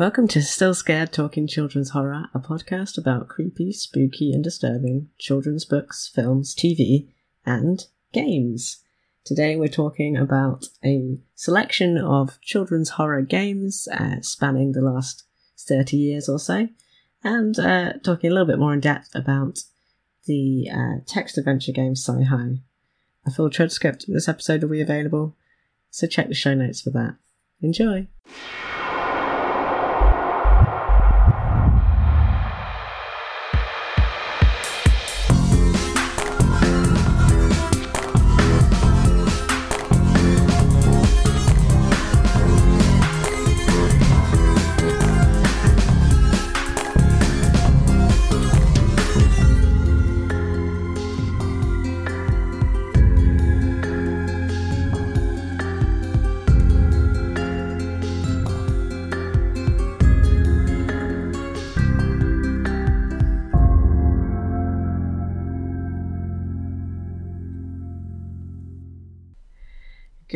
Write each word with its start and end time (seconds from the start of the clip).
Welcome 0.00 0.28
to 0.28 0.40
Still 0.40 0.72
Scared 0.72 1.12
Talking 1.12 1.46
Children's 1.46 1.90
Horror, 1.90 2.24
a 2.32 2.38
podcast 2.38 2.96
about 2.96 3.28
creepy, 3.28 3.70
spooky, 3.70 4.32
and 4.32 4.42
disturbing 4.42 5.10
children's 5.18 5.66
books, 5.66 6.10
films, 6.14 6.54
TV, 6.54 7.10
and 7.44 7.84
games. 8.10 8.82
Today 9.26 9.56
we're 9.56 9.68
talking 9.68 10.16
about 10.16 10.64
a 10.82 11.18
selection 11.34 11.98
of 11.98 12.40
children's 12.40 12.88
horror 12.88 13.20
games 13.20 13.88
uh, 13.92 14.22
spanning 14.22 14.72
the 14.72 14.80
last 14.80 15.24
30 15.58 15.98
years 15.98 16.30
or 16.30 16.38
so, 16.38 16.68
and 17.22 17.58
uh, 17.58 17.92
talking 18.02 18.30
a 18.30 18.32
little 18.32 18.48
bit 18.48 18.58
more 18.58 18.72
in 18.72 18.80
depth 18.80 19.14
about 19.14 19.58
the 20.24 20.66
uh, 20.72 21.04
text 21.06 21.36
adventure 21.36 21.72
game 21.72 21.94
Sci-Hi. 21.94 22.62
A 23.26 23.30
full 23.30 23.50
transcript 23.50 24.08
of 24.08 24.14
this 24.14 24.30
episode 24.30 24.62
will 24.62 24.70
be 24.70 24.80
available, 24.80 25.36
so 25.90 26.06
check 26.06 26.28
the 26.28 26.34
show 26.34 26.54
notes 26.54 26.80
for 26.80 26.88
that. 26.88 27.16
Enjoy! 27.60 28.08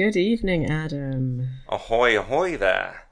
Good 0.04 0.16
evening, 0.18 0.66
Adam. 0.66 1.48
Ahoy, 1.66 2.18
ahoy 2.18 2.58
there. 2.58 3.06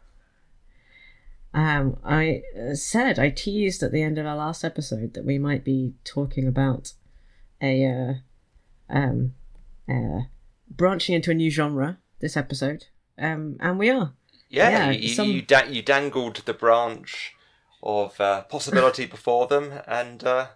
Um, 1.55 1.97
I 2.05 2.43
uh, 2.55 2.75
said, 2.75 3.19
I 3.19 3.31
teased 3.31 3.83
at 3.83 3.93
the 3.93 4.03
end 4.03 4.19
of 4.19 4.27
our 4.27 4.37
last 4.37 4.63
episode 4.63 5.15
that 5.15 5.25
we 5.25 5.39
might 5.39 5.65
be 5.65 5.95
talking 6.05 6.47
about 6.47 6.93
a, 7.63 7.87
uh, 7.87 8.15
um, 8.95 9.33
uh, 9.89 10.25
branching 10.69 11.15
into 11.15 11.31
a 11.31 11.35
new 11.35 11.51
genre 11.51 11.97
this 12.21 12.37
episode. 12.37 12.89
Um, 13.17 13.57
and 13.61 13.79
we 13.79 13.89
are. 13.89 14.13
Yeah, 14.51 14.69
Yeah, 14.69 14.91
you, 14.91 15.09
some- 15.09 15.31
you, 15.31 15.41
da- 15.41 15.65
you 15.71 15.81
dangled 15.81 16.43
the 16.45 16.53
branch 16.53 17.35
of 17.83 18.21
uh, 18.21 18.43
possibility 18.43 19.07
before 19.17 19.47
them, 19.47 19.73
and 19.87 20.23
uh, 20.25 20.49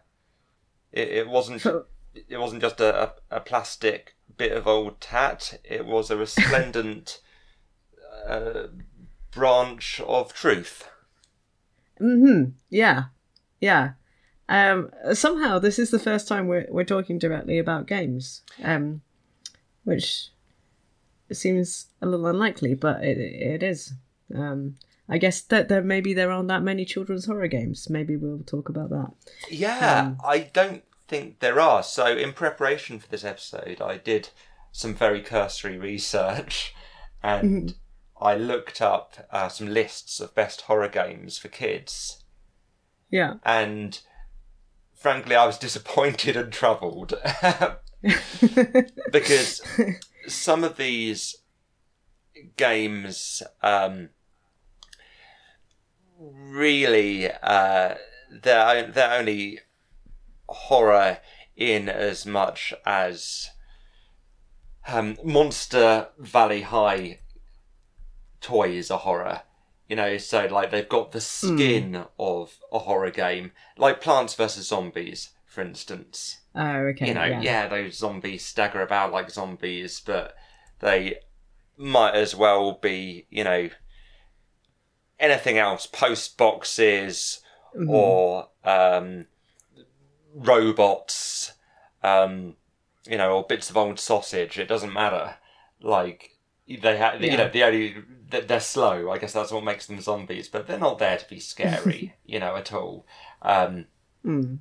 it, 0.93 1.09
it 1.09 1.29
wasn't 1.29 1.65
it 1.65 2.37
wasn't 2.37 2.61
just 2.61 2.79
a, 2.79 3.05
a, 3.05 3.13
a 3.37 3.41
plastic 3.41 4.16
bit 4.37 4.53
of 4.53 4.67
old 4.67 5.01
tat. 5.01 5.59
It 5.65 5.87
was 5.87 6.11
a 6.11 6.17
resplendent 6.17 7.21
uh, 8.29 8.69
branch 9.31 10.01
of 10.07 10.33
truth. 10.33 10.89
Mm-hmm. 12.01 12.51
Yeah. 12.71 13.05
Yeah. 13.61 13.93
Um, 14.49 14.91
somehow 15.13 15.59
this 15.59 15.79
is 15.79 15.91
the 15.91 15.99
first 15.99 16.29
time 16.29 16.47
we're, 16.47 16.67
we're 16.71 16.85
talking 16.85 17.19
directly 17.19 17.59
about 17.59 17.87
games. 17.87 18.43
Um, 18.63 19.03
which 19.85 20.31
seems 21.33 21.87
a 22.03 22.07
little 22.07 22.27
unlikely, 22.27 22.75
but 22.75 23.03
it, 23.05 23.19
it 23.19 23.63
is. 23.63 23.93
Um, 24.35 24.77
I 25.09 25.19
guess 25.19 25.41
that 25.43 25.69
there 25.69 25.83
maybe 25.83 26.13
there 26.15 26.33
aren't 26.33 26.49
that 26.49 26.63
many 26.65 26.85
children's 26.85 27.27
horror 27.27 27.47
games. 27.47 27.89
Maybe 27.89 28.17
we'll 28.17 28.41
talk 28.45 28.69
about 28.69 28.91
that. 28.91 29.13
Yeah, 29.49 30.01
Um, 30.01 30.19
I 30.25 30.39
don't 30.53 30.83
think 31.09 31.41
there 31.41 31.61
are. 31.61 31.83
So, 31.83 32.07
in 32.07 32.33
preparation 32.33 32.99
for 32.99 33.09
this 33.09 33.25
episode, 33.25 33.81
I 33.81 33.99
did 33.99 34.31
some 34.73 34.95
very 34.95 35.23
cursory 35.23 35.79
research 35.79 36.75
and 37.23 37.75
I 38.21 38.35
looked 38.35 38.81
up 38.81 39.27
uh, 39.31 39.49
some 39.49 39.69
lists 39.69 40.21
of 40.21 40.35
best 40.35 40.63
horror 40.63 40.89
games 40.89 41.39
for 41.39 41.49
kids. 41.49 42.23
Yeah. 43.11 43.35
And 43.45 43.99
frankly, 44.95 45.37
I 45.37 45.47
was 45.47 45.59
disappointed 45.67 46.37
and 46.37 46.53
troubled 46.53 47.15
because 49.13 49.63
some 50.27 50.65
of 50.65 50.77
these 50.77 51.37
games 52.57 53.43
um, 53.63 54.11
really 56.19 57.31
uh, 57.31 57.95
they're 58.31 58.91
they're 58.91 59.19
only 59.19 59.61
horror 60.49 61.19
in 61.57 61.89
as 61.89 62.27
much 62.27 62.75
as 62.85 63.51
um, 64.89 65.17
Monster 65.25 66.09
Valley 66.19 66.63
High 66.63 67.21
toys 68.41 68.91
are 68.91 68.99
horror. 68.99 69.43
You 69.89 69.97
know, 69.97 70.19
so 70.19 70.47
like 70.47 70.71
they've 70.71 70.89
got 70.89 71.13
the 71.13 71.21
skin 71.21 72.05
of 72.19 72.59
a 72.73 72.81
horror 72.81 73.11
game, 73.13 73.53
like 73.79 74.01
Plants 74.01 74.35
vs 74.35 74.67
Zombies, 74.67 75.31
for 75.47 75.61
instance 75.61 76.39
oh, 76.57 76.77
okay. 76.89 77.09
you 77.09 77.15
know, 77.15 77.25
yeah. 77.25 77.41
yeah. 77.41 77.69
those 77.69 77.97
zombies 77.97 78.45
stagger 78.45 78.81
about 78.81 79.13
like 79.13 79.31
zombies, 79.31 80.01
but 80.01 80.35
they 80.81 81.19
might 81.77 82.15
as 82.15 82.35
well 82.35 82.73
be, 82.73 83.27
you 83.31 83.45
know, 83.45 83.69
anything 85.21 85.59
else, 85.59 85.87
post 85.87 86.37
boxes 86.37 87.41
Mhm. 87.77 87.91
or 87.91 88.49
um, 88.65 89.27
robots, 90.37 91.53
um, 92.03 92.57
you 93.07 93.17
know, 93.17 93.33
or 93.37 93.45
bits 93.45 93.71
of 93.71 93.77
old 93.77 93.99
sausage. 93.99 94.59
It 94.59 94.69
doesn't 94.69 94.93
matter. 94.93 95.37
Like 95.81 96.33
they 96.69 96.97
have, 96.97 97.23
you 97.23 97.29
Yeah. 97.31 97.37
know, 97.37 97.49
the 97.49 97.65
only 97.65 97.97
they're 98.29 98.61
slow. 98.61 99.11
I 99.11 99.19
guess 99.19 99.33
that's 99.33 99.53
what 99.53 99.65
makes 99.65 99.87
them 99.87 100.01
zombies, 100.01 100.49
but 100.49 100.67
they're 100.67 100.79
not 100.79 100.99
there 100.99 101.17
to 101.17 101.29
be 101.29 101.39
scary, 101.41 102.15
you 102.25 102.39
know, 102.41 102.57
at 102.57 102.73
all. 102.73 103.07
Um, 103.43 103.87
Mm, 104.25 104.59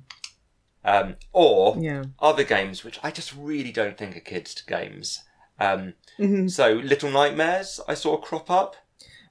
um, 0.84 1.16
or 1.32 1.76
yeah. 1.80 2.04
other 2.20 2.44
games 2.44 2.84
which 2.84 3.00
I 3.02 3.10
just 3.10 3.34
really 3.34 3.72
don't 3.72 3.98
think 3.98 4.16
are 4.16 4.20
kids' 4.20 4.60
games. 4.62 5.24
Um, 5.58 5.94
Mhm. 6.18 6.48
so 6.48 6.74
Little 6.74 7.10
Nightmares 7.10 7.80
I 7.88 7.94
saw 7.94 8.16
crop 8.18 8.48
up. 8.48 8.76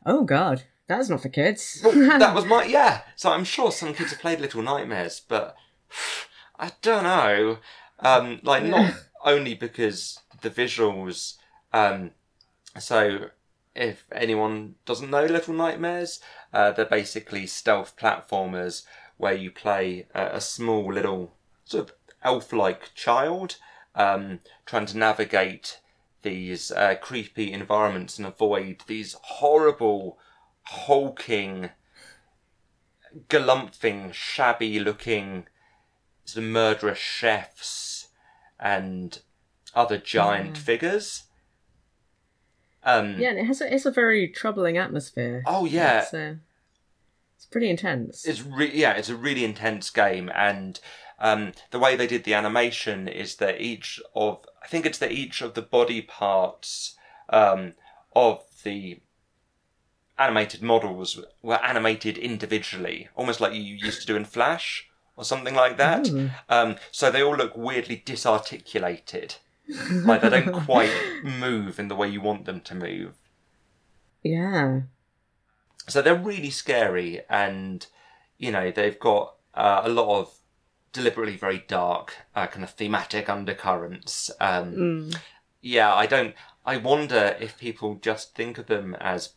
Oh 0.06 0.26
God, 0.26 0.64
that's 0.88 1.08
not 1.08 1.22
for 1.22 1.30
kids. 1.30 1.80
Well, 1.84 1.94
that 2.20 2.36
was 2.36 2.44
my 2.46 2.66
yeah. 2.66 3.04
So 3.16 3.32
I'm 3.32 3.46
sure 3.46 3.72
some 3.72 3.94
kids 3.94 4.12
have 4.12 4.20
played 4.20 4.42
Little 4.42 4.62
Nightmares, 4.62 5.22
but 5.26 5.56
I 6.60 6.72
don't 6.82 7.04
know. 7.04 7.58
Um, 8.00 8.40
like 8.44 8.64
not 8.64 8.94
only 9.26 9.54
because 9.54 10.20
the 10.42 10.50
visuals. 10.50 11.36
Um, 11.74 12.12
so 12.80 13.30
if 13.74 14.06
anyone 14.12 14.76
doesn't 14.86 15.10
know 15.10 15.26
Little 15.26 15.54
Nightmares, 15.54 16.20
uh, 16.54 16.72
they're 16.72 16.86
basically 16.86 17.46
stealth 17.48 17.96
platformers 17.98 18.84
where 19.18 19.34
you 19.34 19.52
play 19.52 20.08
a, 20.14 20.38
a 20.38 20.42
small 20.42 20.94
little 20.94 21.34
sort 21.66 21.90
of 21.90 21.96
elf-like 22.24 22.94
child 22.96 23.58
um, 23.96 24.40
trying 24.66 24.86
to 24.86 24.98
navigate 24.98 25.80
these 26.22 26.72
uh, 26.72 26.96
creepy 27.00 27.52
environments 27.54 28.18
and 28.18 28.28
avoid 28.28 28.84
these 28.88 29.16
horrible, 29.22 30.18
hulking, 30.64 31.70
galumphing, 33.30 34.12
shabby-looking, 34.12 35.46
sort 36.26 36.44
of 36.44 36.50
murderous 36.52 36.98
chefs 36.98 38.10
and 38.60 39.20
other 39.74 39.98
giant 39.98 40.58
Yeah. 40.58 40.64
figures. 40.64 41.24
Um, 42.84 43.20
yeah, 43.20 43.30
and 43.30 43.40
it 43.40 43.46
has 43.46 43.62
a, 43.62 43.74
it's 43.74 43.86
a 43.86 43.92
very 43.92 44.28
troubling 44.28 44.78
atmosphere. 44.78 45.44
Oh 45.46 45.66
yeah, 45.66 46.02
It's, 46.04 46.14
uh, 46.14 46.36
it's 47.36 47.46
pretty 47.46 47.70
intense. 47.70 48.26
It's 48.26 48.42
re- 48.44 48.72
yeah, 48.74 48.94
it's 48.94 49.10
a 49.10 49.16
really 49.16 49.44
intense 49.44 49.90
game, 49.90 50.30
and 50.36 50.80
um, 51.20 51.54
the 51.72 51.80
way 51.80 51.96
they 51.96 52.06
did 52.08 52.26
the 52.26 52.34
animation 52.36 53.08
is 53.08 53.38
that 53.38 53.60
each 53.60 54.00
of 54.14 54.46
I 54.64 54.68
think 54.68 54.86
it's 54.86 55.00
that 55.00 55.12
each 55.12 55.42
of 55.42 55.56
the 55.56 55.62
body 55.64 56.02
parts 56.02 56.96
um, 57.30 57.74
of 58.16 58.44
the 58.64 59.00
animated 60.18 60.62
models 60.62 61.20
were 61.42 61.64
animated 61.64 62.18
individually, 62.18 63.10
almost 63.16 63.42
like 63.42 63.54
you 63.54 63.62
used 63.62 64.02
to 64.02 64.08
do 64.08 64.16
in 64.16 64.26
Flash 64.26 64.88
or 65.18 65.24
something 65.24 65.56
like 65.56 65.78
that. 65.78 66.08
Ooh. 66.10 66.30
Um, 66.50 66.76
so 66.92 67.10
they 67.10 67.22
all 67.22 67.36
look 67.36 67.56
weirdly 67.56 68.02
disarticulated, 68.06 69.36
like 69.92 70.22
they 70.22 70.30
don't 70.30 70.54
quite 70.66 70.92
move 71.24 71.80
in 71.80 71.88
the 71.88 71.96
way 71.96 72.08
you 72.08 72.22
want 72.22 72.46
them 72.46 72.62
to 72.62 72.76
move. 72.76 73.14
Yeah. 74.24 74.82
So 75.88 76.02
they're 76.02 76.16
really 76.16 76.50
scary, 76.50 77.22
and 77.30 77.86
you 78.38 78.52
know 78.52 78.72
they've 78.72 79.00
got 79.00 79.36
uh, 79.54 79.82
a 79.84 79.90
lot 79.90 80.20
of 80.20 80.34
deliberately 80.94 81.36
very 81.36 81.64
dark 81.68 82.16
uh, 82.36 82.48
kind 82.48 82.64
of 82.64 82.72
thematic 82.72 83.30
undercurrents. 83.30 84.32
Um, 84.40 84.74
Mm. 84.74 85.18
Yeah, 85.62 85.94
I 85.94 86.06
don't. 86.06 86.36
I 86.66 86.78
wonder 86.78 87.36
if 87.40 87.58
people 87.58 87.96
just 87.96 88.36
think 88.36 88.58
of 88.58 88.68
them 88.68 88.96
as 89.00 89.34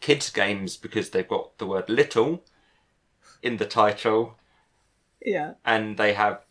kids 0.00 0.30
games 0.30 0.76
because 0.76 1.10
they've 1.10 1.28
got 1.28 1.56
the 1.58 1.66
word 1.66 1.88
little 1.88 2.44
in 3.42 3.56
the 3.58 3.66
title 3.66 4.36
Yeah. 5.24 5.54
and 5.64 5.96
they 5.96 6.12
have 6.14 6.44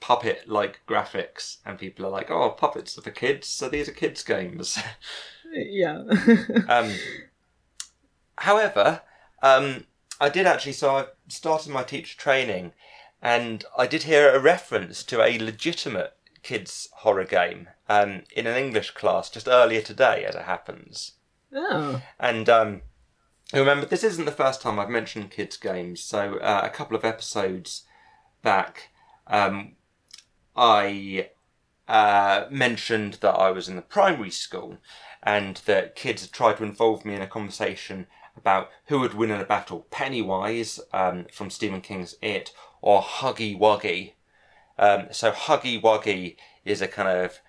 puppet 0.00 0.48
like 0.48 0.80
graphics 0.88 1.58
and 1.66 1.78
people 1.78 2.06
are 2.06 2.10
like 2.10 2.30
oh 2.30 2.50
puppets 2.50 2.96
are 2.96 3.02
for 3.02 3.10
kids 3.10 3.46
so 3.46 3.68
these 3.68 3.88
are 3.88 3.92
kids 3.92 4.22
games 4.22 4.78
Yeah. 5.52 6.04
um, 6.68 6.92
however 8.38 9.02
um, 9.42 9.84
i 10.20 10.28
did 10.28 10.46
actually 10.46 10.72
so 10.72 10.96
i 10.96 11.06
started 11.28 11.70
my 11.72 11.82
teacher 11.82 12.16
training 12.16 12.72
and 13.20 13.64
i 13.76 13.86
did 13.86 14.04
hear 14.04 14.30
a 14.30 14.38
reference 14.40 15.02
to 15.04 15.22
a 15.22 15.38
legitimate 15.38 16.16
kids 16.42 16.88
horror 16.98 17.24
game 17.24 17.68
um, 17.88 18.22
in 18.34 18.46
an 18.46 18.56
english 18.56 18.92
class 18.92 19.28
just 19.28 19.48
earlier 19.48 19.82
today 19.82 20.24
as 20.24 20.34
it 20.34 20.44
happens 20.44 21.12
oh. 21.54 22.00
and 22.18 22.48
um, 22.48 22.82
remember, 23.52 23.86
this 23.86 24.04
isn't 24.04 24.24
the 24.24 24.30
first 24.32 24.62
time 24.62 24.78
I've 24.78 24.88
mentioned 24.88 25.30
kids' 25.30 25.56
games. 25.56 26.00
So 26.00 26.38
uh, 26.38 26.60
a 26.62 26.70
couple 26.70 26.96
of 26.96 27.04
episodes 27.04 27.84
back, 28.42 28.90
um, 29.26 29.72
I 30.56 31.30
uh, 31.88 32.46
mentioned 32.50 33.14
that 33.14 33.34
I 33.34 33.50
was 33.50 33.68
in 33.68 33.76
the 33.76 33.82
primary 33.82 34.30
school 34.30 34.78
and 35.22 35.56
that 35.66 35.94
kids 35.94 36.22
had 36.22 36.32
tried 36.32 36.56
to 36.56 36.64
involve 36.64 37.04
me 37.04 37.14
in 37.14 37.22
a 37.22 37.26
conversation 37.26 38.06
about 38.36 38.70
who 38.86 39.00
would 39.00 39.14
win 39.14 39.30
in 39.30 39.40
a 39.40 39.44
battle, 39.44 39.86
Pennywise 39.90 40.80
um, 40.92 41.26
from 41.32 41.50
Stephen 41.50 41.80
King's 41.80 42.14
It 42.22 42.52
or 42.80 43.02
Huggy 43.02 43.58
Wuggy. 43.58 44.12
Um, 44.78 45.08
so 45.10 45.30
Huggy 45.30 45.80
Wuggy 45.80 46.36
is 46.64 46.80
a 46.80 46.88
kind 46.88 47.08
of 47.08 47.40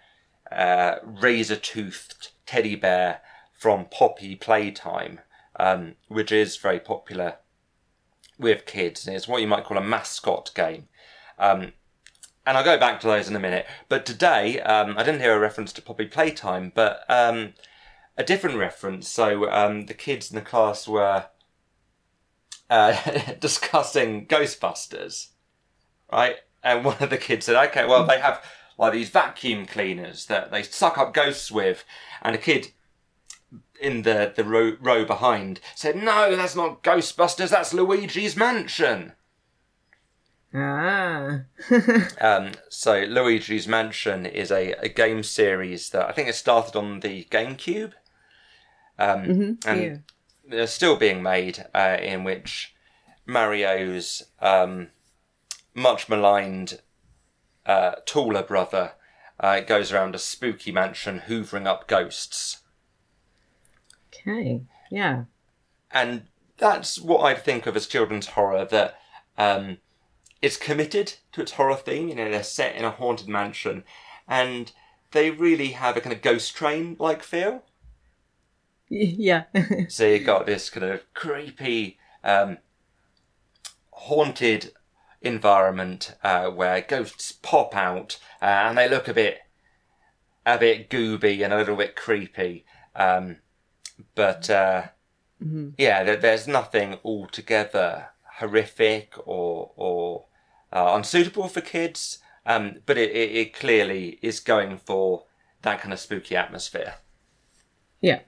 uh, 0.51 0.95
razor-toothed 1.05 2.31
teddy 2.45 2.75
bear 2.75 3.21
from 3.53 3.85
Poppy 3.85 4.35
Playtime, 4.35 5.21
um, 5.57 5.95
which 6.07 6.31
is 6.31 6.57
very 6.57 6.79
popular 6.79 7.35
with 8.41 8.65
kids. 8.65 9.07
It's 9.07 9.27
what 9.27 9.41
you 9.41 9.47
might 9.47 9.63
call 9.63 9.77
a 9.77 9.83
mascot 9.83 10.51
game. 10.53 10.87
Um, 11.39 11.73
and 12.45 12.57
I'll 12.57 12.63
go 12.63 12.77
back 12.77 12.99
to 13.01 13.07
those 13.07 13.29
in 13.29 13.35
a 13.35 13.39
minute. 13.39 13.67
But 13.87 14.05
today, 14.05 14.59
um, 14.61 14.97
I 14.97 15.03
didn't 15.03 15.21
hear 15.21 15.35
a 15.35 15.39
reference 15.39 15.71
to 15.73 15.81
Poppy 15.81 16.07
Playtime, 16.07 16.71
but 16.73 17.03
um, 17.07 17.53
a 18.17 18.23
different 18.23 18.57
reference. 18.57 19.07
So 19.07 19.49
um, 19.49 19.85
the 19.85 19.93
kids 19.93 20.31
in 20.31 20.35
the 20.35 20.41
class 20.41 20.87
were 20.87 21.25
uh, 22.69 23.33
discussing 23.39 24.25
Ghostbusters, 24.25 25.29
right? 26.11 26.37
And 26.63 26.83
one 26.83 26.97
of 26.99 27.09
the 27.09 27.17
kids 27.17 27.45
said, 27.45 27.69
"Okay, 27.69 27.85
well 27.85 28.05
they 28.05 28.19
have 28.19 28.43
like 28.77 28.93
these 28.93 29.09
vacuum 29.09 29.65
cleaners 29.65 30.25
that 30.27 30.51
they 30.51 30.63
suck 30.63 30.97
up 30.97 31.13
ghosts 31.13 31.51
with," 31.51 31.83
and 32.21 32.35
a 32.35 32.39
kid 32.39 32.71
in 33.81 34.03
the 34.03 34.31
the 34.35 34.43
row, 34.43 34.77
row 34.79 35.03
behind 35.05 35.59
said, 35.75 35.95
"No, 35.95 36.35
that's 36.35 36.55
not 36.55 36.83
Ghostbusters. 36.83 37.49
That's 37.49 37.73
Luigi's 37.73 38.35
Mansion." 38.35 39.13
Ah. 40.53 41.41
Um, 42.19 42.51
so 42.69 43.03
Luigi's 43.03 43.67
Mansion 43.67 44.25
is 44.25 44.51
a, 44.51 44.73
a 44.73 44.89
game 44.89 45.23
series 45.23 45.89
that 45.91 46.07
I 46.07 46.11
think 46.11 46.27
it 46.27 46.35
started 46.35 46.75
on 46.77 46.99
the 46.99 47.23
GameCube, 47.31 47.93
um, 48.99 49.23
Mhm, 49.25 49.65
and 49.65 49.81
yeah. 49.81 49.95
they're 50.47 50.67
still 50.67 50.97
being 50.97 51.23
made 51.23 51.65
uh, 51.73 51.97
in 52.01 52.23
which 52.23 52.75
Mario's 53.25 54.23
um, 54.39 54.89
much 55.73 56.09
maligned 56.09 56.81
uh, 57.65 57.93
taller 58.05 58.43
brother 58.43 58.93
uh, 59.39 59.61
goes 59.61 59.91
around 59.91 60.15
a 60.15 60.19
spooky 60.19 60.71
mansion 60.71 61.21
hoovering 61.27 61.65
up 61.65 61.87
ghosts. 61.87 62.57
Okay. 64.13 64.61
Yeah. 64.89 65.25
and 65.91 66.23
that's 66.57 66.99
what 66.99 67.21
I'd 67.21 67.43
think 67.43 67.65
of 67.65 67.75
as 67.75 67.87
children's 67.87 68.27
horror. 68.27 68.65
That 68.65 68.99
um, 69.37 69.77
it's 70.41 70.57
committed 70.57 71.15
to 71.33 71.41
its 71.41 71.53
horror 71.53 71.75
theme. 71.75 72.09
You 72.09 72.15
know, 72.15 72.29
they're 72.31 72.43
set 72.43 72.75
in 72.75 72.85
a 72.85 72.91
haunted 72.91 73.27
mansion, 73.27 73.83
and 74.27 74.71
they 75.11 75.31
really 75.31 75.69
have 75.69 75.97
a 75.97 76.01
kind 76.01 76.13
of 76.15 76.21
ghost 76.21 76.55
train 76.55 76.95
like 76.99 77.23
feel. 77.23 77.63
Yeah. 78.89 79.45
So 79.87 80.05
you've 80.05 80.25
got 80.25 80.45
this 80.45 80.69
kind 80.69 80.85
of 80.85 81.01
creepy, 81.13 81.97
um, 82.25 82.57
haunted 83.91 84.73
environment 85.21 86.15
uh, 86.23 86.49
where 86.49 86.81
ghosts 86.81 87.31
pop 87.31 87.75
out 87.75 88.19
uh, 88.41 88.45
and 88.45 88.77
they 88.77 88.89
look 88.89 89.07
a 89.07 89.13
bit, 89.13 89.39
a 90.45 90.57
bit 90.57 90.89
gooby 90.89 91.43
and 91.43 91.53
a 91.53 91.57
little 91.57 91.75
bit 91.75 91.95
creepy. 91.95 92.65
Um, 92.95 93.37
but 94.15 94.49
uh, 94.49 94.83
yeah, 95.77 96.03
there, 96.03 96.17
there's 96.17 96.47
nothing 96.47 96.97
altogether 97.03 98.07
horrific 98.37 99.13
or 99.25 99.71
or 99.75 100.25
uh, 100.71 100.93
unsuitable 100.95 101.47
for 101.47 101.61
kids. 101.61 102.19
Um, 102.45 102.77
but 102.85 102.97
it, 102.97 103.11
it, 103.11 103.35
it 103.35 103.53
clearly 103.53 104.17
is 104.21 104.39
going 104.39 104.77
for 104.79 105.25
that 105.61 105.79
kind 105.79 105.93
of 105.93 105.99
spooky 105.99 106.35
atmosphere. 106.35 106.95
yeah. 108.01 108.21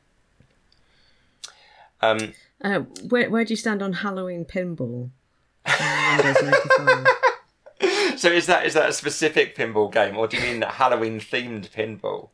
Um, 2.02 2.34
Uh, 2.64 2.80
where 3.10 3.30
where 3.30 3.44
do 3.46 3.54
you 3.54 3.58
stand 3.58 3.82
on 3.82 3.94
Halloween 3.94 4.46
pinball? 4.46 5.10
95. 5.66 7.08
So 8.16 8.30
is 8.30 8.46
that 8.46 8.66
is 8.66 8.76
that 8.76 8.90
a 8.90 8.94
specific 8.94 9.56
pinball 9.58 9.92
game, 9.92 10.16
or 10.16 10.28
do 10.28 10.38
you 10.38 10.44
mean 10.44 10.60
that 10.60 10.74
Halloween 10.74 11.20
themed 11.20 11.70
pinball? 11.72 12.30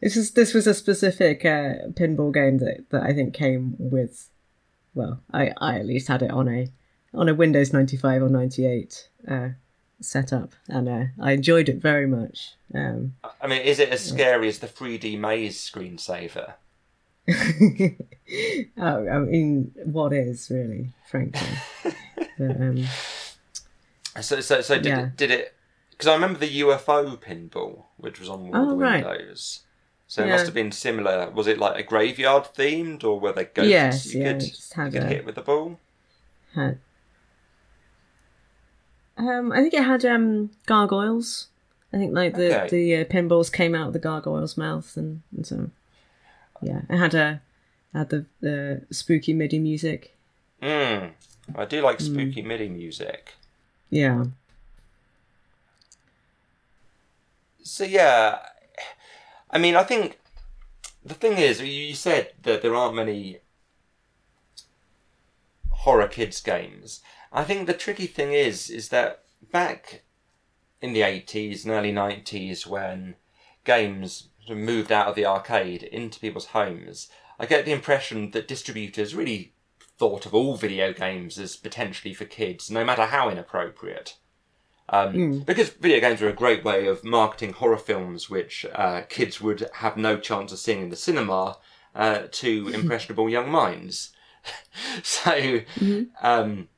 This 0.00 0.16
is 0.16 0.32
this 0.32 0.52
was 0.54 0.66
a 0.66 0.74
specific 0.74 1.44
uh, 1.44 1.88
pinball 1.92 2.32
game 2.32 2.58
that, 2.58 2.84
that 2.90 3.02
I 3.02 3.12
think 3.12 3.32
came 3.34 3.74
with, 3.78 4.28
well, 4.94 5.20
I, 5.32 5.52
I 5.58 5.78
at 5.78 5.86
least 5.86 6.08
had 6.08 6.22
it 6.22 6.30
on 6.30 6.48
a 6.48 6.68
on 7.14 7.28
a 7.28 7.34
Windows 7.34 7.72
ninety 7.72 7.96
five 7.96 8.22
or 8.22 8.28
ninety 8.28 8.66
eight 8.66 9.08
uh, 9.26 9.50
setup, 10.00 10.52
and 10.68 10.88
uh, 10.88 11.04
I 11.20 11.32
enjoyed 11.32 11.68
it 11.68 11.76
very 11.76 12.06
much. 12.06 12.52
Um, 12.74 13.14
I 13.40 13.46
mean, 13.46 13.62
is 13.62 13.78
it 13.78 13.90
as 13.90 14.04
scary 14.04 14.48
as 14.48 14.58
the 14.58 14.66
3D 14.66 15.16
Maze 15.18 15.58
screensaver? 15.70 16.54
oh, 18.78 19.08
I 19.08 19.18
mean, 19.20 19.72
what 19.84 20.12
is 20.12 20.50
really, 20.50 20.90
frankly? 21.08 21.40
but, 22.38 22.50
um, 22.60 22.84
So 24.20 24.40
so 24.40 24.60
so 24.60 24.76
did 24.76 24.86
Yeah. 24.86 25.06
it, 25.06 25.16
did 25.16 25.30
it? 25.30 25.54
Because 25.90 26.08
I 26.08 26.14
remember 26.14 26.38
the 26.40 26.60
UFO 26.60 27.16
pinball, 27.16 27.84
which 27.96 28.18
was 28.18 28.28
on 28.28 28.48
one 28.48 28.60
of 28.60 28.66
Oh, 28.66 28.70
the 28.70 28.76
right. 28.76 29.04
windows. 29.06 29.60
So 30.14 30.22
it 30.22 30.26
Yeah. 30.26 30.32
must 30.34 30.46
have 30.46 30.54
been 30.54 30.70
similar. 30.70 31.28
Was 31.30 31.48
it 31.48 31.58
like 31.58 31.76
a 31.76 31.82
graveyard 31.82 32.44
themed, 32.56 33.02
or 33.02 33.18
were 33.18 33.32
there 33.32 33.50
ghosts 33.52 33.68
Yes, 33.68 34.06
you 34.06 34.20
yeah, 34.20 34.32
could, 34.34 34.42
you 34.44 34.50
could 34.92 35.02
a- 35.02 35.06
hit 35.06 35.24
with 35.26 35.34
the 35.34 35.42
ball? 35.42 35.80
had, 36.54 36.78
um, 39.16 39.50
I 39.50 39.56
think 39.56 39.74
it 39.74 39.82
had 39.82 40.04
um, 40.04 40.50
gargoyles. 40.66 41.48
I 41.92 41.96
think 41.96 42.14
like 42.14 42.36
the 42.36 42.46
Okay. 42.46 42.68
the 42.68 42.96
uh, 42.98 43.04
pinballs 43.06 43.52
came 43.52 43.74
out 43.74 43.88
of 43.88 43.92
the 43.92 43.98
gargoyle's 43.98 44.56
mouth, 44.56 44.96
and, 44.96 45.22
and 45.34 45.44
so 45.44 45.70
yeah, 46.62 46.82
it 46.88 46.96
had 46.96 47.14
a 47.14 47.42
had 47.92 48.10
the 48.10 48.24
the 48.40 48.82
spooky 48.92 49.32
MIDI 49.32 49.58
music. 49.58 50.16
Mm. 50.62 51.10
I 51.56 51.64
do 51.64 51.80
like 51.82 51.98
Hmm. 51.98 52.04
spooky 52.06 52.42
MIDI 52.42 52.68
music. 52.68 53.34
Yeah, 53.90 54.26
So 57.64 57.82
yeah, 57.82 58.38
I 59.54 59.58
mean, 59.58 59.76
I 59.76 59.84
think 59.84 60.18
the 61.04 61.14
thing 61.14 61.38
is, 61.38 61.60
you- 61.60 61.94
said 61.94 62.32
that 62.42 62.60
there 62.60 62.74
aren't 62.74 62.96
many 62.96 63.38
horror 65.70 66.08
kids 66.08 66.40
games. 66.40 67.00
I 67.32 67.44
think 67.44 67.66
the 67.66 67.74
tricky 67.74 68.08
thing 68.08 68.32
is, 68.32 68.68
is 68.68 68.88
that 68.88 69.24
back 69.52 70.02
in 70.80 70.92
the 70.92 71.02
eighties 71.02 71.64
and 71.64 71.72
early 71.72 71.92
nineties, 71.92 72.66
when 72.66 73.14
games 73.64 74.28
moved 74.48 74.90
out 74.90 75.06
of 75.06 75.14
the 75.14 75.24
arcade 75.24 75.84
into 75.84 76.18
people's 76.18 76.46
homes, 76.46 77.08
I 77.38 77.46
get 77.46 77.64
the 77.64 77.72
impression 77.72 78.32
that 78.32 78.48
distributors 78.48 79.14
really 79.14 79.54
thought 79.98 80.26
of 80.26 80.34
all 80.34 80.56
video 80.56 80.92
games 80.92 81.38
as 81.38 81.56
potentially 81.56 82.12
for 82.12 82.24
kids, 82.24 82.70
no 82.70 82.84
matter 82.84 83.06
how 83.06 83.28
inappropriate. 83.28 84.16
Um, 84.88 85.40
Because 85.40 85.70
video 85.70 86.00
games 86.00 86.20
are 86.22 86.28
a 86.28 86.34
great 86.34 86.64
way 86.64 86.86
of 86.86 87.04
marketing 87.04 87.54
horror 87.54 87.78
films, 87.78 88.28
which 88.28 88.66
uh, 88.74 89.02
kids 89.08 89.40
would 89.40 89.68
have 89.74 89.96
no 89.96 90.18
chance 90.18 90.52
of 90.52 90.58
seeing 90.58 90.82
in 90.82 90.90
the 90.90 90.96
cinema, 90.96 91.56
uh, 91.94 92.24
to 92.30 92.68
impressionable 92.74 93.28
young 93.28 93.50
minds. 93.50 94.12
so, 95.02 95.60
um, 96.20 96.68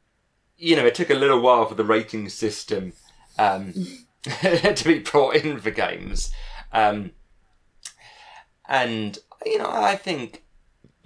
you 0.57 0.77
know, 0.77 0.87
it 0.87 0.95
took 0.95 1.11
a 1.11 1.15
little 1.15 1.41
while 1.41 1.67
for 1.67 1.75
the 1.75 1.85
rating 1.85 2.29
system 2.29 2.93
um, 3.39 3.75
to 4.23 4.83
be 4.85 5.01
brought 5.01 5.37
in 5.37 5.61
for 5.61 5.71
games. 5.71 6.31
Um, 6.73 7.11
and, 8.69 9.19
you 9.45 9.59
know, 9.59 9.71
I 9.71 9.97
think 9.97 10.45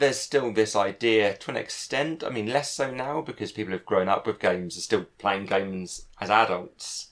there's 0.00 0.18
still 0.18 0.52
this 0.52 0.74
idea 0.74 1.36
to 1.36 1.50
an 1.50 1.56
extent. 1.56 2.24
I 2.24 2.30
mean, 2.30 2.46
less 2.48 2.72
so 2.72 2.90
now 2.90 3.20
because 3.20 3.52
people 3.52 3.72
have 3.72 3.86
grown 3.86 4.08
up 4.08 4.26
with 4.26 4.40
games, 4.40 4.76
are 4.76 4.80
still 4.80 5.06
playing 5.18 5.46
games 5.46 6.06
as 6.20 6.30
adults, 6.30 7.08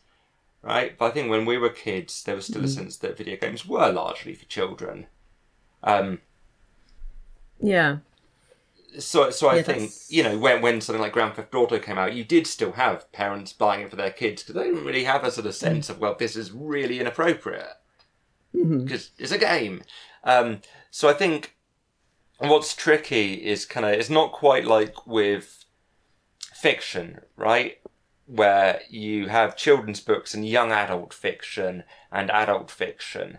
right? 0.63 0.99
But 0.99 1.07
I 1.07 1.11
think 1.13 1.31
when 1.31 1.47
we 1.47 1.59
were 1.59 1.69
kids, 1.71 2.23
there 2.25 2.35
was 2.35 2.47
still 2.47 2.65
a 2.65 2.69
sense 2.69 2.97
that 2.97 3.17
video 3.17 3.37
games 3.37 3.65
were 3.67 3.93
largely 3.93 4.35
for 4.35 4.47
children. 4.47 5.07
Um, 5.85 6.21
yeah, 7.61 7.99
so 8.99 9.31
so 9.31 9.49
I 9.49 9.57
Yeah, 9.57 9.63
think 9.63 9.79
that's- 9.79 10.11
you 10.11 10.23
know 10.23 10.39
when 10.39 10.63
when 10.63 10.81
something 10.81 11.03
like 11.03 11.13
Grand 11.13 11.35
Theft 11.35 11.55
Auto 11.55 11.79
came 11.79 11.99
out, 11.99 12.15
you 12.15 12.25
did 12.25 12.47
still 12.47 12.73
have 12.73 13.11
parents 13.13 13.53
buying 13.53 13.83
it 13.83 13.91
for 13.91 13.97
their 13.97 14.11
kids 14.11 14.43
because 14.43 14.55
they 14.57 14.69
didn't 14.69 14.85
really 14.85 15.05
have 15.05 15.25
a 15.25 15.31
sort 15.31 15.47
of 15.47 15.55
sense 15.55 15.89
of 15.91 15.99
well, 16.01 16.17
this 16.19 16.37
is 16.37 16.51
really 16.53 16.99
inappropriate 17.01 17.77
because 18.53 19.11
it's 19.19 19.33
a 19.33 19.39
game. 19.39 19.83
Um, 20.25 20.63
so 20.91 21.09
I 21.09 21.13
think 21.13 21.55
what's 22.39 22.75
tricky 22.75 23.35
is 23.35 23.67
kind 23.67 23.85
of 23.85 23.93
it's 23.93 24.11
not 24.11 24.33
quite 24.33 24.65
like 24.65 25.07
with 25.07 25.65
fiction, 26.41 27.21
right? 27.37 27.79
Where 28.27 28.81
you 28.89 29.29
have 29.29 29.57
children's 29.57 30.01
books 30.01 30.35
and 30.35 30.47
young 30.47 30.73
adult 30.73 31.13
fiction 31.13 31.85
and 32.13 32.31
adult 32.31 32.71
fiction. 32.71 33.39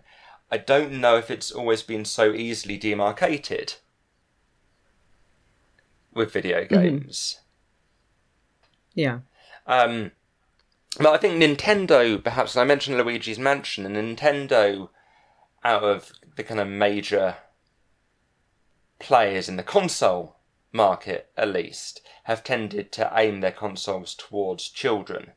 I 0.52 0.58
don't 0.58 0.94
know 0.94 1.18
if 1.18 1.30
it's 1.30 1.52
always 1.52 1.84
been 1.84 2.06
so 2.06 2.34
easily 2.34 2.78
demarcated 2.78 3.76
with 6.14 6.34
video 6.34 6.66
games. 6.66 7.40
Yeah. 8.96 9.20
Um, 9.68 10.12
but 10.98 11.14
I 11.14 11.18
think 11.18 11.42
Nintendo, 11.42 12.22
perhaps, 12.22 12.58
I 12.58 12.64
mentioned 12.64 12.98
Luigi's 12.98 13.38
Mansion, 13.38 13.86
and 13.86 13.96
Nintendo, 13.96 14.90
out 15.64 15.84
of 15.84 16.12
the 16.36 16.44
kind 16.44 16.60
of 16.60 16.68
major 16.68 17.36
players 19.00 19.50
in 19.50 19.56
the 19.56 19.64
console 19.64 20.36
market, 20.72 21.30
at 21.36 21.50
least, 21.50 22.02
have 22.26 22.44
tended 22.44 22.92
to 22.94 23.12
aim 23.16 23.42
their 23.42 23.52
consoles 23.52 24.14
towards 24.14 24.70
children. 24.70 25.32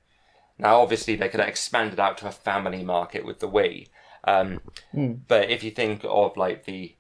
Now, 0.59 0.81
obviously, 0.81 1.17
they 1.17 1.29
could 1.29 1.41
have 1.41 1.49
expanded 1.49 1.99
out 1.99 2.19
to 2.19 2.29
a 2.29 2.33
family 2.33 2.83
market 2.85 3.25
with 3.25 3.41
the 3.41 3.49
Wii. 3.49 3.89
Um, 4.25 4.61
Mm. 4.95 5.21
But 5.27 5.51
if 5.51 5.65
you 5.65 5.71
think 5.71 6.05
of 6.05 6.37
like 6.37 6.65
the 6.65 6.95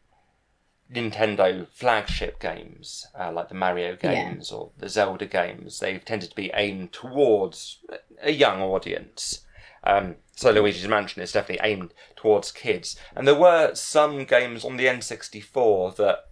Nintendo 0.92 1.66
flagship 1.68 2.38
games, 2.40 3.06
uh, 3.18 3.32
like 3.32 3.48
the 3.48 3.54
Mario 3.54 3.90
Yeah. 4.02 4.14
games 4.14 4.50
or 4.52 4.72
the 4.76 4.88
Zelda 4.88 5.26
games, 5.26 5.78
they've 5.78 6.04
tended 6.04 6.30
to 6.30 6.36
be 6.36 6.50
aimed 6.54 6.92
towards 6.92 7.78
a 8.20 8.30
young 8.32 8.60
audience. 8.60 9.44
Um, 9.84 10.16
so 10.34 10.50
Luigi's 10.50 10.86
Mansion 10.88 11.22
is 11.22 11.32
definitely 11.32 11.66
aimed 11.68 11.94
towards 12.16 12.52
kids. 12.52 12.96
And 13.16 13.26
there 13.26 13.34
were 13.34 13.74
some 13.74 14.24
games 14.24 14.64
on 14.64 14.76
the 14.76 14.86
N64 14.86 15.96
that, 15.96 16.28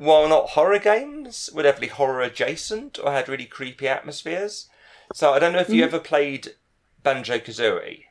while 0.00 0.26
not 0.26 0.50
horror 0.50 0.78
games, 0.78 1.50
were 1.52 1.62
definitely 1.62 1.88
horror 1.88 2.22
adjacent 2.22 2.98
or 2.98 3.12
had 3.12 3.28
really 3.28 3.44
creepy 3.44 3.86
atmospheres. 3.86 4.70
So 5.12 5.34
I 5.34 5.38
don't 5.38 5.52
know 5.52 5.58
if 5.58 5.68
you 5.68 5.84
ever 5.84 5.98
played 5.98 6.54
Banjo 7.02 7.38
Kazooie. 7.38 8.04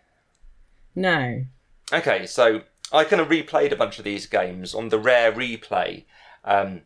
No. 0.93 1.45
Okay, 1.91 2.27
so 2.27 2.61
I 2.93 3.05
kind 3.05 3.19
of 3.19 3.29
replayed 3.29 3.71
a 3.71 3.75
bunch 3.75 3.97
of 3.97 4.05
these 4.05 4.27
games 4.27 4.75
on 4.75 4.89
the 4.89 4.99
rare 4.99 5.31
replay 5.31 6.03
um, 6.45 6.81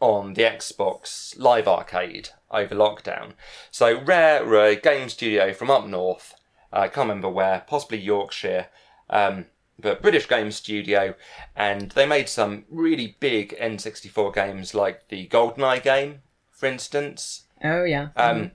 on 0.00 0.32
the 0.32 0.44
Xbox 0.44 1.38
Live 1.38 1.68
Arcade 1.68 2.30
over 2.50 2.74
lockdown. 2.74 3.32
So 3.70 4.00
Rare 4.00 4.46
were 4.46 4.64
a 4.64 4.76
game 4.76 5.10
studio 5.10 5.52
from 5.52 5.70
up 5.70 5.86
north. 5.86 6.34
I 6.72 6.88
can't 6.88 7.06
remember 7.08 7.28
where, 7.28 7.64
possibly 7.66 7.98
Yorkshire, 7.98 8.68
um, 9.10 9.44
but 9.82 10.00
British 10.00 10.28
game 10.28 10.50
studio, 10.50 11.14
and 11.54 11.90
they 11.92 12.06
made 12.06 12.28
some 12.28 12.64
really 12.70 13.16
big 13.20 13.56
N64 13.60 14.34
games 14.34 14.74
like 14.74 15.08
the 15.08 15.26
GoldenEye 15.28 15.82
game, 15.82 16.22
for 16.50 16.66
instance. 16.66 17.42
Oh 17.62 17.84
yeah. 17.84 18.08
Um, 18.16 18.52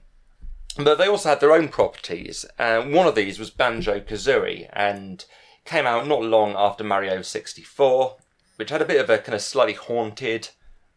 but 0.76 0.96
they 0.98 1.08
also 1.08 1.28
had 1.28 1.40
their 1.40 1.52
own 1.52 1.68
properties. 1.68 2.44
And 2.58 2.92
one 2.92 3.06
of 3.06 3.14
these 3.14 3.38
was 3.38 3.50
Banjo 3.50 4.00
Kazooie, 4.00 4.68
and 4.72 5.24
came 5.64 5.86
out 5.86 6.06
not 6.06 6.22
long 6.22 6.54
after 6.56 6.82
Mario 6.82 7.22
64, 7.22 8.16
which 8.56 8.70
had 8.70 8.82
a 8.82 8.86
bit 8.86 9.00
of 9.00 9.10
a 9.10 9.18
kind 9.18 9.34
of 9.34 9.42
slightly 9.42 9.74
haunted, 9.74 10.48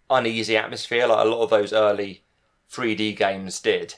uneasy 0.10 0.56
atmosphere, 0.56 1.08
like 1.08 1.26
a 1.26 1.30
lot 1.30 1.44
of 1.44 1.50
those 1.50 1.74
early 1.74 2.24
3D 2.72 3.16
games 3.18 3.60
did. 3.60 3.96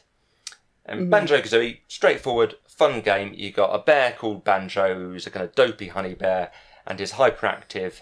And 0.85 1.09
Banjo 1.09 1.39
Kazooie, 1.39 1.79
straightforward, 1.87 2.55
fun 2.83 3.01
game. 3.01 3.33
You 3.35 3.51
got 3.51 3.73
a 3.73 3.79
bear 3.79 4.11
called 4.11 4.43
Banjo, 4.43 4.95
who's 4.95 5.27
a 5.27 5.31
kind 5.31 5.45
of 5.45 5.55
dopey 5.55 5.87
honey 5.87 6.13
bear, 6.13 6.51
and 6.85 6.99
his 6.99 7.13
hyperactive 7.13 8.01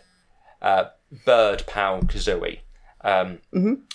uh, 0.62 0.86
bird 1.26 1.66
pal 1.68 2.02
Kazooie. 2.02 2.60
Um, 3.04 3.40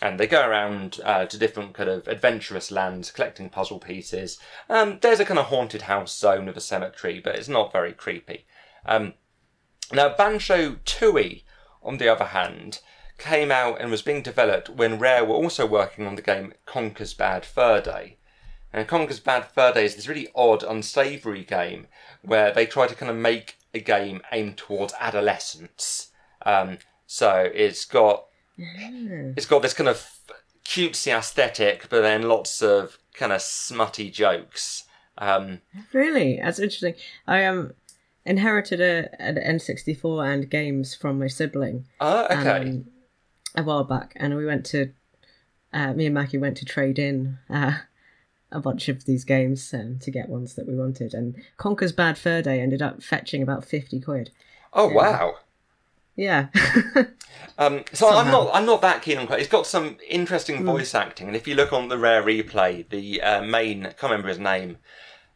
And 0.02 0.18
they 0.18 0.26
go 0.26 0.46
around 0.46 1.00
uh, 1.04 1.26
to 1.26 1.38
different 1.38 1.74
kind 1.74 1.88
of 1.88 2.08
adventurous 2.08 2.70
lands, 2.70 3.10
collecting 3.10 3.48
puzzle 3.48 3.78
pieces. 3.78 4.38
Um, 4.68 4.98
there's 5.00 5.20
a 5.20 5.24
kind 5.24 5.38
of 5.38 5.46
haunted 5.46 5.82
house 5.82 6.16
zone 6.16 6.46
with 6.46 6.56
a 6.56 6.60
cemetery, 6.60 7.20
but 7.22 7.36
it's 7.36 7.48
not 7.48 7.72
very 7.72 7.92
creepy. 7.92 8.46
Um, 8.84 9.14
now, 9.92 10.14
Banjo 10.16 10.76
Tooie, 10.84 11.42
on 11.82 11.98
the 11.98 12.08
other 12.08 12.26
hand, 12.26 12.80
came 13.18 13.50
out 13.50 13.80
and 13.80 13.90
was 13.90 14.02
being 14.02 14.22
developed 14.22 14.68
when 14.68 14.98
Rare 14.98 15.24
were 15.24 15.36
also 15.36 15.64
working 15.66 16.06
on 16.06 16.16
the 16.16 16.22
game 16.22 16.52
Conker's 16.66 17.14
Bad 17.14 17.44
Fur 17.44 17.80
Day. 17.80 18.18
And 18.76 18.86
Conker's 18.86 19.20
Bad 19.20 19.46
Fur 19.46 19.72
Day 19.72 19.86
is 19.86 19.96
this 19.96 20.06
really 20.06 20.28
odd, 20.34 20.62
unsavoury 20.62 21.44
game 21.44 21.86
where 22.20 22.52
they 22.52 22.66
try 22.66 22.86
to 22.86 22.94
kind 22.94 23.10
of 23.10 23.16
make 23.16 23.56
a 23.72 23.80
game 23.80 24.20
aimed 24.30 24.58
towards 24.58 24.92
adolescence. 25.00 26.10
Um, 26.44 26.76
so 27.06 27.50
it's 27.54 27.86
got 27.86 28.26
it's 28.58 29.46
got 29.46 29.62
this 29.62 29.72
kind 29.72 29.88
of 29.88 30.20
cutesy 30.62 31.16
aesthetic, 31.16 31.88
but 31.88 32.02
then 32.02 32.28
lots 32.28 32.60
of 32.60 32.98
kind 33.14 33.32
of 33.32 33.40
smutty 33.40 34.10
jokes. 34.10 34.84
Um, 35.16 35.62
Really, 35.94 36.38
that's 36.42 36.58
interesting. 36.58 36.96
I 37.26 37.46
um 37.46 37.72
inherited 38.26 38.82
a 38.82 39.08
an 39.18 39.36
N64 39.36 40.34
and 40.34 40.50
games 40.50 40.94
from 40.94 41.18
my 41.18 41.28
sibling 41.28 41.86
oh, 42.00 42.26
okay. 42.26 42.60
um, 42.60 42.84
a 43.54 43.62
while 43.62 43.84
back, 43.84 44.12
and 44.16 44.36
we 44.36 44.44
went 44.44 44.66
to 44.66 44.92
uh, 45.72 45.94
me 45.94 46.04
and 46.04 46.14
Mackie 46.14 46.36
went 46.36 46.58
to 46.58 46.66
trade 46.66 46.98
in 46.98 47.38
uh, 47.48 47.78
a 48.52 48.60
bunch 48.60 48.88
of 48.88 49.04
these 49.04 49.24
games 49.24 49.72
um, 49.74 49.98
to 50.00 50.10
get 50.10 50.28
ones 50.28 50.54
that 50.54 50.66
we 50.66 50.74
wanted, 50.74 51.14
and 51.14 51.36
Conker's 51.56 51.92
Bad 51.92 52.18
Fur 52.18 52.42
Day 52.42 52.60
ended 52.60 52.82
up 52.82 53.02
fetching 53.02 53.42
about 53.42 53.64
fifty 53.64 54.00
quid. 54.00 54.30
oh 54.72 54.88
wow. 54.88 55.34
Yeah, 56.18 56.46
Um, 57.58 57.84
so 57.92 58.08
I'm 58.08 58.30
not 58.30 58.50
I'm 58.52 58.66
not 58.66 58.82
that 58.82 59.02
keen 59.02 59.18
on 59.18 59.24
it. 59.24 59.40
It's 59.40 59.48
got 59.48 59.66
some 59.66 59.96
interesting 60.08 60.64
voice 60.64 60.94
acting, 60.94 61.26
and 61.26 61.36
if 61.36 61.46
you 61.46 61.54
look 61.54 61.72
on 61.72 61.88
the 61.88 61.98
rare 61.98 62.22
replay, 62.22 62.88
the 62.88 63.22
uh, 63.22 63.42
main 63.42 63.86
I 63.86 63.92
can't 63.92 64.10
remember 64.10 64.28
his 64.28 64.38
name. 64.38 64.78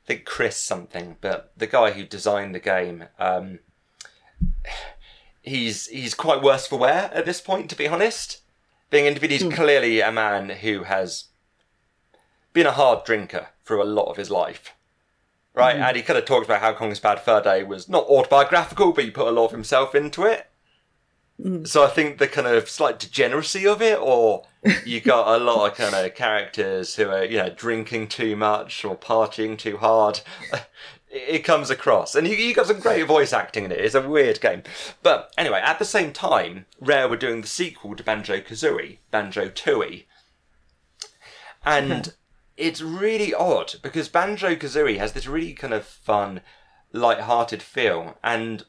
I 0.05 0.07
think 0.07 0.25
Chris 0.27 0.57
something, 0.57 1.17
but 1.21 1.53
the 1.57 1.67
guy 1.67 1.93
who 1.93 2.05
designed 2.05 2.55
the 2.55 2.61
game, 2.61 3.05
um, 3.19 3.61
he's 5.41 5.87
he's 5.87 6.15
quite 6.15 6.43
worse 6.43 6.67
for 6.67 6.79
wear 6.79 7.11
at 7.15 7.25
this 7.25 7.41
point, 7.41 7.71
to 7.71 7.77
be 7.77 7.89
honest. 7.89 8.41
Being 8.91 9.07
individual, 9.07 9.51
he's 9.51 9.59
clearly 9.59 10.01
a 10.01 10.11
man 10.11 10.51
who 10.51 10.83
has 10.83 11.27
been 12.53 12.67
a 12.67 12.73
hard 12.73 13.05
drinker 13.05 13.49
through 13.65 13.83
a 13.83 13.85
lot 13.85 14.11
of 14.11 14.17
his 14.17 14.31
life. 14.31 14.75
Right, 15.55 15.77
hmm. 15.77 15.83
and 15.83 15.97
he 15.97 16.03
kind 16.03 16.19
of 16.19 16.25
talks 16.25 16.47
about 16.47 16.61
how 16.61 16.73
Conker's 16.73 17.01
Bad 17.01 17.21
Fur 17.21 17.43
Day 17.43 17.63
was 17.65 17.89
not 17.89 18.07
autobiographical, 18.07 18.93
but 18.93 19.05
he 19.05 19.11
put 19.11 19.27
a 19.27 19.33
lot 19.33 19.47
of 19.47 19.53
himself 19.53 19.95
into 19.95 20.25
it. 20.25 20.49
Hmm. 21.43 21.65
So 21.65 21.85
I 21.85 21.89
think 21.89 22.19
the 22.19 22.29
kind 22.29 22.47
of 22.47 22.69
slight 22.69 22.99
degeneracy 22.99 23.67
of 23.67 23.83
it, 23.83 23.99
or 23.99 24.45
you 24.85 25.01
got 25.01 25.41
a 25.41 25.43
lot 25.43 25.71
of 25.71 25.77
kind 25.77 25.95
of 25.95 26.15
characters 26.15 26.97
who 26.97 27.09
are, 27.09 27.25
you 27.25 27.39
know, 27.39 27.51
drinking 27.51 28.09
too 28.09 28.37
much 28.37 28.85
or 28.85 28.97
partying 28.97 29.59
too 29.59 29.79
hard. 29.79 30.21
It 30.53 30.67
it 31.13 31.45
comes 31.45 31.71
across, 31.71 32.15
and 32.15 32.27
you, 32.27 32.37
you 32.37 32.55
got 32.55 32.69
some 32.69 32.79
great 32.79 33.05
voice 33.07 33.33
acting 33.33 33.65
in 33.65 33.73
it. 33.73 33.81
It's 33.81 33.97
a 33.97 34.09
weird 34.09 34.41
game, 34.41 34.63
but 35.03 35.33
anyway, 35.37 35.61
at 35.61 35.79
the 35.79 35.85
same 35.85 36.13
time, 36.13 36.67
Rare 36.81 37.09
were 37.09 37.17
doing 37.17 37.41
the 37.41 37.49
sequel 37.49 37.97
to 37.97 38.05
Banjo 38.05 38.41
Kazooie, 38.41 38.99
Banjo 39.11 39.49
Tooie, 39.49 40.05
and 41.65 42.15
it's 42.61 42.83
really 42.83 43.33
odd 43.33 43.75
because 43.83 44.09
Banjo 44.09 44.55
Kazooie 44.55 44.99
has 44.99 45.13
this 45.13 45.27
really 45.27 45.55
kind 45.55 45.73
of 45.73 45.85
fun, 45.85 46.43
light-hearted 46.93 47.63
feel, 47.63 48.19
and 48.23 48.65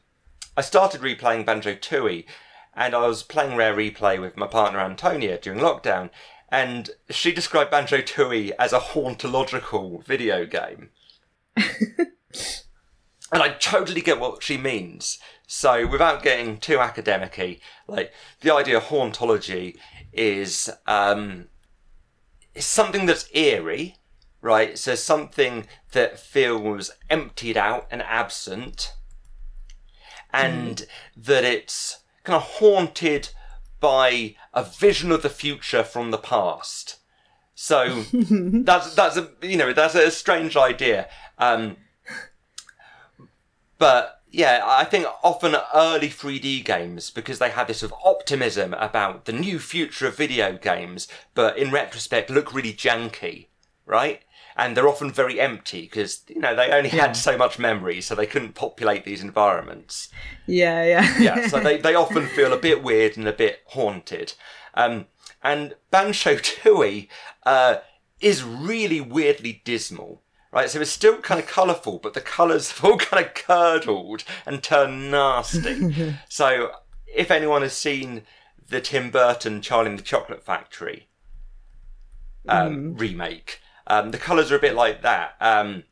I 0.55 0.62
started 0.62 1.01
replaying 1.01 1.45
Banjo 1.45 1.75
Tooie, 1.75 2.25
and 2.74 2.95
I 2.95 3.05
was 3.05 3.21
playing 3.21 3.57
Rare 3.57 3.75
Replay 3.75 4.19
with 4.19 4.38
my 4.38 4.48
partner 4.48 4.79
Antonia 4.79 5.38
during 5.38 5.60
lockdown, 5.60 6.10
and 6.50 6.89
she 7.10 7.31
described 7.33 7.71
Banjo 7.71 7.98
Tooie 7.98 8.51
as 8.57 8.74
a 8.74 8.79
hauntological 8.79 10.03
video 10.05 10.45
game. 10.45 10.89
and 11.57 12.07
I 13.31 13.50
totally 13.50 14.01
get 14.01 14.19
what 14.19 14.41
she 14.41 14.57
means. 14.57 15.19
So, 15.48 15.86
without 15.86 16.24
getting 16.24 16.57
too 16.57 16.79
academic 16.79 17.62
like 17.88 18.13
the 18.39 18.53
idea 18.53 18.77
of 18.77 18.83
hauntology 18.83 19.75
is 20.13 20.69
um, 20.88 21.48
it's 22.53 22.65
something 22.65 23.05
that's 23.05 23.29
eerie, 23.34 23.98
right? 24.41 24.77
So 24.77 24.96
something 24.96 25.67
that 25.91 26.20
feels 26.20 26.91
emptied 27.10 27.58
out 27.58 27.88
and 27.91 28.01
absent, 28.01 28.93
and 30.34 30.86
that 31.15 31.43
it's 31.43 32.00
kind 32.24 32.38
of 32.38 32.43
haunted 32.43 33.29
by 33.79 34.36
a 34.53 34.63
vision 34.63 35.12
of 35.12 35.22
the 35.22 35.29
future 35.29 35.84
from 35.84 36.12
the 36.12 36.17
past. 36.17 36.98
So 37.55 38.03
that's 38.12 38.96
that's 38.96 39.17
a 39.17 39.29
you 39.41 39.58
know 39.58 39.74
that's 39.74 39.96
a 39.96 40.12
strange 40.12 40.55
idea, 40.55 41.08
um, 41.38 41.77
but 43.77 44.20
yeah, 44.31 44.61
I 44.65 44.85
think 44.85 45.05
often 45.23 45.55
early 45.73 46.09
3D 46.09 46.63
games, 46.63 47.09
because 47.11 47.39
they 47.39 47.50
had 47.50 47.67
this 47.67 47.79
sort 47.79 47.91
of 47.91 47.97
optimism 48.03 48.73
about 48.75 49.25
the 49.25 49.33
new 49.33 49.59
future 49.59 50.07
of 50.07 50.15
video 50.15 50.57
games, 50.57 51.07
but 51.35 51.57
in 51.57 51.69
retrospect 51.71 52.29
look 52.29 52.53
really 52.53 52.73
janky, 52.73 53.47
right? 53.85 54.21
And 54.55 54.75
they're 54.75 54.88
often 54.88 55.11
very 55.11 55.39
empty 55.39 55.81
because, 55.83 56.21
you 56.27 56.39
know, 56.39 56.55
they 56.55 56.71
only 56.71 56.89
Yeah. 56.89 57.07
had 57.07 57.17
so 57.17 57.38
much 57.38 57.59
memory, 57.59 58.01
so 58.01 58.15
they 58.15 58.25
couldn't 58.25 58.53
populate 58.55 59.05
these 59.05 59.21
environments. 59.21 60.09
Yeah, 60.45 60.83
yeah. 60.83 61.17
Yeah, 61.19 61.47
so 61.47 61.59
they, 61.59 61.77
they 61.77 61.95
often 62.05 62.27
feel 62.27 62.53
a 62.53 62.57
bit 62.57 62.83
weird 62.83 63.17
and 63.17 63.27
a 63.27 63.33
bit 63.33 63.61
haunted. 63.67 64.33
Um, 64.73 65.07
and 65.43 65.75
Banjo 65.89 66.35
Tooie 66.35 67.07
uh, 67.45 67.77
is 68.19 68.43
really 68.43 69.01
weirdly 69.01 69.61
dismal. 69.65 70.21
Right, 70.53 70.70
so 70.70 70.81
it's 70.81 70.91
still 70.91 71.17
kind 71.17 71.39
of 71.39 71.48
colourful, 71.48 72.00
but 72.00 72.13
the 72.13 72.22
colours 72.22 72.72
have 72.72 72.84
all 72.84 72.98
kind 72.98 73.25
of 73.25 73.34
curdled 73.34 74.24
and 74.46 74.62
turned 74.62 75.12
nasty. 75.12 76.15
so, 76.29 76.72
if 77.08 77.31
anyone 77.31 77.62
has 77.62 77.74
seen 77.74 78.24
the 78.67 78.81
Tim 78.81 79.12
Burton 79.12 79.62
Charlie 79.62 79.91
and 79.91 80.00
the 80.00 80.03
Chocolate 80.03 80.43
Factory 80.43 81.08
um, 82.48 82.96
remake, 82.96 83.62
um, 83.88 84.12
the 84.12 84.17
colours 84.17 84.51
are 84.51 84.58
a 84.58 84.60
bit 84.60 84.75
like 84.75 85.01
that, 85.03 85.36
um, 85.39 85.84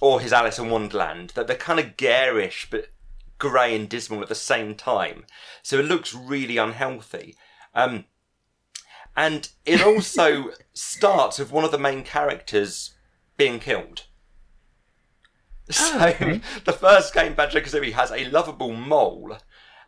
or 0.00 0.20
his 0.20 0.32
Alice 0.32 0.58
in 0.58 0.68
Wonderland, 0.68 1.30
that 1.30 1.46
they're 1.46 1.56
kind 1.56 1.78
of 1.78 1.96
garish 1.96 2.68
but 2.70 2.88
grey 3.38 3.74
and 3.74 3.88
dismal 3.88 4.22
at 4.22 4.28
the 4.28 4.34
same 4.34 4.74
time. 4.74 5.24
So 5.62 5.78
it 5.78 5.86
looks 5.86 6.12
really 6.12 6.56
unhealthy. 6.56 7.36
Um, 7.74 8.04
and 9.16 9.48
it 9.64 9.80
also 9.86 10.50
starts 10.72 11.38
with 11.38 11.52
one 11.52 11.64
of 11.64 11.70
the 11.70 11.78
main 11.78 12.02
characters 12.02 12.94
being 13.36 13.60
killed. 13.60 14.04
So 15.70 16.00
okay. 16.08 16.40
the 16.64 16.72
first 16.72 17.12
game, 17.14 17.34
Banjo 17.34 17.60
Kazooie, 17.60 17.92
has 17.92 18.10
a 18.10 18.28
lovable 18.30 18.72
mole 18.74 19.38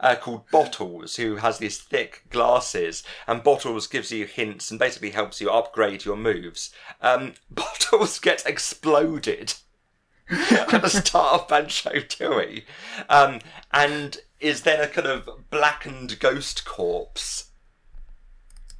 uh, 0.00 0.16
called 0.16 0.50
Bottles, 0.50 1.16
who 1.16 1.36
has 1.36 1.58
these 1.58 1.78
thick 1.78 2.24
glasses, 2.30 3.02
and 3.26 3.42
Bottles 3.42 3.86
gives 3.86 4.10
you 4.10 4.26
hints 4.26 4.70
and 4.70 4.78
basically 4.80 5.10
helps 5.10 5.40
you 5.40 5.50
upgrade 5.50 6.04
your 6.04 6.16
moves. 6.16 6.70
Um, 7.00 7.34
Bottles 7.50 8.18
gets 8.18 8.44
exploded 8.46 9.54
at 10.30 10.82
the 10.82 10.88
start 10.88 11.40
of 11.42 11.48
Banjo 11.48 11.90
Tooie, 11.90 12.64
um, 13.08 13.40
and 13.72 14.18
is 14.38 14.62
then 14.62 14.80
a 14.80 14.86
kind 14.86 15.06
of 15.06 15.28
blackened 15.50 16.18
ghost 16.18 16.64
corpse 16.64 17.50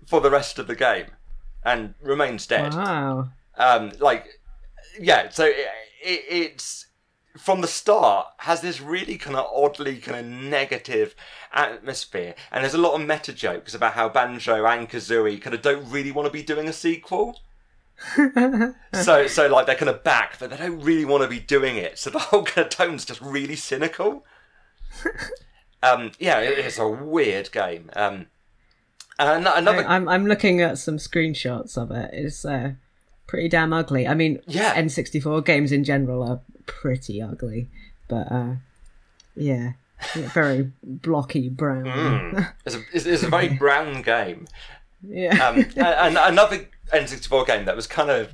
for 0.07 0.21
the 0.21 0.31
rest 0.31 0.59
of 0.59 0.67
the 0.67 0.77
game, 0.77 1.07
and 1.65 1.95
remains 2.01 2.47
dead 2.47 2.73
Wow. 2.75 3.29
um, 3.59 3.93
like 4.01 4.41
yeah 4.99 5.29
so 5.29 5.45
it, 5.45 5.57
it, 6.03 6.25
it's 6.29 6.87
from 7.39 7.61
the 7.61 7.67
start 7.69 8.27
has 8.39 8.61
this 8.61 8.81
really 8.81 9.17
kind 9.17 9.37
of 9.37 9.47
oddly 9.55 9.99
kind 9.99 10.19
of 10.19 10.27
negative 10.27 11.15
atmosphere 11.53 12.35
and 12.51 12.63
there's 12.65 12.75
a 12.75 12.79
lot 12.79 13.01
of 13.01 13.07
meta 13.07 13.33
jokes 13.33 13.75
about 13.75 13.93
how 13.93 14.09
banjo 14.09 14.65
and 14.67 14.89
kazooie 14.91 15.41
kind 15.41 15.55
of 15.55 15.63
don't 15.63 15.89
really 15.91 16.11
want 16.11 16.27
to 16.27 16.33
be 16.33 16.43
doing 16.43 16.69
a 16.69 16.73
sequel 16.73 17.39
so 18.95 19.27
so 19.27 19.47
like 19.49 19.67
they're 19.67 19.75
kind 19.77 19.91
of 19.91 20.03
back 20.03 20.39
but 20.39 20.51
they 20.51 20.57
don't 20.57 20.81
really 20.81 21.05
want 21.05 21.23
to 21.23 21.29
be 21.29 21.39
doing 21.39 21.77
it 21.77 21.99
so 21.99 22.11
the 22.11 22.19
whole 22.19 22.43
kind 22.43 22.65
of 22.67 22.71
tone's 22.71 23.05
just 23.05 23.21
really 23.21 23.57
cynical 23.57 24.25
um 25.83 26.11
yeah 26.19 26.39
it, 26.41 26.59
it's 26.59 26.79
a 26.79 26.89
weird 26.89 27.53
game 27.53 27.91
um 27.95 28.27
and 29.19 29.47
an- 29.47 29.53
another 29.55 29.87
I'm 29.87 30.09
I'm 30.09 30.27
looking 30.27 30.61
at 30.63 30.79
some 30.79 30.97
screenshots 30.97 31.77
of 31.77 31.91
it. 31.91 32.09
It's 32.15 32.43
uh, 32.43 32.73
pretty 33.27 33.51
damn 33.51 33.71
ugly. 33.71 34.09
I 34.09 34.15
mean, 34.15 34.41
Yeah. 34.47 34.75
N64 34.75 35.45
games 35.45 35.73
in 35.73 35.85
general 35.85 36.23
are 36.23 36.41
pretty 36.67 37.21
ugly, 37.23 37.69
but 38.09 38.31
uh, 38.31 38.55
yeah, 39.37 39.73
very 40.15 40.73
blocky 40.83 41.49
brown. 41.49 41.85
Mm. 41.85 42.53
it's, 42.65 42.75
a, 42.75 42.81
it's, 42.93 43.07
it's 43.07 43.23
a 43.23 43.29
very 43.29 43.49
brown 43.59 44.03
game 44.03 44.47
yeah. 45.07 45.49
um, 45.49 45.65
and 45.77 46.19
another 46.19 46.69
N64 46.93 47.47
game 47.47 47.65
that 47.65 47.77
was 47.77 47.87
kind 47.87 48.11
of 48.11 48.33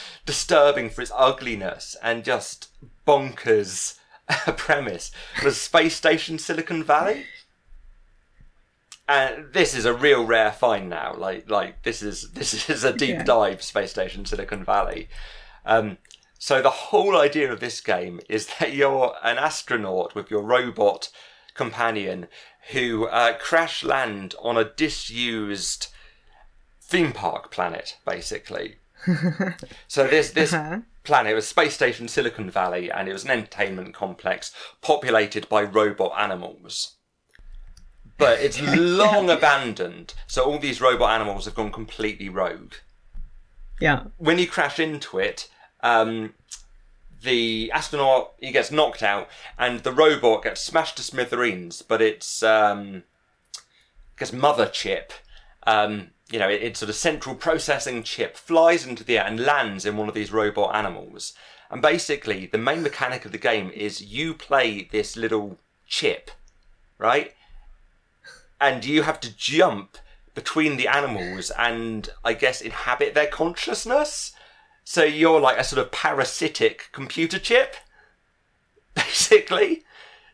disturbing 0.26 0.90
for 0.90 1.02
its 1.02 1.12
ugliness 1.14 1.96
and 2.02 2.24
just 2.24 2.68
bonkers 3.06 3.98
premise 4.56 5.10
was 5.44 5.60
Space 5.60 5.96
Station 5.96 6.38
Silicon 6.38 6.82
Valley. 6.84 7.24
And 9.10 9.54
this 9.54 9.74
is 9.74 9.86
a 9.86 9.94
real 9.94 10.24
rare 10.24 10.52
find 10.52 10.90
now. 10.90 11.14
Like, 11.16 11.48
like 11.48 11.82
this 11.82 12.02
is 12.02 12.32
this 12.32 12.68
is 12.68 12.84
a 12.84 12.92
deep 12.92 13.16
Yeah. 13.16 13.24
dive 13.24 13.62
Space 13.62 13.90
Station 13.90 14.26
Silicon 14.26 14.64
Valley. 14.64 15.08
Um, 15.64 15.96
so 16.38 16.62
the 16.62 16.70
whole 16.70 17.16
idea 17.16 17.52
of 17.52 17.60
this 17.60 17.80
game 17.80 18.20
is 18.28 18.48
that 18.60 18.72
you're 18.72 19.14
an 19.22 19.38
astronaut 19.38 20.14
with 20.14 20.30
your 20.30 20.42
robot 20.42 21.10
companion 21.54 22.28
who 22.72 23.06
uh, 23.06 23.36
crash 23.38 23.82
land 23.82 24.34
on 24.40 24.56
a 24.56 24.64
disused 24.64 25.88
theme 26.80 27.12
park 27.12 27.50
planet, 27.50 27.96
basically. 28.06 28.76
so 29.88 30.06
this 30.06 30.30
this 30.30 30.52
Uh-huh. 30.52 30.80
planet 31.04 31.34
was 31.34 31.46
Space 31.46 31.74
Station 31.74 32.08
Silicon 32.08 32.50
Valley, 32.50 32.90
and 32.90 33.08
it 33.08 33.12
was 33.12 33.24
an 33.24 33.30
entertainment 33.30 33.94
complex 33.94 34.52
populated 34.82 35.48
by 35.48 35.62
robot 35.62 36.12
animals. 36.18 36.96
But 38.18 38.40
it's 38.40 38.60
long 38.76 39.30
abandoned, 39.30 40.14
so 40.26 40.44
all 40.44 40.58
these 40.58 40.80
robot 40.80 41.10
animals 41.12 41.44
have 41.44 41.54
gone 41.54 41.72
completely 41.72 42.28
rogue 42.28 42.74
yeah. 43.80 44.04
when 44.16 44.38
you 44.38 44.46
crash 44.46 44.78
into 44.78 45.18
it, 45.18 45.48
um, 45.80 46.34
the 47.22 47.70
astronaut 47.72 48.32
he 48.38 48.52
gets 48.52 48.70
knocked 48.70 49.02
out, 49.02 49.28
and 49.58 49.80
the 49.80 49.92
robot 49.92 50.44
gets 50.44 50.60
smashed 50.60 50.96
to 50.96 51.02
smithereens. 51.02 51.82
But 51.82 52.02
it's 52.02 52.42
um, 52.42 53.04
because 54.14 54.32
mother 54.32 54.66
chip, 54.66 55.12
um, 55.66 56.10
you 56.30 56.38
know, 56.38 56.48
it, 56.48 56.62
it's 56.62 56.80
sort 56.80 56.90
of 56.90 56.96
central 56.96 57.34
processing 57.34 58.02
chip 58.02 58.36
flies 58.36 58.86
into 58.86 59.04
the 59.04 59.18
air 59.18 59.26
and 59.26 59.40
lands 59.40 59.86
in 59.86 59.96
one 59.96 60.08
of 60.08 60.14
these 60.14 60.32
robot 60.32 60.74
animals. 60.74 61.34
And 61.70 61.82
basically, 61.82 62.46
the 62.46 62.58
main 62.58 62.82
mechanic 62.82 63.24
of 63.24 63.32
the 63.32 63.38
game 63.38 63.70
is 63.70 64.02
you 64.02 64.34
play 64.34 64.88
this 64.90 65.16
little 65.16 65.58
chip, 65.86 66.30
right? 66.96 67.34
And 68.60 68.84
you 68.84 69.02
have 69.02 69.20
to 69.20 69.36
jump 69.36 69.98
between 70.34 70.76
the 70.76 70.88
animals 70.88 71.50
and 71.58 72.08
I 72.24 72.32
guess 72.32 72.60
inhabit 72.60 73.14
their 73.14 73.26
consciousness. 73.26 74.32
So 74.90 75.04
you're 75.04 75.38
like 75.38 75.58
a 75.58 75.64
sort 75.64 75.82
of 75.84 75.92
parasitic 75.92 76.88
computer 76.92 77.38
chip, 77.38 77.76
basically. 78.94 79.84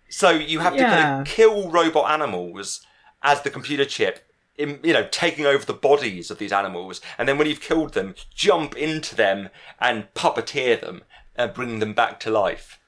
So 0.08 0.30
you 0.30 0.60
have 0.60 0.76
to 0.76 0.84
kind 0.84 1.20
of 1.20 1.26
kill 1.26 1.72
robot 1.72 2.08
animals 2.08 2.86
as 3.20 3.42
the 3.42 3.50
computer 3.50 3.84
chip, 3.84 4.24
in, 4.56 4.78
you 4.84 4.92
know, 4.92 5.08
taking 5.10 5.44
over 5.44 5.64
the 5.66 5.72
bodies 5.72 6.30
of 6.30 6.38
these 6.38 6.52
animals, 6.52 7.00
and 7.18 7.28
then 7.28 7.36
when 7.36 7.48
you've 7.48 7.60
killed 7.60 7.94
them, 7.94 8.14
jump 8.32 8.76
into 8.76 9.16
them 9.16 9.48
and 9.80 10.06
puppeteer 10.14 10.80
them 10.80 11.02
and 11.34 11.52
bring 11.52 11.80
them 11.80 11.92
back 11.92 12.20
to 12.20 12.30
life. 12.30 12.78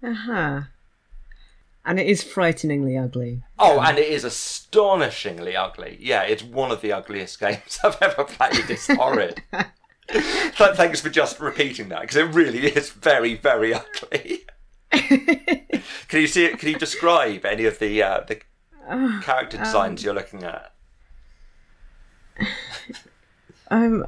Uh 0.00 0.14
huh. 0.14 0.60
And 1.84 1.98
it 1.98 2.06
is 2.06 2.22
frighteningly 2.22 2.96
ugly. 2.96 3.42
Oh, 3.58 3.80
and 3.80 3.98
it 3.98 4.08
is 4.08 4.22
astonishingly 4.22 5.56
ugly. 5.56 5.98
Yeah, 6.00 6.22
it's 6.22 6.44
one 6.44 6.70
of 6.70 6.82
the 6.82 6.92
ugliest 6.92 7.40
games 7.40 7.80
I've 7.82 8.00
ever 8.00 8.22
played. 8.22 8.70
It's 8.70 8.86
horrid. 8.86 9.42
Th- 10.56 10.74
Thanks 10.74 11.00
for 11.00 11.10
just 11.10 11.40
repeating 11.40 11.88
that 11.90 12.02
because 12.02 12.16
it 12.16 12.24
really 12.34 12.66
is 12.66 12.90
very, 12.90 13.34
very 13.36 13.74
ugly. 14.12 14.40
can 14.90 16.20
you 16.20 16.26
see 16.26 16.44
it? 16.46 16.58
Can 16.58 16.70
you 16.70 16.78
describe 16.78 17.44
any 17.44 17.64
of 17.64 17.78
the 17.78 18.02
uh, 18.02 18.20
the 18.26 18.40
character 19.22 19.56
designs 19.56 20.02
you're 20.02 20.14
looking 20.14 20.42
at? 20.42 20.72
Um, 23.70 24.04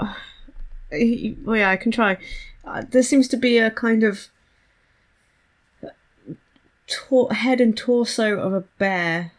well, 0.91 1.57
yeah, 1.57 1.71
I 1.71 1.77
can 1.77 1.93
try. 1.93 2.19
Uh, 2.65 2.83
there 2.89 3.03
seems 3.05 3.29
to 3.29 3.37
be 3.37 3.59
a 3.59 3.71
kind 3.71 4.03
of 4.03 4.29
tor- 6.89 7.33
head 7.33 7.61
and 7.61 7.77
torso 7.77 8.39
of 8.39 8.53
a 8.53 8.61
bear, 8.79 9.33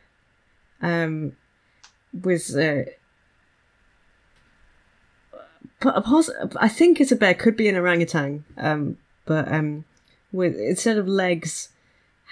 um, 0.82 1.36
with 2.13 2.56
uh, 2.56 2.89
po- 5.83 6.01
pos- 6.01 6.31
I 6.59 6.67
think 6.67 6.99
it's 6.99 7.11
a 7.11 7.15
bear. 7.15 7.33
Could 7.33 7.57
be 7.57 7.67
an 7.69 7.75
orangutan. 7.75 8.45
Um, 8.57 8.97
but 9.25 9.51
um, 9.51 9.85
with 10.31 10.55
instead 10.55 10.97
of 10.97 11.07
legs, 11.07 11.69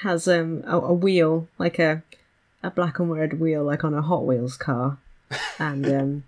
has 0.02 0.28
um 0.28 0.64
a, 0.66 0.80
a 0.80 0.94
wheel 0.94 1.48
like 1.60 1.78
a 1.78 2.02
a 2.64 2.72
black 2.72 3.00
and 3.00 3.12
red 3.12 3.40
wheel 3.40 3.64
like 3.64 3.84
on 3.84 3.94
a 3.94 4.02
Hot 4.02 4.26
Wheels 4.26 4.58
car, 4.58 4.98
and 5.60 5.86
um 5.88 6.24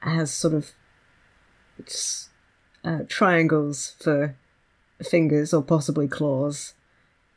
has 0.00 0.32
sort 0.32 0.54
of 0.54 0.72
uh, 2.84 3.00
triangles 3.08 3.94
for 4.00 4.36
fingers 5.02 5.52
or 5.52 5.62
possibly 5.62 6.08
claws, 6.08 6.74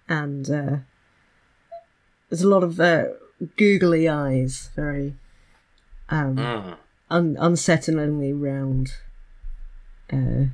and 0.08 0.50
uh, 0.50 0.78
there's 2.30 2.42
a 2.42 2.48
lot 2.48 2.64
of 2.64 2.80
uh, 2.80 3.06
googly 3.58 4.08
eyes, 4.08 4.70
very 4.76 5.16
um, 6.10 6.38
Mm. 6.38 6.78
Un- 7.10 7.36
unsettlingly 7.36 8.34
round. 8.36 8.94
Uh, 10.12 10.46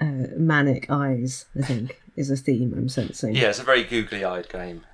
uh, 0.00 0.26
manic 0.36 0.90
eyes. 0.90 1.46
I 1.58 1.62
think 1.62 2.00
is 2.16 2.30
a 2.30 2.36
theme 2.36 2.74
I'm 2.76 2.88
sensing. 2.88 3.34
Yeah, 3.34 3.48
it's 3.50 3.58
a 3.58 3.64
very 3.64 3.84
googly-eyed 3.84 4.48
game. 4.48 4.84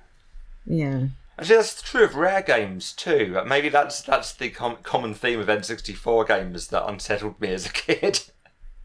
Yeah. 0.65 1.07
Actually, 1.37 1.55
that's 1.55 1.81
true 1.81 2.03
of 2.03 2.15
rare 2.15 2.41
games 2.41 2.91
too. 2.91 3.41
Maybe 3.45 3.69
that's 3.69 4.01
that's 4.01 4.33
the 4.33 4.49
com- 4.49 4.77
common 4.83 5.13
theme 5.13 5.39
of 5.39 5.47
N64 5.47 6.27
games 6.27 6.67
that 6.67 6.85
unsettled 6.87 7.39
me 7.39 7.53
as 7.53 7.65
a 7.65 7.71
kid. 7.71 8.21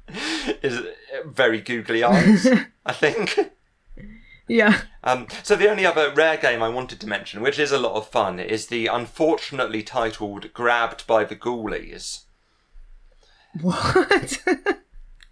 is 0.62 0.80
very 1.26 1.60
googly 1.60 2.04
eyes. 2.04 2.46
I 2.86 2.92
think. 2.92 3.38
Yeah. 4.46 4.82
Um, 5.02 5.26
so 5.42 5.56
the 5.56 5.70
only 5.70 5.86
other 5.86 6.12
rare 6.12 6.36
game 6.36 6.62
I 6.62 6.68
wanted 6.68 7.00
to 7.00 7.06
mention, 7.06 7.40
which 7.40 7.58
is 7.58 7.72
a 7.72 7.78
lot 7.78 7.94
of 7.94 8.08
fun, 8.08 8.38
is 8.38 8.66
the 8.66 8.86
unfortunately 8.86 9.82
titled 9.82 10.52
"Grabbed 10.52 11.06
by 11.06 11.24
the 11.24 11.36
Ghoulies." 11.36 12.24
What? 13.60 14.42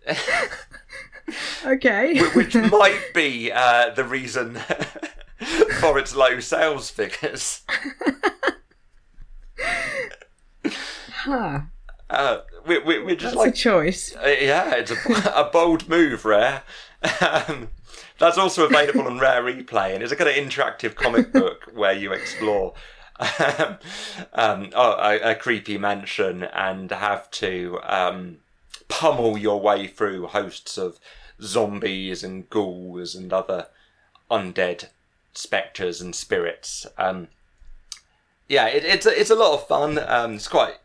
okay. 1.66 2.20
which 2.30 2.54
might 2.54 3.02
be 3.14 3.50
uh, 3.52 3.90
the 3.90 4.04
reason 4.04 4.54
for 5.80 5.98
its 5.98 6.14
low 6.14 6.40
sales 6.40 6.88
figures. 6.88 7.62
Huh. 11.24 11.60
Uh, 12.10 12.40
we, 12.66 12.78
we, 12.78 13.02
we're 13.02 13.16
just 13.16 13.34
That's 13.34 13.36
like 13.36 13.54
a 13.54 13.56
choice. 13.56 14.14
Uh, 14.16 14.34
yeah, 14.40 14.74
it's 14.74 14.90
a, 14.90 15.32
a 15.34 15.50
bold 15.50 15.88
move, 15.88 16.24
Rare. 16.24 16.62
Um, 17.20 17.68
that's 18.18 18.38
also 18.38 18.64
available 18.66 19.02
on 19.02 19.18
Rare 19.18 19.42
Replay, 19.42 19.94
and 19.94 20.02
it's 20.02 20.12
a 20.12 20.16
kind 20.16 20.30
of 20.30 20.36
interactive 20.36 20.94
comic 20.94 21.32
book 21.32 21.70
where 21.72 21.92
you 21.92 22.12
explore 22.12 22.74
um, 23.18 23.78
um, 24.32 24.70
oh, 24.74 24.96
a, 24.98 25.32
a 25.32 25.34
creepy 25.34 25.78
mansion 25.78 26.44
and 26.44 26.90
have 26.90 27.30
to 27.32 27.78
um, 27.82 28.38
pummel 28.88 29.38
your 29.38 29.60
way 29.60 29.86
through 29.86 30.28
hosts 30.28 30.78
of 30.78 30.98
zombies 31.40 32.22
and 32.22 32.48
ghouls 32.50 33.14
and 33.14 33.32
other 33.32 33.66
undead 34.30 34.88
spectres 35.34 36.00
and 36.00 36.14
spirits. 36.14 36.86
Um, 36.98 37.28
yeah, 38.48 38.66
it, 38.66 38.84
it's 38.84 39.06
a, 39.06 39.20
it's 39.20 39.30
a 39.30 39.34
lot 39.34 39.54
of 39.54 39.66
fun. 39.66 39.98
Um, 39.98 40.34
it's 40.34 40.48
quite 40.48 40.76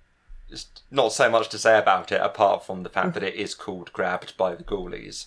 there's 0.50 0.68
not 0.90 1.12
so 1.12 1.30
much 1.30 1.50
to 1.50 1.58
say 1.58 1.78
about 1.78 2.12
it 2.12 2.22
apart 2.22 2.66
from 2.66 2.84
the 2.84 2.90
fact 2.90 3.14
that 3.14 3.24
it 3.24 3.36
is 3.36 3.54
called 3.54 3.92
Grabbed 3.92 4.38
by 4.38 4.56
the 4.56 4.64
Ghoulies. 4.64 5.26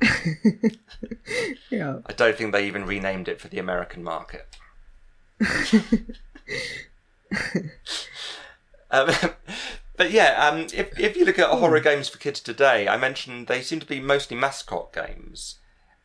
Yeah. 1.70 1.98
I 2.06 2.12
don't 2.12 2.36
think 2.36 2.52
they 2.52 2.66
even 2.66 2.86
renamed 2.86 3.28
it 3.28 3.40
for 3.40 3.48
the 3.48 3.58
American 3.58 4.02
market. 4.02 4.48
um, 8.90 9.10
but 9.96 10.10
yeah, 10.10 10.48
um, 10.48 10.66
if 10.74 10.98
if 10.98 11.16
you 11.16 11.24
look 11.24 11.38
at 11.38 11.50
horror 11.50 11.80
games 11.80 12.08
for 12.08 12.18
kids 12.18 12.40
today, 12.40 12.88
I 12.88 12.96
mentioned 12.96 13.46
they 13.46 13.62
seem 13.62 13.80
to 13.80 13.86
be 13.86 14.00
mostly 14.00 14.36
mascot 14.36 14.92
games, 14.92 15.56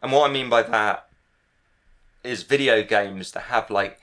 and 0.01 0.11
what 0.11 0.29
I 0.29 0.33
mean 0.33 0.49
by 0.49 0.63
that 0.63 1.07
is 2.23 2.43
video 2.43 2.83
games 2.83 3.31
that 3.31 3.43
have 3.43 3.69
like 3.69 3.99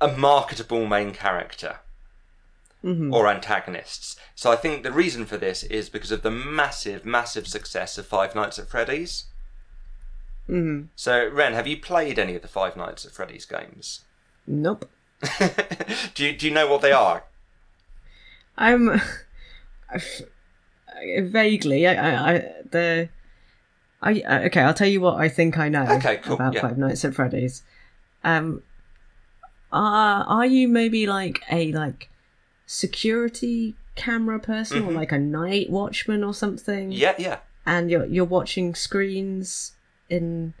a 0.00 0.08
marketable 0.08 0.86
main 0.86 1.12
character 1.12 1.80
or 2.82 3.28
antagonists. 3.28 4.16
So 4.34 4.50
I 4.50 4.56
think 4.56 4.82
the 4.82 4.92
reason 4.92 5.26
for 5.26 5.36
this 5.36 5.62
is 5.64 5.90
because 5.90 6.10
of 6.10 6.22
the 6.22 6.30
massive, 6.30 7.04
massive 7.04 7.46
success 7.46 7.98
of 7.98 8.06
Five 8.06 8.34
Nights 8.34 8.58
at 8.58 8.68
Freddy's. 8.68 9.26
hmm 10.46 10.82
So, 10.96 11.28
Ren, 11.28 11.52
have 11.52 11.66
you 11.66 11.76
played 11.78 12.18
any 12.18 12.34
of 12.36 12.42
the 12.42 12.48
Five 12.48 12.76
Nights 12.76 13.04
at 13.04 13.12
Freddy's 13.12 13.44
games? 13.44 14.00
Nope. 14.46 14.90
do 16.14 16.24
you 16.24 16.32
do 16.36 16.46
you 16.48 16.54
know 16.54 16.66
what 16.66 16.80
they 16.80 16.92
are? 16.92 17.24
I'm 18.56 19.00
vaguely. 21.22 21.86
I, 21.86 21.94
I, 21.94 22.32
I 22.34 22.38
the. 22.70 23.08
I 24.02 24.22
I- 24.26 24.44
okay. 24.46 24.60
I'll 24.62 24.74
tell 24.74 24.88
you 24.88 25.00
what 25.00 25.16
I 25.18 25.28
think 25.28 25.58
I 25.58 25.68
know 25.68 25.86
Okay, 25.96 26.16
cool, 26.18 26.34
about 26.34 26.54
yeah. 26.54 26.62
Five 26.62 26.78
Nights 26.78 27.04
at 27.04 27.14
Freddy's. 27.14 27.62
Um, 28.24 28.62
are 29.72 30.24
are 30.24 30.46
you 30.46 30.68
maybe 30.68 31.06
like 31.06 31.42
a 31.50 31.72
like 31.72 32.09
security 32.70 33.74
camera 33.96 34.38
person 34.38 34.84
or 34.84 34.92
Mhm. 34.92 34.94
like 34.94 35.12
a 35.12 35.18
night 35.18 35.68
watchman 35.70 36.22
or 36.24 36.32
something? 36.32 36.92
Yeah, 36.92 37.14
yeah. 37.18 37.38
and 37.66 37.90
you're 37.90 38.06
you're 38.06 38.24
watching 38.38 38.74
screens 38.74 39.72
in 40.08 40.54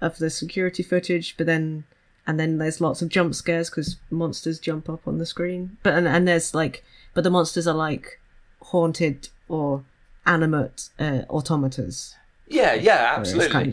of 0.00 0.18
the 0.18 0.30
security 0.30 0.82
footage, 0.82 1.36
but 1.36 1.46
then 1.46 1.84
and 2.26 2.38
then 2.40 2.58
there's 2.58 2.80
lots 2.80 3.02
of 3.02 3.08
jump 3.08 3.34
scares 3.34 3.68
because 3.70 3.96
monsters 4.10 4.58
jump 4.58 4.88
up 4.88 5.06
on 5.06 5.18
the 5.18 5.26
screen. 5.26 5.76
But 5.82 5.94
and, 5.94 6.08
and 6.08 6.26
there's 6.26 6.54
like, 6.54 6.82
but 7.14 7.24
the 7.24 7.30
monsters 7.30 7.66
are 7.66 7.74
like 7.74 8.20
haunted 8.62 9.28
or 9.48 9.84
animate 10.24 10.88
uh, 10.98 11.22
automatas. 11.28 12.14
Yeah, 12.48 12.74
yeah, 12.74 13.14
absolutely. 13.16 13.72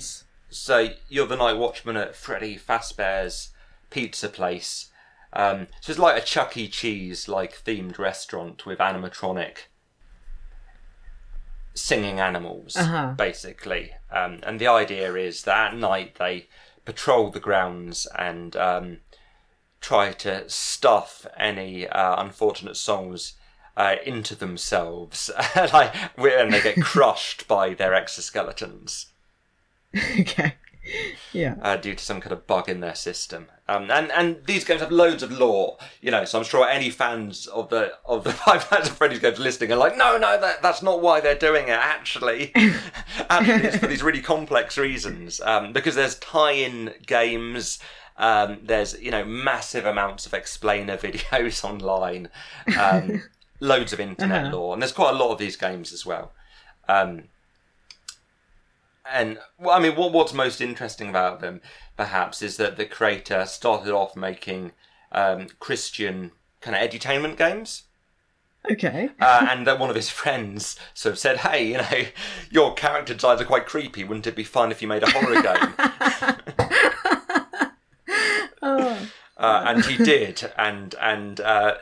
So 0.49 0.89
you're 1.09 1.25
the 1.27 1.35
night 1.37 1.57
watchman 1.57 1.97
at 1.97 2.15
Freddy 2.15 2.57
Fazbear's 2.57 3.49
pizza 3.89 4.29
place. 4.29 4.89
Um, 5.35 5.67
so 5.81 5.91
it's 5.91 5.99
like 5.99 6.21
a 6.21 6.25
Chuck 6.25 6.55
E. 6.57 6.67
Cheese 6.67 7.27
like 7.27 7.63
themed 7.63 7.97
restaurant 7.97 8.65
with 8.65 8.79
animatronic 8.79 9.57
singing 11.73 12.19
animals, 12.19 12.75
Uh-huh. 12.77 13.13
basically. 13.17 13.91
Um, 14.11 14.39
and 14.43 14.59
the 14.59 14.67
idea 14.67 15.15
is 15.15 15.43
that 15.43 15.73
at 15.73 15.77
night 15.77 16.15
they 16.19 16.47
patrol 16.85 17.31
the 17.31 17.39
grounds 17.39 18.05
and 18.17 18.55
um, 18.55 18.97
try 19.81 20.11
to 20.13 20.47
stuff 20.49 21.25
any 21.37 21.87
uh, 21.87 22.21
unfortunate 22.21 22.77
souls 22.77 23.33
uh, 23.75 23.95
into 24.05 24.35
themselves, 24.35 25.31
like, 25.55 25.95
and 26.17 26.53
they 26.53 26.61
get 26.61 26.81
crushed 26.83 27.47
by 27.47 27.73
their 27.73 27.91
exoskeletons 27.91 29.07
okay. 30.19 30.55
Yeah. 31.33 31.55
uh, 31.61 31.77
due 31.77 31.95
to 31.95 32.03
some 32.03 32.21
kind 32.21 32.31
of 32.31 32.45
bug 32.45 32.69
in 32.69 32.79
their 32.79 32.93
system. 32.95 33.47
Um, 33.67 33.89
and 33.89 34.11
and 34.11 34.45
these 34.45 34.63
games 34.65 34.81
have 34.81 34.91
loads 34.91 35.23
of 35.23 35.31
lore, 35.31 35.77
you 36.01 36.11
know. 36.11 36.25
So 36.25 36.37
I'm 36.37 36.43
sure 36.45 36.67
any 36.67 36.89
fans 36.89 37.47
of 37.47 37.69
the 37.69 37.93
of 38.05 38.23
the 38.23 38.33
Five 38.45 38.69
Nights 38.71 38.89
at 38.89 38.95
Freddy's 38.95 39.19
games 39.19 39.39
listening 39.39 39.71
are 39.71 39.77
like, 39.77 39.95
no, 39.97 40.17
no, 40.17 40.39
that, 40.39 40.61
that's 40.61 40.81
not 40.83 41.01
why 41.01 41.21
they're 41.21 41.33
doing 41.35 41.69
it. 41.69 41.71
Actually, 41.71 42.51
actually, 43.29 43.67
it's 43.67 43.77
for 43.77 43.87
these 43.87 44.03
really 44.03 44.21
complex 44.21 44.77
reasons. 44.77 45.39
Um, 45.41 45.73
because 45.73 45.95
there's 45.95 46.15
tie-in 46.19 46.93
games. 47.05 47.79
Um, 48.17 48.59
there's 48.61 48.99
you 49.01 49.09
know 49.09 49.25
massive 49.25 49.85
amounts 49.85 50.25
of 50.27 50.33
explainer 50.35 50.97
videos 50.97 51.63
online, 51.63 52.29
um, 52.79 53.23
loads 53.59 53.91
of 53.93 53.99
internet 53.99 54.45
Uh-huh. 54.47 54.55
lore, 54.55 54.73
and 54.73 54.81
there's 54.81 54.91
quite 54.91 55.15
a 55.15 55.17
lot 55.17 55.31
of 55.31 55.39
these 55.39 55.55
games 55.55 55.91
as 55.93 56.05
well. 56.05 56.31
Um, 56.87 57.23
and 59.11 59.39
well, 59.59 59.75
I 59.75 59.79
mean, 59.79 59.95
what 59.95 60.11
what's 60.13 60.33
most 60.33 60.61
interesting 60.61 61.09
about 61.09 61.39
them, 61.41 61.61
perhaps, 61.97 62.41
is 62.41 62.57
that 62.57 62.77
the 62.77 62.85
creator 62.85 63.45
started 63.45 63.93
off 63.93 64.15
making 64.15 64.71
um, 65.11 65.47
Christian 65.59 66.31
kind 66.61 66.75
of 66.75 66.89
edutainment 66.89 67.37
games, 67.37 67.83
Okay. 68.71 69.09
uh, 69.19 69.47
and 69.49 69.67
that 69.67 69.79
one 69.79 69.89
of 69.89 69.95
his 69.95 70.09
friends 70.21 70.77
sort 70.93 71.13
of 71.13 71.19
said, 71.19 71.37
"Hey, 71.39 71.67
you 71.67 71.77
know, 71.77 72.05
your 72.49 72.73
character 72.73 73.13
designs 73.13 73.41
are 73.41 73.45
quite 73.45 73.65
creepy. 73.65 74.03
Wouldn't 74.03 74.27
it 74.27 74.35
be 74.35 74.43
fun 74.43 74.71
if 74.71 74.81
you 74.81 74.87
made 74.87 75.03
a 75.03 75.11
horror 75.11 75.41
game?" 75.41 75.73
Oh. 78.65 79.07
uh, 79.37 79.63
and 79.67 79.83
he 79.85 79.97
did, 80.03 80.49
and 80.57 80.95
and 81.01 81.39
uh, 81.41 81.75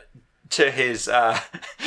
to 0.52 0.70
his 0.70 1.08
uh, 1.08 1.40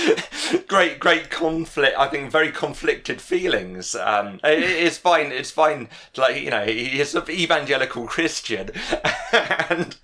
great 0.67 0.99
great 0.99 1.29
conflict, 1.29 1.97
I 1.97 2.07
think 2.07 2.31
very 2.31 2.51
conflicted 2.51 3.21
feelings. 3.21 3.95
Um, 3.95 4.39
it, 4.43 4.59
it's 4.59 4.97
fine. 4.97 5.31
It's 5.31 5.51
fine. 5.51 5.89
Like 6.17 6.41
you 6.41 6.49
know, 6.49 6.65
he 6.65 6.99
is 6.99 7.15
an 7.15 7.29
evangelical 7.29 8.07
Christian, 8.07 8.71
and 9.69 9.95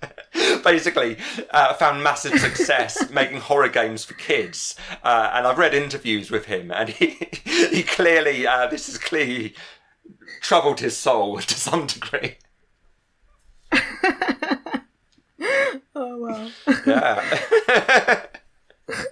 basically 0.64 1.18
uh, 1.50 1.74
found 1.74 2.02
massive 2.02 2.38
success 2.38 3.10
making 3.12 3.38
horror 3.40 3.68
games 3.68 4.04
for 4.04 4.14
kids. 4.14 4.76
Uh, 5.02 5.30
and 5.34 5.46
I've 5.46 5.58
read 5.58 5.74
interviews 5.74 6.30
with 6.30 6.46
him, 6.46 6.70
and 6.70 6.88
he 6.88 7.18
he 7.44 7.82
clearly 7.82 8.46
uh, 8.46 8.68
this 8.68 8.86
has 8.86 8.98
clearly 8.98 9.54
troubled 10.40 10.80
his 10.80 10.96
soul 10.96 11.38
to 11.38 11.54
some 11.54 11.86
degree. 11.86 12.36
Oh 15.94 16.16
wow. 16.18 16.48
Yeah. 16.86 18.26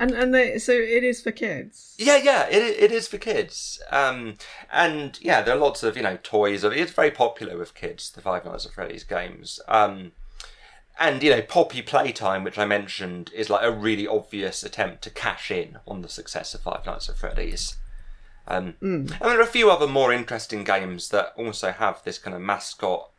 And 0.00 0.12
and 0.12 0.32
they, 0.32 0.58
so 0.58 0.72
it 0.72 1.02
is 1.02 1.20
for 1.20 1.32
kids. 1.32 1.96
Yeah, 1.98 2.18
yeah, 2.18 2.46
it 2.48 2.62
it 2.62 2.92
is 2.92 3.08
for 3.08 3.18
kids. 3.18 3.82
Um, 3.90 4.34
and 4.72 5.18
yeah, 5.20 5.42
there 5.42 5.56
are 5.56 5.58
lots 5.58 5.82
of 5.82 5.96
you 5.96 6.04
know 6.04 6.18
toys. 6.22 6.62
Of 6.62 6.72
it's 6.72 6.92
very 6.92 7.10
popular 7.10 7.58
with 7.58 7.74
kids. 7.74 8.10
The 8.10 8.20
Five 8.20 8.44
Nights 8.44 8.64
at 8.64 8.72
Freddy's 8.72 9.02
games. 9.02 9.58
Um, 9.66 10.12
and 11.00 11.20
you 11.22 11.30
know, 11.30 11.42
Poppy 11.42 11.82
Playtime, 11.82 12.44
which 12.44 12.58
I 12.58 12.64
mentioned, 12.64 13.32
is 13.34 13.50
like 13.50 13.64
a 13.64 13.72
really 13.72 14.06
obvious 14.06 14.62
attempt 14.62 15.02
to 15.02 15.10
cash 15.10 15.50
in 15.50 15.78
on 15.86 16.02
the 16.02 16.08
success 16.08 16.54
of 16.54 16.60
Five 16.60 16.86
Nights 16.86 17.08
at 17.08 17.16
Freddy's. 17.16 17.76
Um, 18.46 18.76
And 18.80 19.08
there 19.08 19.38
are 19.38 19.42
a 19.42 19.46
few 19.46 19.68
other 19.70 19.86
more 19.88 20.12
interesting 20.12 20.62
games 20.62 21.08
that 21.10 21.32
also 21.36 21.72
have 21.72 22.02
this 22.04 22.18
kind 22.18 22.34
of 22.36 22.40
mascot 22.42 23.10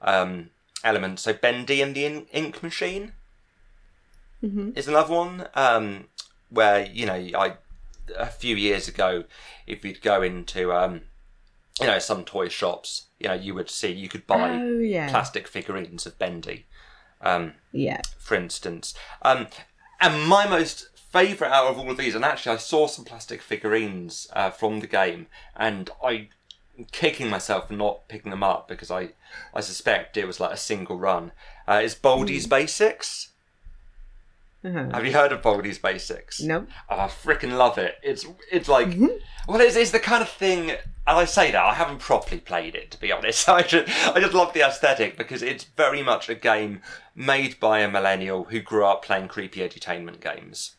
um, 0.00 0.50
element. 0.82 1.20
So 1.20 1.32
Bendy 1.34 1.82
and 1.82 1.94
the 1.94 2.06
In- 2.06 2.26
Ink 2.32 2.62
Machine 2.62 3.12
is 4.42 4.88
another 4.88 5.12
one 5.14 5.46
um, 5.54 6.08
where 6.50 6.86
you 6.86 7.06
know 7.06 7.14
I 7.14 7.54
a 8.16 8.26
few 8.26 8.56
years 8.56 8.88
ago, 8.88 9.24
if 9.66 9.84
you'd 9.84 10.02
go 10.02 10.22
into 10.22 10.72
um, 10.72 11.02
you 11.80 11.86
know 11.86 11.98
some 11.98 12.24
toy 12.24 12.48
shops, 12.48 13.06
you 13.18 13.28
know 13.28 13.34
you 13.34 13.54
would 13.54 13.70
see 13.70 13.92
you 13.92 14.08
could 14.08 14.26
buy 14.26 14.58
Oh 14.60 14.78
yeah. 14.78 15.08
plastic 15.08 15.46
figurines 15.48 16.06
of 16.06 16.18
Bendy, 16.18 16.66
um, 17.20 17.54
Yeah. 17.72 18.00
for 18.18 18.34
instance. 18.34 18.94
Um, 19.22 19.46
and 20.00 20.26
my 20.28 20.46
most 20.48 20.88
favourite 20.96 21.52
out 21.52 21.66
of 21.68 21.78
all 21.78 21.90
of 21.90 21.96
these, 21.96 22.14
and 22.14 22.24
actually 22.24 22.54
I 22.54 22.58
saw 22.58 22.86
some 22.86 23.04
plastic 23.04 23.40
figurines 23.42 24.26
uh, 24.32 24.50
from 24.50 24.80
the 24.80 24.86
game, 24.86 25.28
and 25.56 25.90
I 26.02 26.28
kicking 26.90 27.28
myself 27.28 27.68
for 27.68 27.74
not 27.74 28.08
picking 28.08 28.30
them 28.30 28.42
up 28.42 28.66
because 28.66 28.90
I 28.90 29.10
I 29.54 29.60
suspect 29.60 30.16
it 30.16 30.26
was 30.26 30.40
like 30.40 30.52
a 30.52 30.56
single 30.56 30.98
run. 30.98 31.32
Uh, 31.68 31.80
is 31.84 31.94
Baldi's 31.94 32.46
Basics. 32.46 33.28
Uh-huh. 34.64 34.90
Have 34.92 35.04
you 35.04 35.12
heard 35.12 35.32
of 35.32 35.42
Baldi's 35.42 35.78
Basics? 35.78 36.40
No. 36.40 36.66
Oh, 36.88 37.00
I 37.00 37.06
freaking 37.06 37.56
love 37.58 37.78
it. 37.78 37.96
It's 38.02 38.24
it's 38.50 38.68
like 38.68 38.96
well, 39.48 39.60
it's, 39.60 39.74
it's 39.74 39.90
the 39.90 39.98
kind 39.98 40.22
of 40.22 40.28
thing. 40.28 40.70
And 40.70 41.18
I 41.18 41.24
say 41.24 41.50
that 41.50 41.64
I 41.64 41.74
haven't 41.74 41.98
properly 41.98 42.40
played 42.40 42.76
it 42.76 42.92
to 42.92 43.00
be 43.00 43.10
honest. 43.10 43.48
I 43.48 43.62
just 43.62 43.88
I 44.14 44.20
just 44.20 44.34
love 44.34 44.52
the 44.52 44.62
aesthetic 44.62 45.16
because 45.16 45.42
it's 45.42 45.64
very 45.64 46.02
much 46.02 46.28
a 46.28 46.36
game 46.36 46.80
made 47.14 47.58
by 47.58 47.80
a 47.80 47.90
millennial 47.90 48.44
who 48.44 48.60
grew 48.60 48.84
up 48.86 49.04
playing 49.04 49.28
creepy 49.28 49.60
edutainment 49.60 50.20
games. 50.20 50.76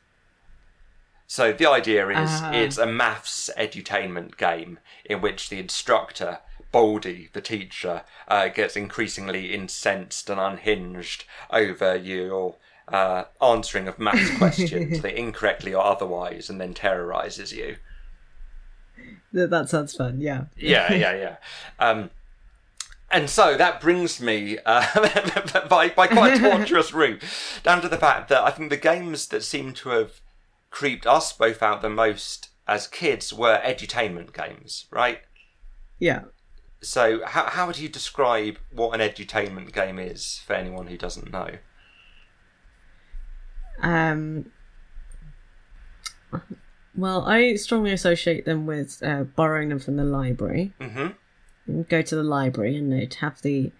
So 1.27 1.51
the 1.51 1.69
idea 1.69 2.07
is 2.09 2.29
Ah. 2.31 2.51
it's 2.53 2.77
a 2.77 2.85
maths 2.85 3.49
edutainment 3.57 4.37
game 4.37 4.79
in 5.05 5.19
which 5.21 5.49
the 5.49 5.59
instructor. 5.59 6.39
Baldy, 6.71 7.29
the 7.33 7.41
teacher, 7.41 8.01
uh, 8.27 8.47
gets 8.47 8.75
increasingly 8.75 9.53
incensed 9.53 10.27
and 10.27 10.39
unhinged 10.39 11.23
over 11.51 11.95
your 11.95 12.55
uh, 12.87 13.25
answering 13.41 13.87
of 13.87 13.99
maths 13.99 14.37
questions, 14.37 15.01
they 15.01 15.15
incorrectly 15.15 15.73
or 15.73 15.83
otherwise, 15.83 16.49
and 16.49 16.59
then 16.59 16.73
terrorizes 16.73 17.51
you. 17.53 17.77
That, 19.31 19.49
that 19.49 19.69
sounds 19.69 19.95
fun. 19.95 20.19
Yeah. 20.21 20.45
Yeah, 20.55 20.93
yeah, 20.93 21.15
yeah. 21.15 21.35
Um, 21.79 22.09
and 23.11 23.29
so 23.29 23.55
that 23.57 23.79
brings 23.79 24.19
me 24.19 24.57
uh, 24.65 24.85
by 25.69 25.89
by 25.89 26.07
quite 26.07 26.33
a 26.33 26.39
tortuous 26.39 26.93
route 26.93 27.23
down 27.61 27.81
to 27.81 27.89
the 27.89 27.97
fact 27.97 28.29
that 28.29 28.41
I 28.41 28.49
think 28.49 28.69
the 28.69 28.77
games 28.77 29.27
that 29.27 29.43
seem 29.43 29.73
to 29.73 29.89
have 29.89 30.19
creeped 30.71 31.05
us 31.05 31.31
both 31.31 31.61
out 31.61 31.81
the 31.81 31.89
most 31.89 32.49
as 32.67 32.87
kids 32.87 33.31
were 33.31 33.61
edutainment 33.63 34.33
games, 34.33 34.87
right? 34.89 35.19
Yeah. 35.99 36.23
So 36.81 37.23
how 37.25 37.45
how 37.45 37.67
would 37.67 37.77
you 37.77 37.87
describe 37.87 38.57
what 38.71 38.99
an 38.99 39.07
edutainment 39.07 39.73
game 39.73 39.99
is 39.99 40.41
for 40.45 40.53
anyone 40.53 40.87
who 40.87 40.97
doesn't 40.97 41.31
know? 41.31 41.57
Um, 43.81 44.51
well, 46.95 47.23
I 47.25 47.55
strongly 47.55 47.91
associate 47.91 48.45
them 48.45 48.65
with 48.65 49.01
uh, 49.03 49.23
borrowing 49.23 49.69
them 49.69 49.79
from 49.79 49.95
the 49.97 50.03
library. 50.05 50.73
hmm 50.79 51.07
go 51.87 52.01
to 52.01 52.13
the 52.15 52.23
library 52.23 52.75
and 52.75 52.91
they'd 52.91 53.13
have 53.15 53.41
the 53.41 53.71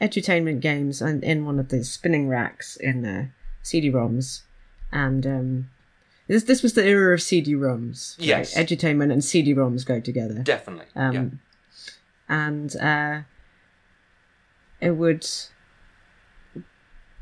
edutainment 0.00 0.58
games 0.60 1.00
and 1.00 1.22
in 1.22 1.44
one 1.44 1.60
of 1.60 1.68
the 1.68 1.84
spinning 1.84 2.26
racks 2.26 2.74
in 2.76 3.06
uh, 3.06 3.26
CD-ROMs. 3.62 4.42
And 4.90 5.24
um, 5.24 5.70
this 6.26 6.42
this 6.42 6.60
was 6.60 6.72
the 6.72 6.84
era 6.84 7.14
of 7.14 7.22
CD-ROMs. 7.22 8.18
right? 8.18 8.26
Yes. 8.26 8.58
edutainment 8.58 9.12
and 9.12 9.22
CD-ROMs 9.22 9.86
go 9.86 10.00
together. 10.00 10.40
Definitely. 10.42 10.86
Um, 10.96 11.14
yeah. 11.14 11.28
And 12.28 12.76
uh, 12.76 13.20
it 14.80 14.96
would 14.96 15.24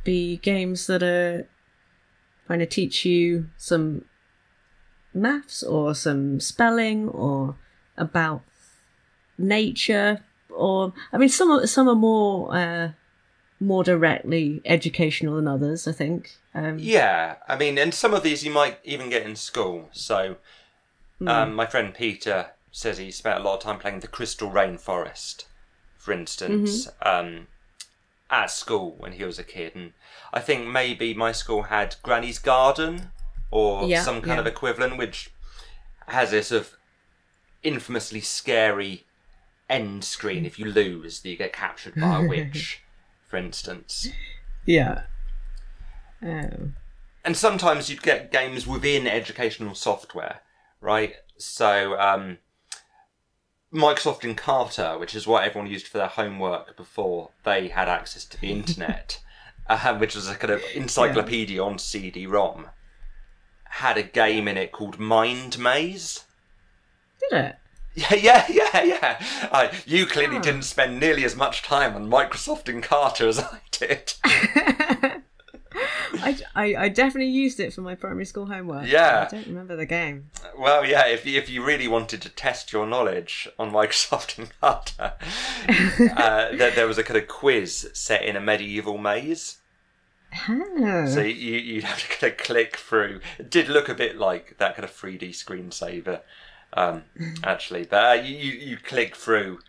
be 0.05 0.39
games 0.39 0.87
that 0.87 1.03
are 1.03 1.47
trying 2.49 2.59
to 2.59 2.67
teach 2.67 3.05
you 3.05 3.49
some 3.57 4.05
maths 5.15 5.63
or 5.63 5.95
some 5.95 6.41
spelling 6.41 7.09
or 7.09 7.57
about 7.97 8.43
nature 9.37 10.25
or 10.51 10.93
I 11.13 11.19
mean 11.19 11.29
some 11.29 11.51
are, 11.51 11.67
some 11.67 11.89
are 11.89 11.95
more 11.95 12.55
uh, 12.57 12.89
more 13.61 13.85
directly 13.85 14.61
educational 14.65 15.37
than 15.37 15.49
others. 15.49 15.87
I 15.87 15.93
think. 15.93 16.33
Um, 16.55 16.79
Yeah, 16.79 17.37
I 17.47 17.57
mean, 17.57 17.79
and 17.79 17.93
some 17.93 18.15
of 18.15 18.23
these 18.23 18.45
you 18.45 18.51
might 18.51 18.79
even 18.85 19.11
get 19.11 19.27
in 19.27 19.37
school. 19.37 19.89
So, 19.93 20.37
um, 21.27 21.55
my 21.55 21.67
friend 21.67 21.95
Peter 21.95 22.51
says 22.71 22.99
he 22.99 23.11
spent 23.11 23.41
a 23.41 23.43
lot 23.43 23.55
of 23.55 23.61
time 23.61 23.79
playing 23.79 24.01
the 24.01 24.09
Crystal 24.09 24.51
Rainforest, 24.51 25.45
for 25.97 26.13
instance, 26.13 26.89
um, 27.03 27.49
at 28.31 28.51
school 28.51 28.95
when 28.99 29.13
he 29.13 29.25
was 29.25 29.39
a 29.39 29.45
kid. 29.45 29.75
And 29.75 29.93
I 30.33 30.41
think 30.41 30.67
maybe 30.67 31.15
my 31.15 31.33
school 31.33 31.65
had 31.65 31.97
Granny's 32.03 32.39
Garden 32.39 33.13
or 33.51 33.85
Yeah, 33.85 34.03
some 34.03 34.17
kind 34.21 34.37
yeah. 34.37 34.41
of 34.41 34.47
equivalent, 34.47 34.99
which 34.99 35.31
has 36.09 36.31
this 36.31 36.49
sort 36.49 36.63
of 36.63 36.77
infamously 37.63 38.21
scary 38.21 39.05
end 39.69 40.05
screen 40.05 40.47
if 40.47 40.59
you 40.59 40.67
lose, 40.67 41.21
that 41.21 41.29
you 41.29 41.37
get 41.37 41.53
captured 41.53 41.95
by 41.95 42.19
a 42.23 42.27
witch, 42.27 42.83
for 43.27 43.37
instance. 43.37 44.09
Yeah. 44.65 45.03
Um, 46.23 46.77
and 47.25 47.37
sometimes 47.37 47.91
you'd 47.91 48.03
get 48.03 48.33
games 48.33 48.67
within 48.67 49.07
educational 49.07 49.75
software, 49.75 50.41
right? 50.81 51.15
So, 51.37 51.99
um, 51.99 52.39
Microsoft 53.73 54.21
Encarta, 54.23 54.99
which 54.99 55.15
is 55.15 55.27
what 55.27 55.45
everyone 55.45 55.71
used 55.71 55.87
for 55.87 55.99
their 55.99 56.07
homework 56.09 56.77
before 56.77 57.31
they 57.45 57.69
had 57.69 57.89
access 57.89 58.25
to 58.25 58.41
the 58.41 58.51
internet, 58.53 59.21
uh, 59.67 59.95
which 59.99 60.15
was 60.15 60.29
a 60.29 60.35
kind 60.35 60.53
of 60.55 60.63
encyclopedia 60.75 61.63
on 61.63 61.79
CD-ROM, 61.79 62.69
had 63.71 63.99
a 63.99 64.03
game 64.03 64.49
in 64.49 64.57
it 64.57 64.73
called 64.73 64.99
Mind 64.99 65.59
Maze. 65.59 66.25
did 67.31 67.39
it? 67.39 67.57
Yeah, 67.95 68.15
yeah, 68.15 68.45
yeah, 68.49 68.83
yeah. 68.85 69.23
Uh, 69.51 69.73
you 69.85 70.07
clearly 70.07 70.37
Ah. 70.37 70.41
didn't 70.41 70.63
spend 70.63 71.01
nearly 71.01 71.25
as 71.25 71.35
much 71.35 71.63
time 71.63 71.97
on 71.97 72.09
Microsoft 72.09 72.65
Encarta 72.67 73.27
as 73.27 73.41
I 73.41 73.61
did. 73.73 74.13
I, 76.23 76.39
I, 76.55 76.77
I 76.77 76.89
definitely 76.89 77.31
used 77.31 77.61
it 77.61 77.73
for 77.73 77.81
my 77.81 77.95
primary 77.95 78.25
school 78.25 78.47
homework. 78.47 78.87
Yeah. 78.87 79.27
I 79.31 79.35
don't 79.35 79.47
remember 79.47 79.77
the 79.77 79.87
game. 79.87 80.31
Well, 80.59 80.85
yeah, 80.85 81.07
if 81.07 81.25
you, 81.27 81.39
if 81.39 81.49
you 81.49 81.65
really 81.65 81.89
wanted 81.89 82.23
to 82.23 82.29
test 82.29 82.73
your 82.73 82.87
knowledge 82.87 83.49
on 83.59 83.71
Microsoft 83.71 84.37
Encarta, 84.63 85.15
uh, 86.17 86.57
there, 86.57 86.71
there 86.71 86.87
was 86.87 86.99
a 86.99 87.05
kind 87.05 87.19
of 87.19 87.29
quiz 87.29 87.91
set 87.93 88.23
in 88.23 88.37
a 88.37 88.41
medieval 88.41 88.99
maze. 88.99 89.59
Ah. 90.33 91.07
So 91.07 91.21
you, 91.21 91.55
you'd 91.57 91.85
have 91.85 92.01
to 92.01 92.09
kind 92.09 92.33
of 92.33 92.39
click 92.39 92.77
through. 92.77 93.21
It 93.39 93.51
did 93.51 93.69
look 93.69 93.89
a 93.89 93.95
bit 93.95 94.17
like 94.17 94.59
that 94.59 94.77
kind 94.77 94.85
of 94.85 94.95
3D 94.95 95.31
screensaver, 95.31 96.21
um, 96.75 97.05
actually. 97.45 97.85
But 97.85 98.19
uh, 98.19 98.23
you, 98.23 98.35
you, 98.35 98.77
click 98.77 99.17
through 99.17 99.61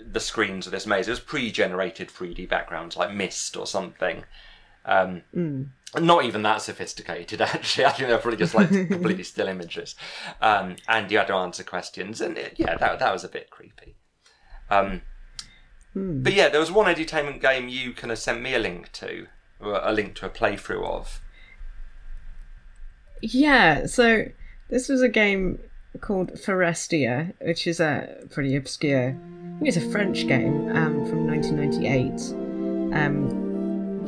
the 0.00 0.20
screens 0.20 0.66
of 0.66 0.72
this 0.72 0.86
maze. 0.86 1.08
It 1.08 1.12
was 1.12 1.20
pre-generated 1.20 2.08
3D 2.08 2.48
backgrounds 2.48 2.96
like 2.96 3.12
Myst 3.12 3.56
or 3.56 3.66
something. 3.66 4.24
Um, 4.86 5.22
Not 5.98 6.24
even 6.24 6.42
that 6.42 6.62
sophisticated, 6.62 7.40
actually. 7.42 7.84
I 7.84 7.90
think 7.90 8.08
they're 8.08 8.18
probably 8.18 8.38
just 8.38 8.54
like 8.54 8.70
completely 8.90 9.24
still 9.24 9.48
images. 9.48 9.94
Um, 10.40 10.76
and 10.88 11.10
you 11.10 11.18
had 11.18 11.26
to 11.26 11.34
answer 11.34 11.62
questions, 11.64 12.20
and 12.20 12.38
it, 12.38 12.54
yeah, 12.56 12.76
that 12.76 12.98
that 12.98 13.12
was 13.12 13.24
a 13.24 13.28
bit 13.28 13.50
creepy. 13.50 13.96
Um, 14.70 15.02
But 15.94 16.32
yeah, 16.34 16.48
there 16.48 16.60
was 16.60 16.70
one 16.70 16.92
edutainment 16.94 17.40
game 17.40 17.68
you 17.68 17.92
kind 17.94 18.12
of 18.12 18.18
sent 18.18 18.42
me 18.42 18.54
a 18.54 18.58
link 18.58 18.92
to, 18.92 19.26
or 19.60 19.80
a 19.82 19.92
link 19.92 20.14
to 20.16 20.26
a 20.26 20.30
playthrough 20.30 20.84
of. 20.84 21.20
Yeah, 23.22 23.86
so 23.86 24.26
this 24.68 24.88
was 24.88 25.00
a 25.00 25.08
game 25.08 25.58
called 26.02 26.32
Forestia, 26.32 27.32
which 27.40 27.66
is 27.66 27.80
a 27.80 28.24
pretty 28.30 28.54
obscure. 28.56 29.08
I 29.10 29.58
think 29.58 29.68
it's 29.68 29.78
a 29.78 29.90
French 29.90 30.26
game 30.26 30.68
um, 30.76 31.06
from 31.06 31.26
1998, 31.26 32.94
um, 32.94 33.45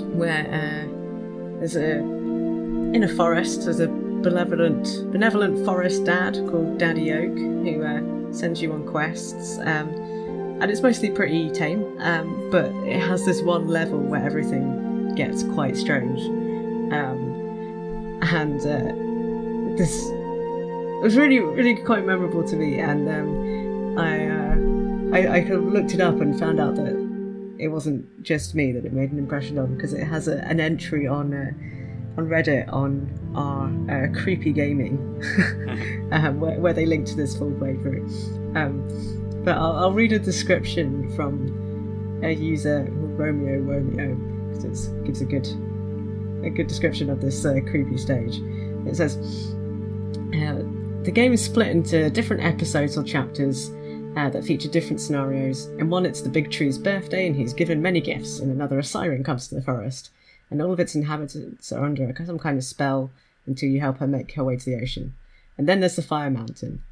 where 0.02 0.46
uh, 0.46 1.58
there's 1.58 1.76
a 1.76 1.98
in 1.98 3.02
a 3.04 3.08
forest 3.08 3.64
there's 3.64 3.80
a 3.80 3.88
benevolent 3.88 5.11
benevolent 5.12 5.64
forest 5.64 6.04
dad 6.04 6.34
called 6.50 6.78
Daddy 6.78 7.12
Oak 7.12 7.37
who 7.37 7.82
uh, 7.82 8.32
sends 8.32 8.61
you 8.61 8.72
on 8.72 8.87
quests. 8.87 9.58
Um, 9.58 9.88
and 10.61 10.70
it's 10.72 10.80
mostly 10.82 11.11
pretty 11.11 11.50
tame, 11.50 11.84
um, 12.00 12.48
but 12.50 12.66
it 12.84 12.98
has 13.00 13.24
this 13.24 13.42
one 13.42 13.68
level 13.68 14.00
where 14.00 14.24
everything 14.24 15.14
gets 15.14 15.44
quite 15.44 15.76
strange. 15.76 16.20
Um, 16.92 18.18
and 18.22 18.61
uh, 18.61 19.76
this 19.76 20.04
it 20.04 21.02
was 21.02 21.16
really 21.16 21.38
really 21.38 21.76
quite 21.76 22.04
memorable 22.04 22.42
to 22.42 22.56
me 22.56 22.80
and 22.80 23.08
um, 23.08 23.98
I, 23.98 24.26
uh, 24.26 25.16
I 25.16 25.38
I 25.38 25.54
looked 25.54 25.94
it 25.94 26.00
up 26.00 26.20
and 26.20 26.37
found 26.38 26.58
out 26.58 26.74
that 26.74 27.08
it 27.59 27.68
wasn't 27.68 28.23
just 28.23 28.55
me 28.55 28.73
that 28.73 28.85
it 28.85 28.92
made 28.92 29.11
an 29.11 29.18
impression 29.18 29.59
on 29.59 29.75
because 29.75 29.92
it 29.92 30.05
has 30.05 30.29
a, 30.29 30.38
an 30.44 30.61
entry 30.61 31.07
on 31.07 31.35
uh, 31.35 31.51
on 32.18 32.29
Reddit 32.29 32.73
on 32.73 33.09
our 33.35 34.05
uh, 34.05 34.23
creepy 34.23 34.53
gaming 34.53 34.99
um, 36.12 36.40
where, 36.40 36.59
where 36.59 36.73
they 36.73 36.87
link 36.87 37.07
to 37.07 37.14
this 37.14 37.37
full 37.37 37.53
playthrough. 37.53 38.57
Um, 38.57 39.44
but 39.44 39.57
I'll, 39.57 39.77
I'll 39.77 39.92
read 39.92 40.12
a 40.12 40.18
description 40.18 41.14
from 41.14 42.21
a 42.23 42.33
user 42.33 42.87
Romeo 42.90 43.61
Romeo 43.61 44.14
because 44.53 44.88
it 44.88 45.05
gives 45.05 45.21
a 45.21 45.25
good 45.25 45.47
a 46.44 46.51
good 46.51 46.66
description 46.66 47.11
of 47.11 47.21
this 47.21 47.44
uh, 47.44 47.59
creepy 47.66 47.99
stage. 47.99 48.40
It 48.87 48.97
says 48.97 49.16
uh, 50.35 50.62
the 51.03 51.11
game 51.12 51.33
is 51.33 51.44
split 51.44 51.68
into 51.68 52.11
different 52.11 52.42
episodes 52.44 52.97
or 52.97 53.03
chapters 53.03 53.71
uh, 54.18 54.28
that 54.31 54.44
feature 54.44 54.68
different 54.68 55.00
scenarios. 55.00 55.66
In 55.78 55.90
one, 55.90 56.04
it's 56.04 56.22
the 56.22 56.28
big 56.28 56.50
tree's 56.50 56.76
birthday, 56.76 57.28
and 57.28 57.37
he's 57.37 57.54
given 57.54 57.81
many 57.81 58.00
gifts. 58.00 58.40
In 58.40 58.50
another, 58.50 58.76
a 58.78 58.83
siren 58.83 59.22
comes 59.22 59.46
to 59.46 59.54
the 59.54 59.62
forest, 59.62 60.11
and 60.50 60.61
all 60.61 60.72
of 60.72 60.81
its 60.81 60.96
inhabitants 60.96 61.70
are 61.70 61.85
under 61.85 62.12
some 62.26 62.38
kind 62.38 62.59
of 62.59 62.64
spell 62.64 63.12
until 63.46 63.68
you 63.68 63.81
help 63.81 63.98
her 63.98 64.09
make 64.09 64.33
her 64.33 64.42
way 64.42 64.57
to 64.57 64.64
the 64.64 64.81
ocean. 64.83 65.14
And 65.57 65.68
then 65.68 65.78
there's 65.78 65.94
the 65.94 66.02
Fire 66.02 66.31
Mountain. 66.31 66.83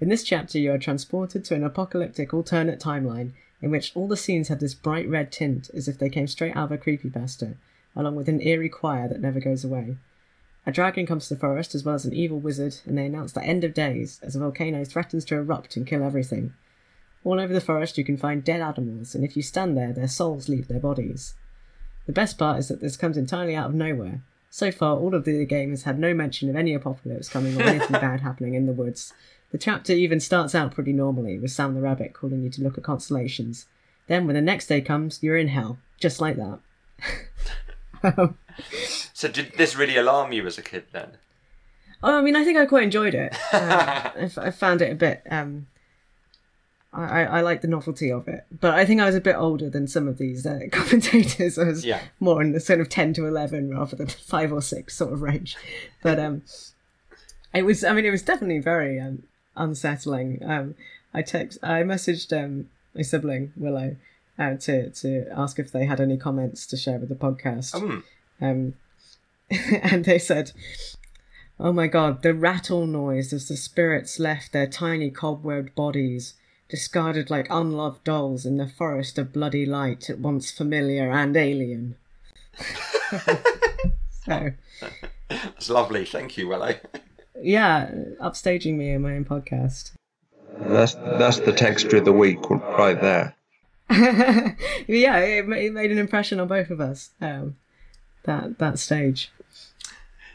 In 0.00 0.08
this 0.08 0.24
chapter, 0.24 0.58
you 0.58 0.72
are 0.72 0.78
transported 0.78 1.44
to 1.44 1.54
an 1.54 1.64
apocalyptic 1.64 2.32
alternate 2.32 2.80
timeline 2.80 3.32
in 3.60 3.70
which 3.70 3.92
all 3.94 4.08
the 4.08 4.16
scenes 4.16 4.48
have 4.48 4.60
this 4.60 4.74
bright 4.74 5.08
red 5.08 5.30
tint 5.30 5.70
as 5.74 5.86
if 5.86 5.98
they 5.98 6.08
came 6.08 6.26
straight 6.26 6.56
out 6.56 6.72
of 6.72 6.72
a 6.72 6.78
creepypasta, 6.78 7.56
along 7.94 8.16
with 8.16 8.28
an 8.28 8.40
eerie 8.40 8.70
choir 8.70 9.06
that 9.06 9.20
never 9.20 9.38
goes 9.38 9.64
away. 9.64 9.96
A 10.66 10.72
dragon 10.72 11.06
comes 11.06 11.28
to 11.28 11.34
the 11.34 11.40
forest 11.40 11.74
as 11.74 11.84
well 11.84 11.94
as 11.94 12.04
an 12.04 12.14
evil 12.14 12.40
wizard, 12.40 12.76
and 12.86 12.96
they 12.96 13.06
announce 13.06 13.32
the 13.32 13.44
end 13.44 13.64
of 13.64 13.74
days 13.74 14.18
as 14.22 14.34
a 14.34 14.38
volcano 14.38 14.84
threatens 14.84 15.24
to 15.26 15.36
erupt 15.36 15.76
and 15.76 15.86
kill 15.86 16.02
everything. 16.02 16.54
All 17.22 17.40
over 17.40 17.52
the 17.52 17.60
forest, 17.60 17.98
you 17.98 18.04
can 18.04 18.16
find 18.16 18.44
dead 18.44 18.60
animals, 18.60 19.14
and 19.14 19.24
if 19.24 19.36
you 19.36 19.42
stand 19.42 19.76
there, 19.76 19.92
their 19.92 20.08
souls 20.08 20.48
leave 20.48 20.68
their 20.68 20.80
bodies. 20.80 21.34
The 22.06 22.12
best 22.12 22.38
part 22.38 22.58
is 22.58 22.68
that 22.68 22.80
this 22.80 22.96
comes 22.96 23.16
entirely 23.16 23.54
out 23.54 23.70
of 23.70 23.74
nowhere. 23.74 24.22
So 24.50 24.70
far, 24.70 24.96
all 24.96 25.14
of 25.14 25.24
the 25.24 25.44
game 25.44 25.70
has 25.70 25.82
had 25.82 25.98
no 25.98 26.14
mention 26.14 26.48
of 26.48 26.56
any 26.56 26.74
apocalypse 26.74 27.28
coming 27.28 27.60
or 27.60 27.64
anything 27.64 27.92
bad 28.00 28.20
happening 28.20 28.54
in 28.54 28.66
the 28.66 28.72
woods. 28.72 29.12
The 29.52 29.58
chapter 29.58 29.92
even 29.92 30.20
starts 30.20 30.54
out 30.54 30.74
pretty 30.74 30.92
normally, 30.92 31.38
with 31.38 31.50
Sam 31.50 31.74
the 31.74 31.80
Rabbit 31.80 32.12
calling 32.12 32.42
you 32.42 32.50
to 32.50 32.62
look 32.62 32.78
at 32.78 32.84
constellations. 32.84 33.66
Then, 34.06 34.26
when 34.26 34.34
the 34.34 34.42
next 34.42 34.66
day 34.66 34.80
comes, 34.80 35.22
you're 35.22 35.36
in 35.36 35.48
hell, 35.48 35.78
just 36.00 36.20
like 36.20 36.36
that. 36.36 36.60
Um, 38.18 38.36
So 39.12 39.28
did 39.28 39.52
this 39.56 39.76
really 39.76 39.96
alarm 39.96 40.32
you 40.32 40.46
as 40.46 40.58
a 40.58 40.62
kid 40.62 40.84
then? 40.92 41.12
Oh, 42.02 42.18
I 42.18 42.22
mean, 42.22 42.36
I 42.36 42.44
think 42.44 42.58
I 42.58 42.66
quite 42.66 42.82
enjoyed 42.84 43.14
it. 43.14 43.34
Uh, 43.52 44.10
I, 44.16 44.20
f- 44.20 44.38
I 44.38 44.50
found 44.50 44.82
it 44.82 44.92
a 44.92 44.94
bit. 44.94 45.22
Um, 45.30 45.66
I, 46.92 47.02
I, 47.02 47.22
I 47.24 47.40
like 47.40 47.60
the 47.62 47.68
novelty 47.68 48.10
of 48.12 48.28
it, 48.28 48.44
but 48.60 48.74
I 48.74 48.84
think 48.84 49.00
I 49.00 49.06
was 49.06 49.14
a 49.14 49.20
bit 49.20 49.36
older 49.36 49.70
than 49.70 49.86
some 49.88 50.06
of 50.08 50.18
these 50.18 50.44
uh, 50.46 50.60
commentators. 50.72 51.58
I 51.58 51.64
was 51.64 51.84
Yeah. 51.84 52.00
more 52.20 52.42
in 52.42 52.52
the 52.52 52.60
sort 52.60 52.80
of 52.80 52.88
ten 52.88 53.12
to 53.14 53.26
eleven 53.26 53.70
rather 53.70 53.96
than 53.96 54.06
five 54.34 54.52
or 54.52 54.60
six 54.62 54.94
sort 54.96 55.12
of 55.12 55.22
range. 55.22 55.56
But 56.02 56.18
um, 56.18 56.42
it 57.54 57.62
was. 57.64 57.82
I 57.84 57.92
mean, 57.92 58.04
it 58.04 58.10
was 58.10 58.22
definitely 58.22 58.58
very 58.60 59.00
um, 59.00 59.22
unsettling. 59.56 60.40
Um, 60.44 60.74
I 61.14 61.22
text. 61.22 61.58
I 61.62 61.82
messaged 61.82 62.32
um, 62.38 62.68
my 62.94 63.02
sibling 63.02 63.52
Willow 63.56 63.96
uh, 64.38 64.54
to 64.54 64.90
to 64.90 65.26
ask 65.34 65.58
if 65.58 65.72
they 65.72 65.86
had 65.86 66.00
any 66.00 66.16
comments 66.18 66.66
to 66.66 66.76
share 66.76 66.98
with 66.98 67.08
the 67.08 67.14
podcast. 67.14 67.78
Hmm. 67.78 68.00
Um, 68.40 68.74
and 69.50 70.04
they 70.04 70.18
said, 70.18 70.52
Oh 71.58 71.72
my 71.72 71.86
god, 71.86 72.22
the 72.22 72.34
rattle 72.34 72.86
noise 72.86 73.32
as 73.32 73.48
the 73.48 73.56
spirits 73.56 74.18
left 74.18 74.52
their 74.52 74.66
tiny 74.66 75.10
cobwebbed 75.10 75.74
bodies, 75.74 76.34
discarded 76.68 77.30
like 77.30 77.46
unloved 77.48 78.02
dolls 78.02 78.44
in 78.44 78.56
the 78.56 78.66
forest 78.66 79.18
of 79.18 79.32
bloody 79.32 79.64
light, 79.64 80.10
at 80.10 80.18
once 80.18 80.50
familiar 80.50 81.12
and 81.12 81.36
alien. 81.36 81.96
so, 84.26 84.50
That's 85.28 85.70
lovely. 85.70 86.04
Thank 86.04 86.36
you, 86.36 86.48
Willow. 86.48 86.74
yeah, 87.40 87.90
upstaging 88.20 88.74
me 88.76 88.90
in 88.90 89.02
my 89.02 89.14
own 89.14 89.24
podcast. 89.24 89.92
That's 90.58 90.94
that's 90.94 91.40
the 91.40 91.52
texture 91.52 91.96
of 91.96 92.04
the 92.04 92.12
week 92.12 92.48
right 92.50 93.00
there. 93.00 93.34
yeah, 93.90 95.18
it, 95.18 95.48
it 95.48 95.72
made 95.72 95.92
an 95.92 95.98
impression 95.98 96.40
on 96.40 96.48
both 96.48 96.70
of 96.70 96.80
us. 96.80 97.10
Um, 97.20 97.56
that 98.24 98.58
that 98.58 98.78
stage. 98.78 99.30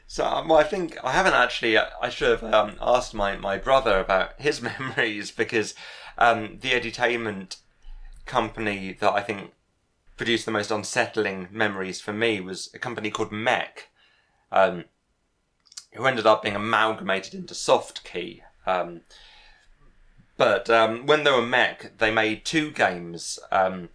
So, 0.08 0.26
um, 0.26 0.48
well, 0.48 0.58
I 0.58 0.64
think 0.64 0.98
I 1.04 1.12
haven't 1.12 1.36
actually. 1.36 1.78
uh, 1.78 1.86
I 2.02 2.10
should 2.10 2.42
have 2.42 2.54
um, 2.54 2.76
asked 2.82 3.14
my, 3.14 3.38
my 3.38 3.58
brother 3.58 4.00
about 4.00 4.32
his 4.40 4.62
memories 4.70 5.30
because 5.32 5.76
um, 6.18 6.58
the 6.62 6.72
edutainment 6.72 7.58
company 8.26 8.98
that 9.00 9.14
I 9.14 9.22
think 9.22 9.52
produced 10.18 10.46
the 10.46 10.52
most 10.52 10.72
unsettling 10.72 11.48
memories 11.52 12.02
for 12.02 12.12
me 12.12 12.42
was 12.42 12.70
a 12.74 12.80
company 12.80 13.10
called 13.12 13.32
MECC, 13.32 13.84
um, 14.52 14.86
who 15.94 16.06
ended 16.06 16.26
up 16.26 16.44
being 16.44 16.56
amalgamated 16.56 17.34
into 17.34 17.54
Softkey. 17.54 18.42
Um, 18.66 19.02
but 20.38 20.70
um, 20.70 21.06
when 21.06 21.24
they 21.24 21.32
were 21.32 21.38
MECC, 21.38 21.98
they 22.00 22.12
made 22.12 22.46
two 22.46 22.72
games 22.72 23.40
um, 23.52 23.90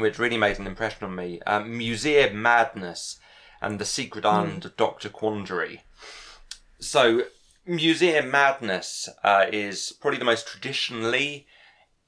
which 0.00 0.18
really 0.18 0.36
made 0.36 0.58
an 0.58 0.66
impression 0.66 1.04
on 1.04 1.14
me: 1.14 1.40
um, 1.46 1.76
Museum 1.76 2.40
Madness 2.40 3.18
and 3.60 3.78
The 3.78 3.84
Secret 3.84 4.24
Island 4.24 4.64
of 4.64 4.76
Doctor 4.76 5.08
Quandary. 5.08 5.82
So, 6.78 7.24
Museum 7.66 8.30
Madness 8.30 9.08
uh, 9.22 9.46
is 9.52 9.92
probably 10.00 10.18
the 10.18 10.24
most 10.24 10.46
traditionally 10.46 11.46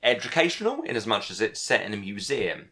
educational 0.03 0.83
in 0.83 0.97
as 0.97 1.07
much 1.07 1.31
as 1.31 1.41
it's 1.41 1.61
set 1.61 1.85
in 1.85 1.93
a 1.93 1.99
museum. 1.99 2.71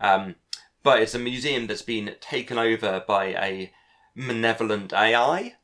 Um, 0.00 0.36
but 0.82 1.00
it's 1.00 1.14
a 1.14 1.18
museum 1.18 1.66
that's 1.66 1.82
been 1.82 2.14
taken 2.20 2.58
over 2.58 3.04
by 3.06 3.26
a 3.26 3.72
malevolent 4.14 4.92
AI. 4.92 5.54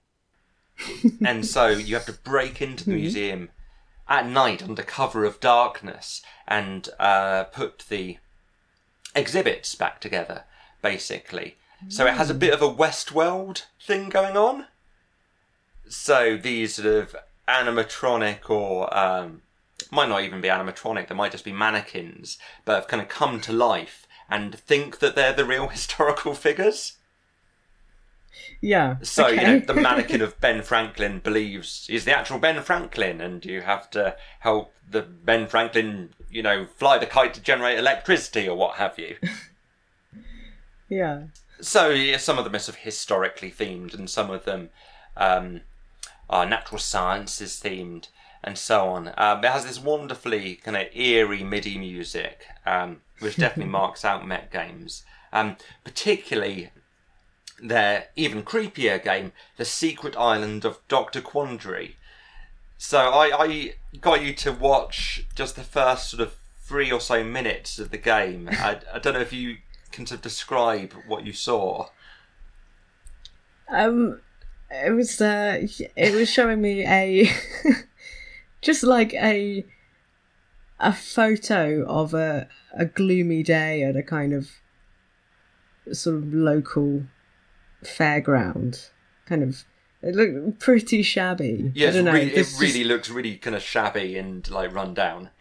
and 1.24 1.44
so 1.44 1.68
you 1.68 1.94
have 1.94 2.06
to 2.06 2.12
break 2.12 2.62
into 2.62 2.84
the 2.84 2.92
museum 2.92 3.50
at 4.08 4.26
night 4.26 4.62
under 4.62 4.82
cover 4.82 5.24
of 5.24 5.40
darkness 5.40 6.22
and 6.46 6.88
uh, 6.98 7.44
put 7.44 7.84
the 7.88 8.18
exhibits 9.18 9.74
back 9.74 10.00
together, 10.00 10.44
basically. 10.82 11.56
So 11.88 12.06
it 12.06 12.14
has 12.14 12.28
a 12.28 12.34
bit 12.34 12.52
of 12.52 12.60
a 12.60 12.68
Westworld 12.74 13.64
thing 13.80 14.08
going 14.08 14.36
on. 14.36 14.66
So 15.88 16.36
these 16.36 16.74
sort 16.74 16.88
of 16.88 17.16
animatronic 17.46 18.50
or 18.50 18.94
um, 18.96 19.42
might 19.90 20.08
not 20.08 20.22
even 20.22 20.40
be 20.40 20.48
animatronic, 20.48 21.08
they 21.08 21.14
might 21.14 21.32
just 21.32 21.44
be 21.44 21.52
mannequins, 21.52 22.38
but 22.64 22.74
have 22.74 22.88
kind 22.88 23.02
of 23.02 23.08
come 23.08 23.40
to 23.42 23.52
life 23.52 24.06
and 24.28 24.58
think 24.58 24.98
that 24.98 25.14
they're 25.14 25.32
the 25.32 25.44
real 25.44 25.68
historical 25.78 26.34
figures. 26.34 26.97
Yeah. 28.60 28.96
So, 29.02 29.28
you 29.28 29.40
know, 29.40 29.58
the 29.60 29.74
mannequin 29.74 30.20
of 30.20 30.40
Ben 30.40 30.62
Franklin 30.62 31.20
believes 31.20 31.86
is 31.88 32.04
the 32.04 32.16
actual 32.16 32.38
Ben 32.38 32.60
Franklin, 32.62 33.20
and 33.20 33.44
you 33.44 33.60
have 33.60 33.88
to 33.90 34.16
help 34.40 34.74
the 34.90 35.02
Ben 35.02 35.46
Franklin, 35.46 36.10
you 36.30 36.42
know, 36.42 36.66
fly 36.66 36.98
the 36.98 37.06
kite 37.06 37.34
to 37.34 37.40
generate 37.40 37.78
electricity 37.78 38.48
or 38.48 38.56
what 38.56 38.76
have 38.76 38.98
you. 38.98 39.16
yeah. 40.88 41.24
So, 41.60 41.90
yeah, 41.90 42.16
some 42.16 42.38
of 42.38 42.44
them 42.44 42.54
are 42.54 42.60
sort 42.60 42.78
of 42.78 42.82
historically 42.82 43.50
themed, 43.50 43.94
and 43.94 44.10
some 44.10 44.30
of 44.30 44.44
them 44.44 44.70
um, 45.16 45.60
are 46.28 46.46
natural 46.46 46.80
sciences 46.80 47.60
themed, 47.62 48.08
and 48.42 48.58
so 48.58 48.88
on. 48.88 49.12
Um, 49.16 49.44
it 49.44 49.50
has 49.50 49.66
this 49.66 49.80
wonderfully 49.80 50.56
kind 50.56 50.76
of 50.76 50.86
eerie 50.94 51.44
MIDI 51.44 51.78
music, 51.78 52.46
um, 52.66 53.02
which 53.20 53.36
definitely 53.36 53.70
marks 53.70 54.04
out 54.04 54.24
MECC 54.24 54.50
games. 54.50 55.04
Um, 55.30 55.56
particularly 55.84 56.70
their 57.62 58.08
even 58.16 58.42
creepier 58.42 59.02
game, 59.02 59.32
The 59.56 59.64
Secret 59.64 60.16
Island 60.16 60.64
of 60.64 60.78
Dr. 60.88 61.20
Quandary. 61.20 61.96
So 62.76 62.98
I, 62.98 63.44
I 63.44 63.74
got 64.00 64.22
you 64.22 64.32
to 64.34 64.52
watch 64.52 65.26
just 65.34 65.56
the 65.56 65.64
first 65.64 66.10
sort 66.10 66.22
of 66.22 66.34
three 66.62 66.92
or 66.92 67.00
so 67.00 67.24
minutes 67.24 67.78
of 67.78 67.90
the 67.90 67.98
game. 67.98 68.48
I, 68.52 68.78
I 68.92 68.98
don't 68.98 69.14
know 69.14 69.20
if 69.20 69.32
you 69.32 69.58
can 69.90 70.06
sort 70.06 70.18
of 70.18 70.22
describe 70.22 70.92
what 71.06 71.26
you 71.26 71.32
saw. 71.32 71.88
Um, 73.68 74.20
it 74.70 74.94
was 74.94 75.20
uh, 75.20 75.66
it 75.96 76.14
was 76.14 76.30
showing 76.30 76.60
me 76.60 76.86
a 76.86 77.30
just 78.62 78.82
like 78.82 79.12
a 79.14 79.64
a 80.80 80.92
photo 80.92 81.84
of 81.86 82.14
a 82.14 82.48
a 82.74 82.86
gloomy 82.86 83.42
day 83.42 83.82
at 83.82 83.96
a 83.96 84.02
kind 84.02 84.32
of 84.32 84.50
sort 85.92 86.16
of 86.16 86.32
local 86.32 87.04
fairground, 87.84 88.88
kind 89.26 89.42
of. 89.42 89.64
It 90.00 90.14
looked 90.14 90.60
pretty 90.60 91.02
shabby. 91.02 91.64
I 91.66 91.72
Yes, 91.74 91.94
don't 91.94 92.04
know. 92.04 92.12
re- 92.12 92.22
it 92.30 92.34
just- 92.36 92.60
really 92.60 92.84
looks 92.84 93.10
really 93.10 93.36
kind 93.36 93.56
of 93.56 93.62
shabby 93.62 94.16
and 94.16 94.48
like 94.50 94.72
run 94.74 94.94
down. 94.94 95.30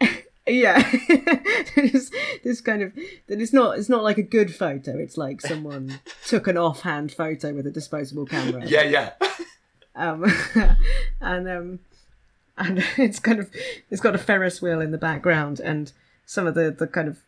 Yeah, 0.50 0.78
this, 1.76 2.10
this 2.42 2.62
kind 2.62 2.80
of 2.80 2.94
that 3.26 3.38
it's 3.38 3.52
not 3.52 3.78
it's 3.78 3.90
not 3.90 4.02
like 4.02 4.16
a 4.16 4.22
good 4.22 4.54
photo. 4.54 4.96
It's 4.96 5.18
like 5.18 5.42
someone 5.42 6.00
took 6.26 6.46
an 6.46 6.56
offhand 6.56 7.12
photo 7.12 7.52
with 7.52 7.66
a 7.66 7.70
disposable 7.70 8.24
camera. 8.24 8.64
yeah, 8.64 8.84
yeah. 8.84 9.10
um, 9.94 10.24
and 11.20 11.46
um, 11.50 11.78
and 12.56 12.82
it's 12.96 13.20
kind 13.20 13.40
of 13.40 13.50
it's 13.90 14.00
got 14.00 14.14
a 14.14 14.18
Ferris 14.18 14.62
wheel 14.62 14.80
in 14.80 14.90
the 14.90 14.96
background, 14.96 15.60
and 15.60 15.92
some 16.24 16.46
of 16.46 16.54
the 16.54 16.70
the 16.70 16.86
kind 16.86 17.08
of 17.08 17.18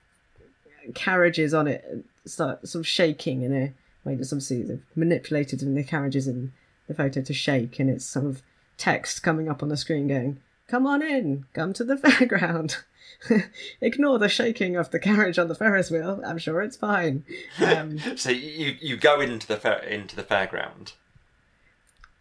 carriages 0.95 1.53
on 1.53 1.69
it 1.69 1.85
start 2.25 2.67
sort 2.67 2.81
of 2.81 2.87
shaking 2.89 3.43
in 3.43 3.55
a 3.55 3.73
way 4.05 4.15
that's 4.15 4.33
obviously 4.33 4.63
they've 4.63 4.85
manipulated 4.95 5.63
in 5.63 5.75
the 5.75 5.85
carriages 5.85 6.27
in 6.27 6.53
the 6.89 6.95
photo 6.95 7.21
to 7.23 7.33
shake, 7.35 7.79
and 7.79 7.89
it's 7.91 8.05
sort 8.07 8.27
of 8.27 8.43
text 8.77 9.23
coming 9.23 9.49
up 9.49 9.63
on 9.63 9.69
the 9.69 9.77
screen 9.77 10.09
going, 10.09 10.41
"Come 10.69 10.87
on 10.87 11.03
in, 11.03 11.45
come 11.55 11.73
to 11.75 11.85
the 11.85 11.95
fairground." 11.97 12.83
Ignore 13.81 14.19
the 14.19 14.29
shaking 14.29 14.77
of 14.77 14.91
the 14.93 14.99
carriage 14.99 15.39
on 15.39 15.49
the 15.49 15.55
Ferris 15.55 15.91
wheel. 15.91 16.23
I'm 16.25 16.39
sure 16.39 16.63
it's 16.63 16.77
fine. 16.77 17.25
Um, 17.61 17.99
So 18.17 18.31
you 18.31 18.77
you 18.81 18.97
go 18.97 19.21
into 19.21 19.47
the 19.47 19.57
fair, 19.57 19.79
into 19.83 20.17
the 20.17 20.23
fairground. 20.23 20.93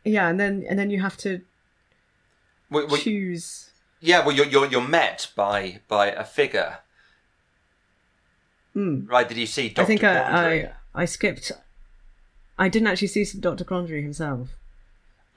yeah, 0.03 0.27
and 0.29 0.39
then 0.39 0.65
and 0.67 0.77
then 0.77 0.89
you 0.89 0.99
have 1.01 1.15
to 1.17 1.41
Well, 2.69 2.87
well, 2.87 2.97
choose. 2.97 3.69
yeah, 4.01 4.25
well, 4.25 4.35
you're, 4.35 4.47
you're 4.47 4.65
you're 4.67 4.87
met 4.87 5.31
by 5.35 5.79
by 5.87 6.07
a 6.07 6.25
figure, 6.25 6.79
Hmm. 8.73 9.05
right? 9.07 9.27
Did 9.27 9.37
you 9.37 9.45
see? 9.45 9.69
Dr. 9.69 9.81
I 9.83 9.85
think 9.85 10.03
I, 10.03 10.17
I 10.53 10.71
I 10.95 11.05
skipped. 11.05 11.51
I 12.59 12.67
didn't 12.67 12.89
actually 12.89 13.07
see 13.07 13.25
Doctor 13.39 13.63
Quandary 13.63 14.03
himself. 14.03 14.49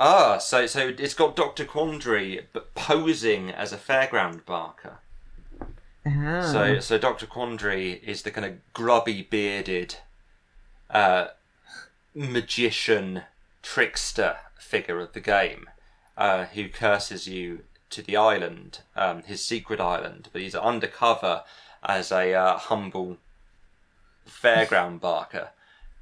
Ah, 0.01 0.39
so 0.39 0.67
so 0.67 0.93
it's 0.99 1.15
got 1.15 1.37
Doctor 1.37 1.65
Quandary, 1.65 2.47
but 2.53 2.75
posing 2.75 3.51
as 3.51 3.73
a 3.73 3.79
fairground 3.79 4.45
barker. 4.45 4.99
Ah. 6.05 6.43
So 6.43 6.81
so 6.81 6.99
Doctor 6.99 7.27
Quandary 7.27 8.01
is 8.05 8.23
the 8.23 8.33
kind 8.33 8.45
of 8.45 8.73
grubby 8.73 9.23
bearded, 9.23 9.99
uh, 10.91 11.29
magician 12.13 13.23
trickster 13.63 14.39
figure 14.59 14.99
of 14.99 15.13
the 15.13 15.21
game, 15.21 15.71
uh, 16.17 16.47
who 16.47 16.69
curses 16.69 17.29
you 17.29 17.61
to 17.91 18.03
the 18.03 18.17
island, 18.17 18.81
um, 18.97 19.23
his 19.23 19.45
secret 19.45 19.79
island, 19.79 20.29
but 20.33 20.43
he's 20.43 20.57
undercover 20.57 21.45
as 21.85 22.11
a 22.11 22.35
uh, 22.35 22.59
humble 22.59 23.19
fairground 24.27 25.01
barker, 25.01 25.51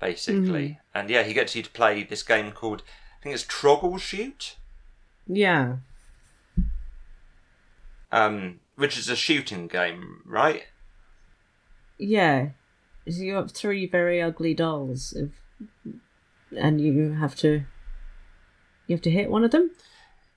basically. 0.00 0.78
And 0.94 1.10
yeah, 1.10 1.22
he 1.22 1.32
gets 1.32 1.54
you 1.54 1.62
to 1.62 1.70
play 1.70 2.02
this 2.02 2.22
game 2.22 2.52
called 2.52 2.82
I 3.20 3.22
think 3.22 3.34
it's 3.34 3.44
Troggle 3.44 4.00
Shoot. 4.00 4.56
yeah. 5.26 5.76
um, 8.10 8.60
which 8.76 8.96
is 8.98 9.08
a 9.08 9.16
shooting 9.16 9.66
game, 9.68 10.22
right? 10.24 10.64
Yeah. 11.98 12.50
So 13.08 13.22
you 13.22 13.34
have 13.34 13.52
three 13.52 13.86
very 13.86 14.22
ugly 14.22 14.54
dolls, 14.54 15.12
of, 15.12 15.32
and 16.56 16.80
you 16.80 17.12
have 17.12 17.34
to. 17.36 17.64
You 18.86 18.96
have 18.96 19.02
to 19.02 19.10
hit 19.10 19.30
one 19.30 19.44
of 19.44 19.52
them. 19.52 19.70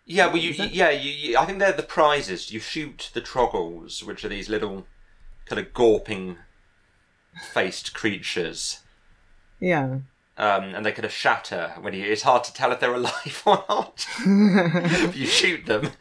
Yeah, 0.06 0.28
well, 0.28 0.38
you, 0.38 0.52
yeah, 0.52 0.90
you, 0.90 1.10
you, 1.10 1.38
I 1.38 1.46
think 1.46 1.60
they're 1.60 1.72
the 1.72 1.82
prizes. 1.82 2.52
You 2.52 2.60
shoot 2.60 3.10
the 3.14 3.22
troggles, 3.22 4.04
which 4.04 4.24
are 4.24 4.30
these 4.30 4.50
little 4.50 4.86
kind 5.46 5.60
of 5.60 5.74
gawping 5.74 6.38
faced 7.52 7.94
creatures, 7.94 8.83
Yeah. 9.64 10.00
um, 10.38 10.76
and 10.76 10.86
they 10.86 10.92
kind 10.92 11.06
of 11.06 11.12
shatter 11.14 11.74
when 11.80 11.94
you. 11.94 12.04
It's 12.04 12.24
hard 12.24 12.44
to 12.44 12.54
tell 12.54 12.74
if 12.74 12.82
they're 12.82 12.94
alive 12.94 13.42
or 13.46 13.64
not. 13.70 14.06
if 14.20 15.16
you 15.16 15.26
shoot 15.26 15.66
them, 15.66 15.92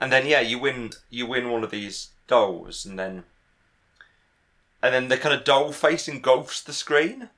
and 0.00 0.12
then 0.12 0.24
yeah, 0.24 0.40
you 0.40 0.60
win. 0.60 0.90
You 1.10 1.26
win 1.26 1.50
one 1.50 1.64
of 1.64 1.72
these 1.72 2.10
dolls, 2.28 2.86
and 2.86 2.96
then 2.96 3.24
and 4.80 4.94
then 4.94 5.08
the 5.08 5.16
kind 5.16 5.34
of 5.34 5.42
doll 5.42 5.72
face 5.72 6.06
engulfs 6.06 6.62
the 6.62 6.72
screen. 6.72 7.30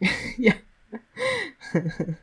yeah. 0.38 0.58
And 1.74 2.16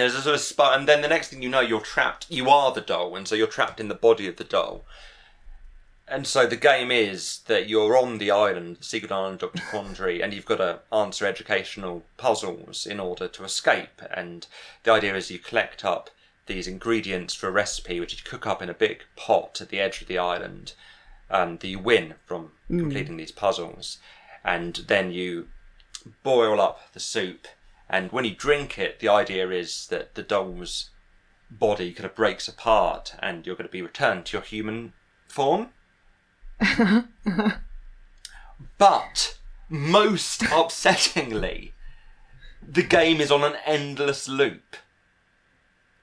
there's 0.00 0.14
a 0.14 0.22
sort 0.22 0.34
of 0.34 0.40
spot, 0.40 0.78
and 0.78 0.88
then 0.88 1.02
the 1.02 1.08
next 1.08 1.28
thing 1.28 1.42
you 1.42 1.48
know, 1.50 1.60
you're 1.60 1.80
trapped. 1.80 2.26
You 2.30 2.48
are 2.48 2.72
the 2.72 2.80
doll, 2.80 3.14
and 3.16 3.28
so 3.28 3.34
you're 3.34 3.46
trapped 3.46 3.80
in 3.80 3.88
the 3.88 3.94
body 3.94 4.26
of 4.26 4.36
the 4.36 4.44
doll. 4.44 4.84
And 6.08 6.24
so 6.26 6.46
the 6.46 6.56
game 6.56 6.92
is 6.92 7.40
that 7.46 7.68
you're 7.68 7.96
on 7.96 8.18
the 8.18 8.30
island, 8.30 8.76
the 8.76 8.84
secret 8.84 9.10
island 9.10 9.40
Dr. 9.40 9.62
Quandary, 9.70 10.22
and 10.22 10.32
you've 10.32 10.46
got 10.46 10.58
to 10.58 10.80
answer 10.92 11.26
educational 11.26 12.04
puzzles 12.16 12.86
in 12.86 13.00
order 13.00 13.26
to 13.26 13.44
escape. 13.44 14.00
And 14.12 14.46
the 14.84 14.92
idea 14.92 15.16
is 15.16 15.32
you 15.32 15.40
collect 15.40 15.84
up 15.84 16.10
these 16.46 16.68
ingredients 16.68 17.34
for 17.34 17.48
a 17.48 17.52
recipe, 17.52 17.98
which 17.98 18.12
you 18.12 18.20
cook 18.24 18.46
up 18.46 18.62
in 18.62 18.70
a 18.70 18.74
big 18.74 19.02
pot 19.16 19.60
at 19.60 19.70
the 19.70 19.80
edge 19.80 20.00
of 20.00 20.06
the 20.06 20.18
island, 20.18 20.74
um, 21.28 21.58
that 21.58 21.66
you 21.66 21.80
win 21.80 22.14
from 22.24 22.52
completing 22.68 23.16
these 23.16 23.32
puzzles. 23.32 23.98
And 24.44 24.76
then 24.86 25.10
you 25.10 25.48
boil 26.22 26.60
up 26.60 26.92
the 26.92 27.00
soup, 27.00 27.48
and 27.88 28.12
when 28.12 28.24
you 28.24 28.34
drink 28.34 28.78
it, 28.78 29.00
the 29.00 29.08
idea 29.08 29.50
is 29.50 29.88
that 29.88 30.14
the 30.14 30.22
doll's 30.22 30.90
body 31.50 31.92
kind 31.92 32.06
of 32.06 32.14
breaks 32.14 32.46
apart, 32.46 33.16
and 33.18 33.44
you're 33.44 33.56
going 33.56 33.68
to 33.68 33.72
be 33.72 33.82
returned 33.82 34.26
to 34.26 34.36
your 34.36 34.44
human 34.44 34.92
form. 35.26 35.70
But 38.78 39.38
most 39.68 40.40
upsettingly, 40.42 41.72
the 42.66 42.82
game 42.82 43.20
is 43.20 43.30
on 43.30 43.44
an 43.44 43.56
endless 43.64 44.28
loop. 44.28 44.76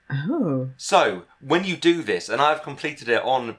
Oh. 0.09 0.69
So 0.77 1.23
when 1.41 1.63
you 1.63 1.75
do 1.75 2.03
this, 2.03 2.29
and 2.29 2.41
I've 2.41 2.63
completed 2.63 3.09
it 3.09 3.23
on 3.23 3.57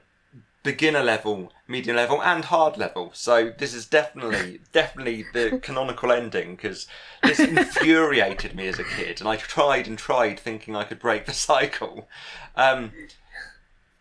beginner 0.65 1.03
level, 1.03 1.53
medium 1.67 1.95
level, 1.95 2.21
and 2.21 2.43
hard 2.45 2.75
level. 2.75 3.11
So 3.13 3.53
this 3.57 3.73
is 3.73 3.85
definitely, 3.85 4.61
definitely 4.73 5.25
the 5.33 5.59
canonical 5.61 6.11
ending 6.11 6.55
because 6.55 6.87
this 7.23 7.39
infuriated 7.39 8.55
me 8.55 8.67
as 8.67 8.79
a 8.79 8.83
kid, 8.83 9.19
and 9.19 9.29
I 9.29 9.37
tried 9.37 9.87
and 9.87 9.97
tried 9.97 10.39
thinking 10.39 10.75
I 10.75 10.83
could 10.83 10.99
break 10.99 11.25
the 11.25 11.33
cycle. 11.33 12.09
Um, 12.55 12.91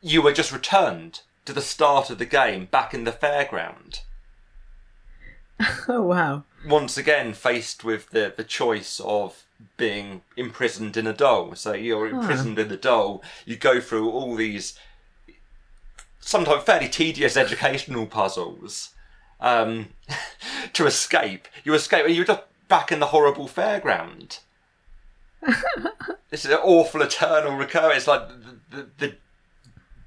you 0.00 0.22
were 0.22 0.32
just 0.32 0.52
returned 0.52 1.20
to 1.44 1.52
the 1.52 1.60
start 1.60 2.10
of 2.10 2.18
the 2.18 2.26
game, 2.26 2.66
back 2.66 2.94
in 2.94 3.04
the 3.04 3.12
fairground. 3.12 4.00
Oh 5.86 6.02
wow. 6.02 6.42
Once 6.66 6.96
again, 6.96 7.32
faced 7.32 7.84
with 7.84 8.10
the, 8.10 8.32
the 8.36 8.42
choice 8.42 9.00
of 9.04 9.44
being 9.76 10.22
imprisoned 10.36 10.96
in 10.96 11.06
a 11.06 11.12
doll. 11.12 11.54
So 11.54 11.74
you're 11.74 12.08
imprisoned 12.08 12.58
in 12.58 12.68
the 12.68 12.76
doll. 12.76 13.22
You 13.44 13.56
go 13.56 13.80
through 13.80 14.10
all 14.10 14.34
these 14.34 14.78
sometimes 16.20 16.64
fairly 16.64 16.88
tedious 16.88 17.36
educational 17.36 18.06
puzzles 18.06 18.94
um, 19.40 19.88
to 20.72 20.86
escape. 20.86 21.48
You 21.64 21.74
escape, 21.74 22.06
and 22.06 22.14
you're 22.14 22.24
just 22.24 22.42
back 22.68 22.90
in 22.90 23.00
the 23.00 23.06
horrible 23.06 23.46
fairground. 23.46 24.40
this 26.30 26.44
is 26.44 26.50
an 26.50 26.58
awful 26.62 27.02
eternal 27.02 27.56
recurrence. 27.56 27.98
It's 27.98 28.06
like 28.06 28.28
the, 28.28 28.56
the, 28.70 28.88
the 28.98 29.14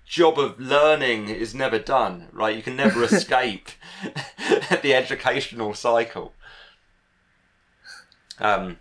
job 0.08 0.40
of 0.40 0.60
learning 0.60 1.28
is 1.30 1.54
never 1.54 1.78
done, 1.78 2.30
right? 2.32 2.56
You 2.56 2.64
can 2.64 2.76
never 2.76 3.04
escape 3.12 3.70
the 4.82 4.94
educational 4.96 5.74
cycle. 5.74 6.34
Um, 8.40 8.78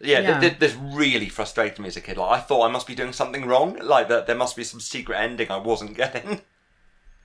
yeah, 0.00 0.18
th- 0.20 0.28
Yeah. 0.28 0.40
th- 0.40 0.58
this 0.58 0.74
really 0.74 1.28
frustrated 1.28 1.78
me 1.78 1.88
as 1.88 1.96
a 1.96 2.00
kid. 2.00 2.16
Like 2.16 2.38
I 2.38 2.40
thought 2.42 2.66
I 2.68 2.70
must 2.72 2.86
be 2.86 2.94
doing 2.94 3.12
something 3.12 3.46
wrong. 3.46 3.78
Like 3.80 4.08
that 4.08 4.26
there 4.26 4.36
must 4.36 4.56
be 4.56 4.64
some 4.64 4.80
secret 4.80 5.16
ending 5.16 5.50
I 5.50 5.56
wasn't 5.56 5.96
getting. 5.96 6.42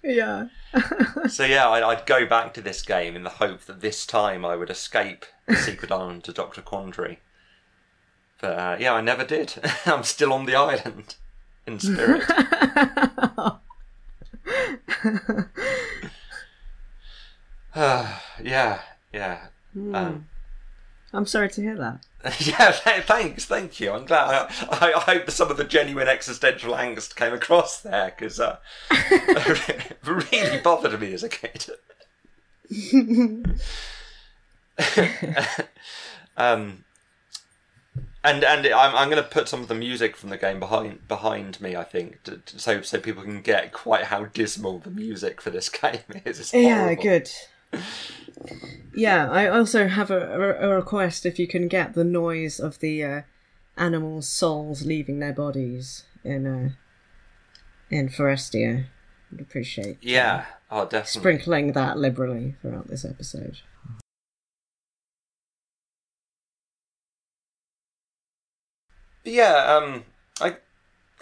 Yeah. 0.03 0.47
so 1.27 1.43
yeah, 1.45 1.67
I'd, 1.69 1.83
I'd 1.83 2.05
go 2.05 2.25
back 2.25 2.53
to 2.53 2.61
this 2.61 2.81
game 2.81 3.15
in 3.15 3.23
the 3.23 3.29
hope 3.31 3.61
that 3.61 3.81
this 3.81 4.05
time 4.05 4.45
I 4.45 4.55
would 4.55 4.69
escape 4.69 5.25
the 5.47 5.55
secret 5.57 5.91
island 5.91 6.23
to 6.25 6.31
Doctor 6.33 6.61
Quandary. 6.61 7.19
But 8.39 8.57
uh, 8.59 8.77
yeah, 8.79 8.93
I 8.93 9.01
never 9.01 9.25
did. 9.25 9.55
I'm 9.85 10.03
still 10.03 10.31
on 10.31 10.45
the 10.45 10.55
island 10.55 11.15
in 11.69 11.79
spirit. 11.79 12.23
yeah, 17.75 18.81
yeah. 19.13 19.47
Um, 19.93 20.27
I'm 21.13 21.25
sorry 21.25 21.49
to 21.49 21.61
hear 21.61 21.77
that. 21.77 22.05
yeah, 22.39 22.71
thanks, 23.01 23.45
thank 23.45 23.79
you. 23.79 23.91
I'm 23.91 24.05
glad. 24.05 24.29
I, 24.29 24.49
I, 24.69 24.93
I 24.93 24.99
hope 24.99 25.31
some 25.31 25.49
of 25.49 25.57
the 25.57 25.63
genuine 25.63 26.07
existential 26.07 26.73
angst 26.73 27.15
came 27.15 27.33
across 27.33 27.81
there 27.81 28.13
because 28.15 28.39
uh, 28.39 28.57
it 28.91 29.97
really 30.03 30.59
bothered 30.59 30.99
me 30.99 31.13
as 31.13 31.23
a 31.23 31.29
kid. 31.29 31.67
um, 36.37 36.83
and 38.23 38.43
and 38.43 38.65
I'm 38.67 38.95
I'm 38.95 39.09
going 39.09 39.21
to 39.23 39.29
put 39.29 39.47
some 39.47 39.61
of 39.61 39.67
the 39.67 39.75
music 39.75 40.15
from 40.15 40.29
the 40.29 40.37
game 40.37 40.59
behind 40.59 41.07
behind 41.07 41.59
me. 41.61 41.75
I 41.75 41.83
think 41.83 42.23
to, 42.23 42.37
to- 42.37 42.59
so 42.59 42.81
so 42.81 42.99
people 42.99 43.23
can 43.23 43.41
get 43.41 43.71
quite 43.73 44.05
how 44.05 44.25
dismal 44.25 44.79
the 44.79 44.91
music 44.91 45.41
for 45.41 45.49
this 45.49 45.69
game 45.81 45.99
is. 46.25 46.53
Yeah, 46.53 46.93
good. 46.95 47.29
Yeah, 48.95 49.29
I 49.29 49.47
also 49.47 49.87
have 49.87 50.09
a, 50.11 50.19
a, 50.61 50.69
a 50.69 50.75
request 50.75 51.25
if 51.25 51.37
you 51.39 51.47
can 51.47 51.67
get 51.67 51.93
the 51.93 52.03
noise 52.03 52.59
of 52.59 52.79
the 52.79 53.03
uh, 53.03 53.21
animals' 53.77 54.27
souls 54.27 54.85
leaving 54.85 55.19
their 55.19 55.33
bodies 55.33 56.03
in 56.23 56.47
uh, 56.47 56.69
in 57.89 58.09
Forestia. 58.09 58.85
I'd 59.31 59.41
appreciate 59.41 59.97
uh, 59.97 60.01
Yeah, 60.01 60.45
oh 60.71 60.85
definitely. 60.85 61.19
sprinkling 61.21 61.71
that 61.73 61.97
liberally 61.97 62.55
throughout 62.61 62.87
this 62.87 63.05
episode. 63.05 63.59
But 69.29 69.35
yeah, 69.35 69.75
um, 69.75 70.05
I, 70.41 70.55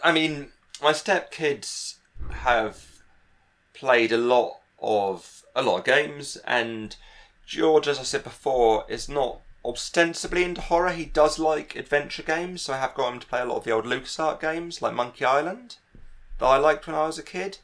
I 0.02 0.14
mean, 0.14 0.54
my 0.82 0.94
stepkids 0.94 1.96
have 2.30 3.02
played 3.74 4.14
a 4.14 4.18
lot 4.18 4.62
of 4.80 5.44
a 5.54 5.62
lot 5.62 5.80
of 5.80 5.84
games, 5.84 6.38
and 6.46 6.96
George, 7.46 7.86
as 7.86 8.00
I 8.00 8.04
said 8.04 8.24
before, 8.24 8.86
is 8.88 9.10
not 9.10 9.42
ostensibly 9.66 10.46
into 10.46 10.62
horror. 10.62 10.94
He 10.94 11.04
does 11.04 11.38
like 11.38 11.76
adventure 11.76 12.24
games, 12.24 12.62
so 12.62 12.76
I 12.76 12.78
have 12.78 12.94
got 12.94 13.12
him 13.12 13.20
to 13.20 13.28
play 13.28 13.42
a 13.42 13.46
lot 13.46 13.58
of 13.58 13.64
the 13.66 13.72
old 13.72 13.84
LucasArts 13.84 14.40
games, 14.40 14.82
like 14.82 14.94
Monkey 14.94 15.26
Island, 15.26 15.76
that 16.40 16.46
I 16.46 16.56
liked 16.56 16.88
when 16.88 16.96
I 16.96 17.08
was 17.08 17.20
a 17.20 17.24
kid. 17.24 17.58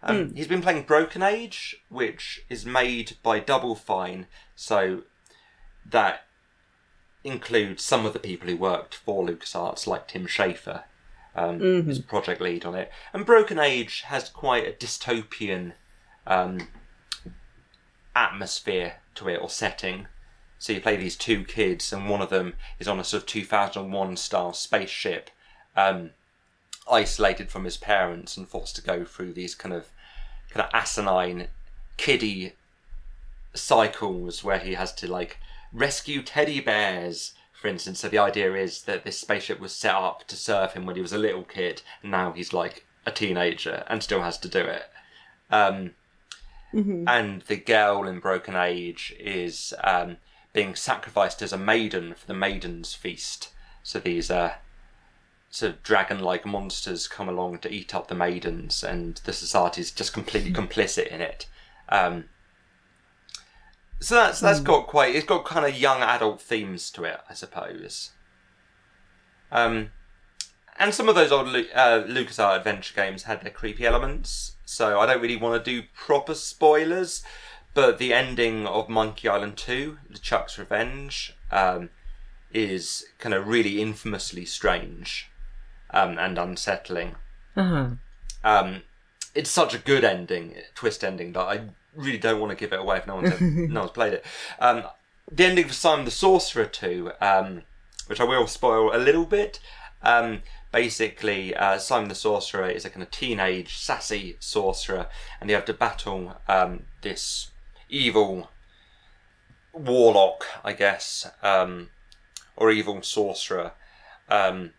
Um, 0.00 0.32
He's 0.32 0.46
been 0.46 0.62
playing 0.62 0.84
Broken 0.84 1.24
Age, 1.24 1.82
which 1.88 2.42
is 2.48 2.64
made 2.64 3.16
by 3.24 3.40
Double 3.40 3.74
Fine, 3.74 4.28
so 4.54 5.02
that 5.84 6.27
includes 7.28 7.84
some 7.84 8.04
of 8.04 8.12
the 8.12 8.18
people 8.18 8.48
who 8.48 8.56
worked 8.56 8.94
for 8.94 9.24
LucasArts, 9.26 9.86
like 9.86 10.08
Tim 10.08 10.26
Schafer. 10.26 10.82
um, 11.36 11.60
Mm-hmm. 11.60 12.08
project 12.08 12.40
lead 12.40 12.64
on 12.64 12.74
it. 12.74 12.90
And 13.12 13.24
Broken 13.24 13.58
Age 13.60 14.02
has 14.06 14.28
quite 14.28 14.66
a 14.66 14.72
dystopian 14.72 15.72
um, 16.26 16.66
atmosphere 18.16 18.94
to 19.16 19.28
it 19.28 19.40
or 19.40 19.48
setting. 19.50 20.06
So 20.58 20.72
you 20.72 20.80
play 20.80 20.96
these 20.96 21.16
two 21.16 21.44
kids, 21.44 21.92
and 21.92 22.08
one 22.08 22.20
of 22.20 22.30
them 22.30 22.54
is 22.80 22.88
on 22.88 22.98
a 22.98 23.04
sort 23.04 23.22
of 23.22 23.28
2001 23.28 24.16
style 24.16 24.52
spaceship, 24.52 25.30
um, 25.76 26.10
isolated 26.90 27.50
from 27.50 27.64
his 27.64 27.76
parents 27.76 28.36
and 28.36 28.48
forced 28.48 28.74
to 28.76 28.82
go 28.82 29.04
through 29.04 29.34
these 29.34 29.54
kind 29.54 29.74
of 29.74 29.90
kind 30.50 30.64
of 30.66 30.70
asinine, 30.74 31.48
kiddie 31.98 32.54
cycles 33.54 34.42
where 34.42 34.58
he 34.58 34.74
has 34.74 34.92
to 34.94 35.06
like 35.10 35.38
rescue 35.72 36.22
teddy 36.22 36.60
bears, 36.60 37.34
for 37.52 37.68
instance. 37.68 38.00
So 38.00 38.08
the 38.08 38.18
idea 38.18 38.54
is 38.54 38.82
that 38.82 39.04
this 39.04 39.18
spaceship 39.18 39.60
was 39.60 39.74
set 39.74 39.94
up 39.94 40.26
to 40.28 40.36
serve 40.36 40.72
him 40.72 40.86
when 40.86 40.96
he 40.96 41.02
was 41.02 41.12
a 41.12 41.18
little 41.18 41.44
kid, 41.44 41.82
and 42.02 42.10
now 42.10 42.32
he's 42.32 42.52
like 42.52 42.86
a 43.06 43.10
teenager 43.10 43.84
and 43.88 44.02
still 44.02 44.22
has 44.22 44.38
to 44.38 44.48
do 44.48 44.60
it. 44.60 44.84
Um, 45.50 45.94
And 47.06 47.42
the 47.42 47.56
girl 47.56 48.06
in 48.06 48.20
Broken 48.20 48.54
Age 48.54 49.14
is 49.18 49.72
um, 49.82 50.18
being 50.52 50.74
sacrificed 50.74 51.40
as 51.40 51.52
a 51.52 51.58
maiden 51.58 52.14
for 52.14 52.26
the 52.26 52.34
Maiden's 52.34 52.94
Feast. 52.94 53.50
So 53.82 53.98
these 53.98 54.30
uh, 54.30 54.54
sort 55.50 55.72
of 55.72 55.82
dragon-like 55.82 56.44
monsters 56.44 57.08
come 57.08 57.26
along 57.26 57.60
to 57.60 57.72
eat 57.72 57.94
up 57.94 58.08
the 58.08 58.14
maidens, 58.14 58.84
and 58.84 59.16
the 59.24 59.32
society 59.32 59.80
is 59.80 59.90
just 59.90 60.12
completely 60.12 60.52
complicit 60.52 61.06
in 61.08 61.22
it. 61.22 61.46
Um, 61.88 62.24
so 64.00 64.14
that's 64.14 64.40
that's 64.40 64.60
got 64.60 64.86
quite 64.86 65.14
it's 65.14 65.26
got 65.26 65.44
kind 65.44 65.66
of 65.66 65.78
young 65.78 66.02
adult 66.02 66.40
themes 66.40 66.90
to 66.92 67.04
it, 67.04 67.20
I 67.28 67.34
suppose. 67.34 68.10
Um, 69.50 69.90
and 70.78 70.94
some 70.94 71.08
of 71.08 71.14
those 71.14 71.32
old 71.32 71.48
Lu- 71.48 71.66
uh, 71.74 72.04
LucasArts 72.04 72.58
adventure 72.58 72.94
games 72.94 73.24
had 73.24 73.40
their 73.42 73.50
creepy 73.50 73.84
elements, 73.86 74.56
so 74.64 75.00
I 75.00 75.06
don't 75.06 75.20
really 75.20 75.36
want 75.36 75.64
to 75.64 75.70
do 75.70 75.86
proper 75.94 76.34
spoilers. 76.34 77.22
But 77.74 77.98
the 77.98 78.12
ending 78.12 78.66
of 78.66 78.88
Monkey 78.88 79.28
Island 79.28 79.56
2, 79.56 79.98
LeChuck's 80.12 80.58
Revenge, 80.58 81.36
um, 81.50 81.90
is 82.52 83.04
kind 83.18 83.34
of 83.34 83.46
really 83.46 83.80
infamously 83.80 84.44
strange 84.44 85.30
um, 85.90 86.18
and 86.18 86.38
unsettling. 86.38 87.16
Uh-huh. 87.56 87.90
Um, 88.42 88.82
it's 89.34 89.50
such 89.50 89.74
a 89.74 89.78
good 89.78 90.04
ending, 90.04 90.54
twist 90.74 91.04
ending, 91.04 91.32
that 91.34 91.40
I 91.40 91.60
really 91.98 92.18
don't 92.18 92.40
want 92.40 92.50
to 92.50 92.56
give 92.56 92.72
it 92.72 92.78
away 92.78 92.98
if 92.98 93.06
no 93.06 93.16
one's, 93.16 93.40
no 93.40 93.80
one's 93.80 93.92
played 93.92 94.14
it. 94.14 94.24
Um, 94.58 94.84
the 95.30 95.44
ending 95.44 95.66
for 95.66 95.74
Simon 95.74 96.04
the 96.04 96.10
Sorcerer 96.10 96.64
2, 96.64 97.12
um, 97.20 97.62
which 98.06 98.20
I 98.20 98.24
will 98.24 98.46
spoil 98.46 98.94
a 98.94 98.98
little 98.98 99.26
bit. 99.26 99.60
Um, 100.02 100.42
basically, 100.72 101.54
uh, 101.54 101.78
Simon 101.78 102.08
the 102.08 102.14
Sorcerer 102.14 102.68
is 102.68 102.84
a 102.84 102.90
kind 102.90 103.02
of 103.02 103.10
teenage, 103.10 103.76
sassy 103.76 104.36
sorcerer, 104.38 105.08
and 105.40 105.50
you 105.50 105.56
have 105.56 105.66
to 105.66 105.74
battle 105.74 106.40
um, 106.48 106.84
this 107.02 107.50
evil 107.88 108.48
warlock, 109.72 110.46
I 110.64 110.72
guess, 110.72 111.28
um, 111.42 111.90
or 112.56 112.70
evil 112.70 113.02
sorcerer 113.02 113.72
um, 114.28 114.70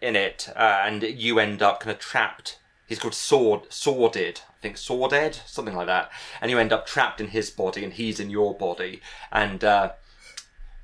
in 0.00 0.16
it, 0.16 0.48
uh, 0.54 0.82
and 0.84 1.02
you 1.02 1.38
end 1.38 1.62
up 1.62 1.80
kind 1.80 1.92
of 1.92 1.98
trapped. 1.98 2.58
He's 2.86 2.98
called 2.98 3.14
Sword, 3.14 3.62
Sordid, 3.68 4.42
I 4.58 4.62
think 4.62 4.76
Sordid, 4.76 5.38
something 5.46 5.76
like 5.76 5.86
that, 5.86 6.10
and 6.40 6.50
you 6.50 6.58
end 6.58 6.72
up 6.72 6.86
trapped 6.86 7.20
in 7.20 7.28
his 7.28 7.50
body, 7.50 7.84
and 7.84 7.92
he's 7.92 8.18
in 8.18 8.30
your 8.30 8.54
body, 8.54 9.00
and 9.30 9.62
uh, 9.62 9.92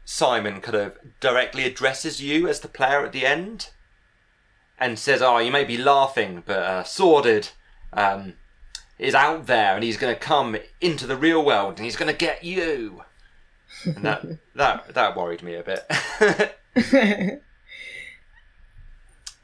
Simon 0.04 0.60
kind 0.60 0.76
of 0.76 0.98
directly 1.20 1.64
addresses 1.64 2.20
you 2.20 2.48
as 2.48 2.60
the 2.60 2.68
player 2.68 3.04
at 3.04 3.12
the 3.12 3.26
end, 3.26 3.70
and 4.78 4.98
says, 4.98 5.22
"Oh, 5.22 5.38
you 5.38 5.50
may 5.50 5.64
be 5.64 5.78
laughing, 5.78 6.42
but 6.46 6.58
uh, 6.58 6.84
Sordid." 6.84 7.50
Um, 7.94 8.34
is 8.98 9.14
out 9.14 9.46
there 9.46 9.74
and 9.74 9.82
he's 9.82 9.96
going 9.96 10.14
to 10.14 10.20
come 10.20 10.56
into 10.80 11.06
the 11.06 11.16
real 11.16 11.44
world 11.44 11.76
and 11.76 11.84
he's 11.84 11.96
going 11.96 12.10
to 12.10 12.16
get 12.16 12.44
you. 12.44 13.02
And 13.84 14.04
that 14.04 14.24
that 14.54 14.94
that 14.94 15.16
worried 15.16 15.42
me 15.42 15.56
a 15.56 15.62
bit. 15.62 16.56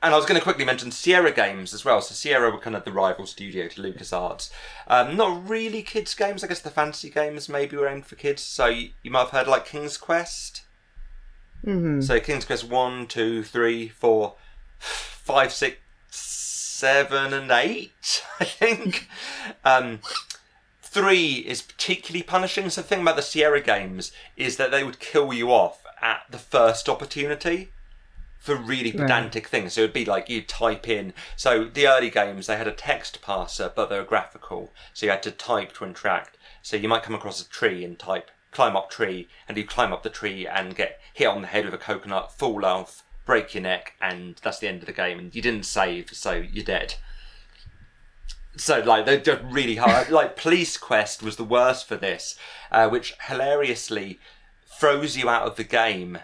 and 0.00 0.14
I 0.14 0.16
was 0.16 0.26
going 0.26 0.38
to 0.38 0.44
quickly 0.44 0.64
mention 0.64 0.92
Sierra 0.92 1.32
Games 1.32 1.74
as 1.74 1.84
well. 1.84 2.00
So 2.00 2.14
Sierra 2.14 2.50
were 2.50 2.60
kind 2.60 2.76
of 2.76 2.84
the 2.84 2.92
rival 2.92 3.26
studio 3.26 3.66
to 3.66 3.82
LucasArts. 3.82 4.50
Um, 4.86 5.16
not 5.16 5.48
really 5.48 5.82
kids 5.82 6.14
games. 6.14 6.44
I 6.44 6.46
guess 6.46 6.60
the 6.60 6.70
fantasy 6.70 7.10
games 7.10 7.48
maybe 7.48 7.76
were 7.76 7.88
aimed 7.88 8.06
for 8.06 8.14
kids. 8.14 8.42
So 8.42 8.66
you, 8.66 8.90
you 9.02 9.10
might 9.10 9.22
have 9.22 9.30
heard 9.30 9.48
like 9.48 9.66
King's 9.66 9.96
Quest. 9.96 10.62
Mm-hmm. 11.66 12.02
So 12.02 12.20
King's 12.20 12.44
Quest 12.44 12.68
one, 12.68 13.06
two, 13.06 13.42
three, 13.42 13.88
four, 13.88 14.36
five, 14.78 15.52
six, 15.52 15.78
seven, 16.10 17.32
and 17.32 17.50
eight. 17.50 18.24
I 18.40 18.44
think. 18.44 19.08
Um, 19.64 19.98
three 20.80 21.34
is 21.38 21.60
particularly 21.60 22.22
punishing. 22.22 22.70
So 22.70 22.82
the 22.82 22.86
thing 22.86 23.02
about 23.02 23.16
the 23.16 23.22
Sierra 23.22 23.60
games 23.60 24.12
is 24.36 24.58
that 24.58 24.70
they 24.70 24.84
would 24.84 25.00
kill 25.00 25.32
you 25.32 25.50
off 25.50 25.82
at 26.00 26.22
the 26.30 26.38
first 26.38 26.88
opportunity 26.88 27.72
for 28.38 28.54
really 28.54 28.92
Right. 28.92 29.00
pedantic 29.00 29.48
things. 29.48 29.74
So 29.74 29.82
it 29.82 29.84
would 29.84 29.92
be 29.92 30.04
like 30.04 30.28
you 30.28 30.42
type 30.42 30.88
in. 30.88 31.12
So 31.36 31.64
the 31.64 31.86
early 31.88 32.10
games 32.10 32.46
they 32.46 32.56
had 32.56 32.68
a 32.68 32.72
text 32.72 33.20
parser, 33.20 33.74
but 33.74 33.90
they 33.90 33.98
were 33.98 34.04
graphical. 34.04 34.72
So 34.94 35.06
you 35.06 35.10
had 35.10 35.22
to 35.24 35.30
type 35.30 35.74
to 35.74 35.84
interact. 35.84 36.36
So 36.62 36.76
you 36.76 36.88
might 36.88 37.02
come 37.02 37.14
across 37.14 37.40
a 37.40 37.48
tree 37.48 37.84
and 37.84 37.98
type 37.98 38.30
climb 38.50 38.76
up 38.76 38.90
tree, 38.90 39.28
and 39.46 39.56
you 39.58 39.64
climb 39.64 39.92
up 39.92 40.02
the 40.02 40.10
tree 40.10 40.46
and 40.46 40.74
get 40.74 41.00
hit 41.12 41.26
on 41.26 41.42
the 41.42 41.48
head 41.48 41.64
with 41.64 41.74
a 41.74 41.78
coconut, 41.78 42.32
fall 42.32 42.64
off, 42.64 43.04
break 43.26 43.54
your 43.54 43.62
neck, 43.62 43.94
and 44.00 44.36
that's 44.42 44.58
the 44.58 44.68
end 44.68 44.80
of 44.80 44.86
the 44.86 44.92
game. 44.92 45.18
And 45.18 45.34
you 45.34 45.42
didn't 45.42 45.66
save, 45.66 46.10
so 46.14 46.32
you're 46.32 46.64
dead. 46.64 46.94
So 48.56 48.80
like 48.80 49.04
they're 49.06 49.20
just 49.20 49.42
really 49.44 49.76
hard. 49.76 50.10
like 50.10 50.36
Police 50.36 50.76
Quest 50.76 51.22
was 51.22 51.36
the 51.36 51.44
worst 51.44 51.86
for 51.86 51.96
this, 51.96 52.36
uh, 52.72 52.88
which 52.88 53.14
hilariously 53.28 54.18
throws 54.78 55.16
you 55.16 55.28
out 55.28 55.42
of 55.42 55.56
the 55.56 55.64
game 55.64 56.18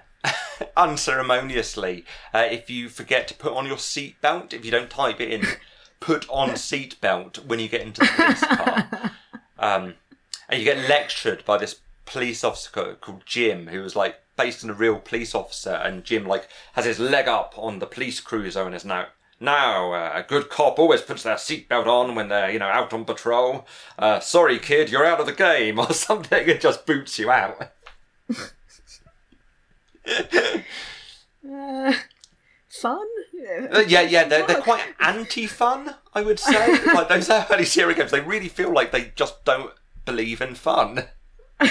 unceremoniously 0.76 2.04
uh, 2.32 2.46
if 2.50 2.70
you 2.70 2.88
forget 2.88 3.28
to 3.28 3.34
put 3.34 3.52
on 3.52 3.66
your 3.66 3.76
seatbelt. 3.76 4.52
If 4.52 4.64
you 4.64 4.70
don't 4.70 4.90
type 4.90 5.20
it 5.20 5.30
in, 5.30 5.46
put 6.00 6.28
on 6.28 6.50
seatbelt 6.50 7.44
when 7.46 7.58
you 7.58 7.68
get 7.68 7.82
into 7.82 8.00
the 8.00 8.12
police 8.14 8.44
car. 8.44 9.10
Um, 9.56 9.94
and 10.48 10.60
you 10.60 10.64
get 10.64 10.88
lectured 10.90 11.44
by 11.44 11.56
this 11.56 11.80
police 12.04 12.44
officer 12.44 12.96
called 13.00 13.22
Jim, 13.24 13.68
who 13.68 13.80
was 13.80 13.96
like 13.96 14.20
based 14.36 14.62
on 14.64 14.68
a 14.68 14.74
real 14.74 14.98
police 14.98 15.34
officer, 15.34 15.70
and 15.70 16.04
Jim 16.04 16.26
like 16.26 16.48
has 16.74 16.84
his 16.84 16.98
leg 16.98 17.28
up 17.28 17.54
on 17.56 17.78
the 17.78 17.86
police 17.86 18.20
cruiser 18.20 18.62
and 18.62 18.74
is 18.74 18.84
now. 18.84 19.06
Now, 19.40 19.92
uh, 19.92 20.12
a 20.14 20.22
good 20.22 20.48
cop 20.48 20.78
always 20.78 21.02
puts 21.02 21.22
their 21.22 21.36
seatbelt 21.36 21.86
on 21.86 22.14
when 22.14 22.28
they're, 22.28 22.50
you 22.50 22.58
know, 22.58 22.68
out 22.68 22.92
on 22.92 23.04
patrol. 23.04 23.66
Uh, 23.98 24.20
sorry, 24.20 24.58
kid, 24.58 24.90
you're 24.90 25.04
out 25.04 25.20
of 25.20 25.26
the 25.26 25.32
game, 25.32 25.78
or 25.78 25.92
something. 25.92 26.48
It 26.48 26.60
just 26.60 26.86
boots 26.86 27.18
you 27.18 27.30
out. 27.30 27.70
Uh, 31.46 31.92
fun? 32.68 33.06
Uh, 33.70 33.84
yeah, 33.86 34.00
yeah, 34.00 34.24
they're, 34.24 34.46
they're 34.46 34.62
quite 34.62 34.82
anti-fun, 35.00 35.94
I 36.14 36.22
would 36.22 36.38
say. 36.38 36.84
like 36.94 37.08
those 37.08 37.28
early 37.30 37.64
Sierra 37.64 37.94
games, 37.94 38.10
they 38.10 38.20
really 38.20 38.48
feel 38.48 38.72
like 38.72 38.92
they 38.92 39.12
just 39.14 39.44
don't 39.44 39.72
believe 40.04 40.40
in 40.40 40.54
fun. 40.54 41.04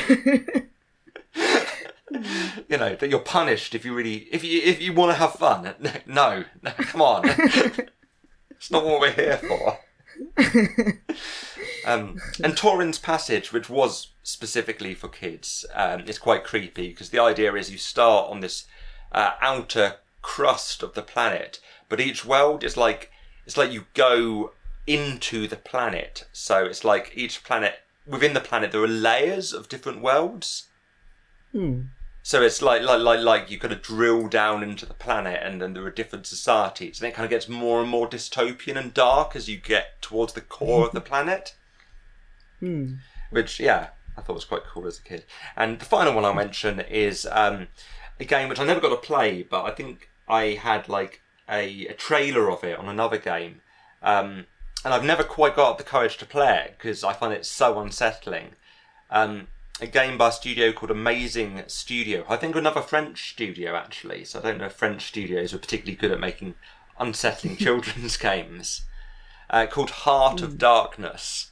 you 2.69 2.77
know 2.77 2.95
that 2.95 3.09
you're 3.09 3.19
punished 3.19 3.75
if 3.75 3.83
you 3.83 3.93
really 3.93 4.27
if 4.31 4.43
you 4.43 4.61
if 4.63 4.81
you 4.81 4.93
want 4.93 5.11
to 5.11 5.17
have 5.17 5.33
fun. 5.33 5.73
No, 6.05 6.45
no, 6.61 6.71
come 6.71 7.01
on, 7.01 7.23
it's 7.25 8.71
not 8.71 8.85
what 8.85 9.01
we're 9.01 9.11
here 9.11 9.37
for. 9.37 9.79
Um, 11.85 12.19
and 12.43 12.55
Torin's 12.55 12.99
Passage, 12.99 13.51
which 13.51 13.69
was 13.69 14.09
specifically 14.23 14.93
for 14.93 15.07
kids, 15.07 15.65
um, 15.73 16.01
is 16.01 16.17
quite 16.17 16.43
creepy 16.43 16.89
because 16.89 17.09
the 17.09 17.19
idea 17.19 17.53
is 17.53 17.71
you 17.71 17.77
start 17.77 18.29
on 18.29 18.39
this 18.39 18.65
uh, 19.11 19.31
outer 19.41 19.95
crust 20.21 20.81
of 20.83 20.93
the 20.93 21.01
planet, 21.01 21.59
but 21.89 21.99
each 21.99 22.25
world 22.25 22.63
is 22.63 22.77
like 22.77 23.11
it's 23.45 23.57
like 23.57 23.71
you 23.71 23.85
go 23.93 24.51
into 24.87 25.47
the 25.47 25.55
planet. 25.55 26.25
So 26.31 26.65
it's 26.65 26.83
like 26.83 27.11
each 27.15 27.43
planet 27.43 27.75
within 28.07 28.33
the 28.33 28.39
planet 28.41 28.71
there 28.71 28.83
are 28.83 28.87
layers 28.87 29.53
of 29.53 29.69
different 29.69 30.01
worlds. 30.01 30.69
Hmm. 31.51 31.81
So 32.23 32.41
it's 32.41 32.61
like 32.61 32.81
like 32.81 33.01
like 33.01 33.19
like 33.19 33.51
you 33.51 33.59
kind 33.59 33.73
of 33.73 33.81
drill 33.81 34.27
down 34.29 34.63
into 34.63 34.85
the 34.85 34.93
planet, 34.93 35.41
and 35.43 35.61
then 35.61 35.73
there 35.73 35.83
are 35.83 35.91
different 35.91 36.25
societies, 36.25 36.99
and 36.99 37.07
it 37.07 37.13
kind 37.13 37.25
of 37.25 37.29
gets 37.29 37.49
more 37.49 37.81
and 37.81 37.89
more 37.89 38.07
dystopian 38.07 38.77
and 38.77 38.93
dark 38.93 39.35
as 39.35 39.49
you 39.49 39.57
get 39.57 40.01
towards 40.01 40.31
the 40.31 40.41
core 40.41 40.85
of 40.85 40.93
the 40.93 41.01
planet. 41.11 41.55
Hmm. 42.63 42.93
Which, 43.29 43.59
yeah, 43.59 43.89
I 44.17 44.21
thought 44.21 44.35
was 44.35 44.45
quite 44.45 44.63
cool 44.63 44.87
as 44.87 44.99
a 44.99 45.01
kid. 45.01 45.25
And 45.57 45.79
the 45.79 45.85
final 45.85 46.13
one 46.13 46.23
I'll 46.23 46.33
mention 46.33 46.79
is 46.79 47.27
um, 47.29 47.67
a 48.21 48.23
game 48.23 48.47
which 48.47 48.59
I 48.59 48.65
never 48.65 48.79
got 48.79 48.89
to 48.89 49.07
play, 49.07 49.43
but 49.43 49.65
I 49.65 49.71
think 49.71 50.09
I 50.29 50.51
had 50.51 50.87
like 50.87 51.21
a, 51.49 51.87
a 51.87 51.93
trailer 51.93 52.49
of 52.49 52.63
it 52.63 52.79
on 52.79 52.87
another 52.87 53.17
game, 53.17 53.59
um, 54.01 54.45
and 54.85 54.93
I've 54.93 55.03
never 55.03 55.23
quite 55.23 55.57
got 55.57 55.77
the 55.77 55.83
courage 55.83 56.15
to 56.17 56.25
play 56.25 56.63
it 56.65 56.75
because 56.77 57.03
I 57.03 57.11
find 57.11 57.33
it 57.33 57.45
so 57.45 57.79
unsettling. 57.81 58.55
Um, 59.09 59.47
a 59.81 59.87
game 59.87 60.17
by 60.17 60.29
a 60.29 60.31
studio 60.31 60.71
called 60.71 60.91
Amazing 60.91 61.63
Studio. 61.67 62.23
I 62.29 62.37
think 62.37 62.55
another 62.55 62.81
French 62.81 63.31
studio 63.31 63.75
actually. 63.75 64.23
So 64.23 64.39
I 64.39 64.43
don't 64.43 64.59
know 64.59 64.67
if 64.67 64.73
French 64.73 65.05
studios 65.05 65.53
are 65.53 65.57
particularly 65.57 65.97
good 65.97 66.11
at 66.11 66.19
making 66.19 66.55
unsettling 66.97 67.57
children's 67.57 68.15
games 68.15 68.83
uh, 69.49 69.65
called 69.65 69.89
Heart 69.89 70.41
of 70.41 70.57
Darkness. 70.57 71.51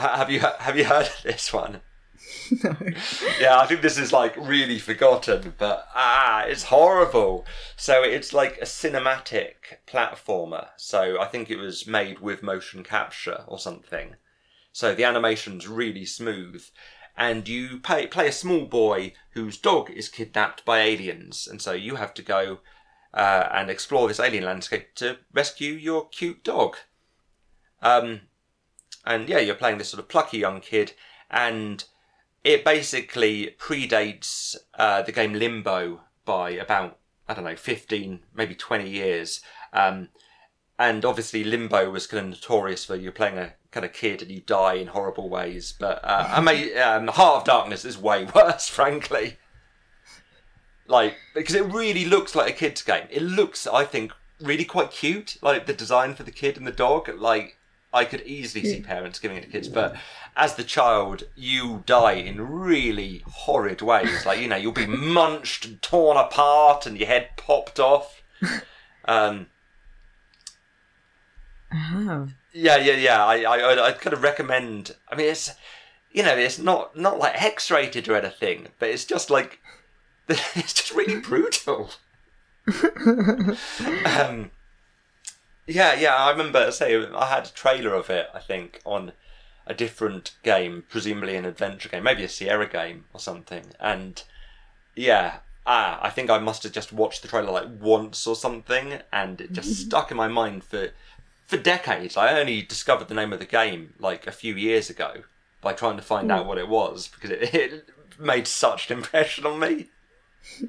Ha- 0.00 0.16
Have 0.16 0.30
you 0.30 0.40
have 0.40 0.76
you 0.76 0.84
heard 0.84 1.06
of 1.06 1.22
this 1.22 1.52
one? 1.52 1.80
no. 2.64 2.76
yeah, 3.40 3.58
I 3.58 3.66
think 3.66 3.82
this 3.82 3.98
is 3.98 4.12
like 4.12 4.36
really 4.36 4.78
forgotten, 4.78 5.54
but 5.58 5.86
ah, 5.94 6.42
it's 6.44 6.64
horrible. 6.64 7.46
So 7.76 8.02
it's 8.02 8.32
like 8.32 8.58
a 8.58 8.64
cinematic 8.64 9.54
platformer. 9.86 10.68
So 10.76 11.20
I 11.20 11.26
think 11.26 11.50
it 11.50 11.56
was 11.56 11.86
made 11.86 12.18
with 12.20 12.42
motion 12.42 12.82
capture 12.82 13.44
or 13.46 13.58
something. 13.58 14.16
So 14.72 14.94
the 14.94 15.04
animation's 15.04 15.66
really 15.66 16.04
smooth, 16.04 16.64
and 17.16 17.48
you 17.48 17.78
play 17.78 18.06
play 18.06 18.28
a 18.28 18.32
small 18.32 18.66
boy 18.66 19.12
whose 19.32 19.56
dog 19.58 19.90
is 19.90 20.08
kidnapped 20.08 20.64
by 20.64 20.80
aliens, 20.80 21.46
and 21.46 21.60
so 21.60 21.72
you 21.72 21.96
have 21.96 22.14
to 22.14 22.22
go 22.22 22.60
uh, 23.12 23.48
and 23.52 23.68
explore 23.70 24.08
this 24.08 24.20
alien 24.20 24.44
landscape 24.44 24.94
to 24.96 25.18
rescue 25.32 25.72
your 25.72 26.08
cute 26.08 26.44
dog. 26.44 26.76
Um, 27.82 28.22
and 29.04 29.28
yeah, 29.28 29.38
you're 29.38 29.54
playing 29.54 29.78
this 29.78 29.88
sort 29.88 30.02
of 30.02 30.08
plucky 30.08 30.38
young 30.38 30.60
kid, 30.60 30.92
and 31.30 31.84
it 32.44 32.64
basically 32.64 33.54
predates 33.58 34.56
uh, 34.78 35.02
the 35.02 35.12
game 35.12 35.34
Limbo 35.34 36.00
by 36.24 36.50
about 36.50 36.98
I 37.28 37.34
don't 37.34 37.44
know, 37.44 37.56
fifteen, 37.56 38.20
maybe 38.34 38.54
twenty 38.54 38.90
years. 38.90 39.40
Um, 39.72 40.08
and 40.78 41.04
obviously, 41.04 41.44
Limbo 41.44 41.90
was 41.90 42.06
kind 42.06 42.24
of 42.24 42.30
notorious 42.30 42.86
for 42.86 42.96
you 42.96 43.12
playing 43.12 43.36
a 43.36 43.52
kind 43.70 43.84
of 43.84 43.92
kid 43.92 44.22
and 44.22 44.30
you 44.30 44.40
die 44.40 44.74
in 44.74 44.88
horrible 44.88 45.28
ways. 45.28 45.74
But 45.78 46.02
uh, 46.02 46.26
I 46.30 46.40
may, 46.40 46.74
um, 46.74 47.08
Heart 47.08 47.42
of 47.42 47.44
Darkness 47.44 47.84
is 47.84 47.98
way 47.98 48.24
worse, 48.34 48.68
frankly. 48.68 49.36
Like 50.86 51.16
because 51.34 51.54
it 51.54 51.66
really 51.66 52.04
looks 52.04 52.34
like 52.34 52.50
a 52.50 52.56
kid's 52.56 52.82
game. 52.82 53.06
It 53.10 53.22
looks, 53.22 53.66
I 53.66 53.84
think, 53.84 54.12
really 54.40 54.64
quite 54.64 54.90
cute. 54.90 55.36
Like 55.42 55.66
the 55.66 55.74
design 55.74 56.14
for 56.14 56.22
the 56.22 56.32
kid 56.32 56.56
and 56.56 56.66
the 56.66 56.72
dog. 56.72 57.08
Like 57.16 57.56
I 57.92 58.04
could 58.04 58.20
easily 58.22 58.64
see 58.64 58.80
parents 58.80 59.18
giving 59.18 59.36
it 59.36 59.42
to 59.42 59.48
kids, 59.48 59.68
but 59.68 59.96
as 60.36 60.54
the 60.54 60.62
child, 60.64 61.24
you 61.34 61.82
die 61.86 62.12
in 62.12 62.48
really 62.48 63.24
horrid 63.26 63.82
ways. 63.82 64.24
Like 64.24 64.38
you 64.40 64.48
know, 64.48 64.56
you'll 64.56 64.72
be 64.72 64.86
munched 65.20 65.64
and 65.64 65.82
torn 65.82 66.16
apart, 66.16 66.86
and 66.86 66.96
your 66.96 67.08
head 67.08 67.30
popped 67.36 67.78
off. 67.80 68.22
Um, 69.06 69.46
Oh. 71.72 72.28
yeah, 72.52 72.76
yeah, 72.76 72.94
yeah. 72.96 73.24
I, 73.24 73.42
I, 73.42 73.86
I 73.88 73.92
kind 73.92 74.12
of 74.12 74.22
recommend. 74.22 74.94
I 75.08 75.14
mean, 75.16 75.26
it's 75.30 75.52
you 76.12 76.22
know, 76.22 76.36
it's 76.36 76.58
not 76.58 76.96
not 76.96 77.18
like 77.18 77.40
X-rated 77.42 78.08
or 78.08 78.16
anything, 78.16 78.68
but 78.78 78.88
it's 78.88 79.04
just 79.04 79.30
like 79.30 79.60
it's 80.28 80.72
just 80.74 80.92
really 80.94 81.20
brutal. 81.20 81.90
um, 84.06 84.50
yeah, 85.66 85.94
yeah. 85.94 86.16
I 86.16 86.30
remember. 86.30 86.70
Say, 86.72 87.04
I 87.06 87.26
had 87.26 87.46
a 87.46 87.50
trailer 87.50 87.94
of 87.94 88.10
it. 88.10 88.28
I 88.34 88.40
think 88.40 88.80
on 88.84 89.12
a 89.66 89.74
different 89.74 90.32
game, 90.42 90.84
presumably 90.88 91.36
an 91.36 91.44
adventure 91.44 91.88
game, 91.88 92.02
maybe 92.02 92.24
a 92.24 92.28
Sierra 92.28 92.68
game 92.68 93.04
or 93.12 93.20
something. 93.20 93.66
And 93.78 94.22
yeah, 94.96 95.38
ah, 95.66 96.00
I 96.02 96.10
think 96.10 96.30
I 96.30 96.38
must 96.38 96.64
have 96.64 96.72
just 96.72 96.92
watched 96.92 97.22
the 97.22 97.28
trailer 97.28 97.52
like 97.52 97.68
once 97.80 98.26
or 98.26 98.34
something, 98.34 98.98
and 99.12 99.40
it 99.40 99.52
just 99.52 99.76
stuck 99.86 100.10
in 100.10 100.16
my 100.16 100.28
mind 100.28 100.64
for 100.64 100.90
for 101.46 101.56
decades. 101.56 102.16
I 102.16 102.38
only 102.38 102.62
discovered 102.62 103.08
the 103.08 103.14
name 103.14 103.32
of 103.32 103.38
the 103.38 103.46
game 103.46 103.94
like 103.98 104.26
a 104.26 104.32
few 104.32 104.54
years 104.54 104.90
ago 104.90 105.22
by 105.60 105.72
trying 105.72 105.96
to 105.96 106.02
find 106.02 106.30
out 106.30 106.46
what 106.46 106.58
it 106.58 106.68
was 106.68 107.08
because 107.08 107.30
it, 107.30 107.54
it 107.54 107.88
made 108.18 108.46
such 108.46 108.90
an 108.90 108.98
impression 108.98 109.46
on 109.46 109.58
me. 109.58 109.88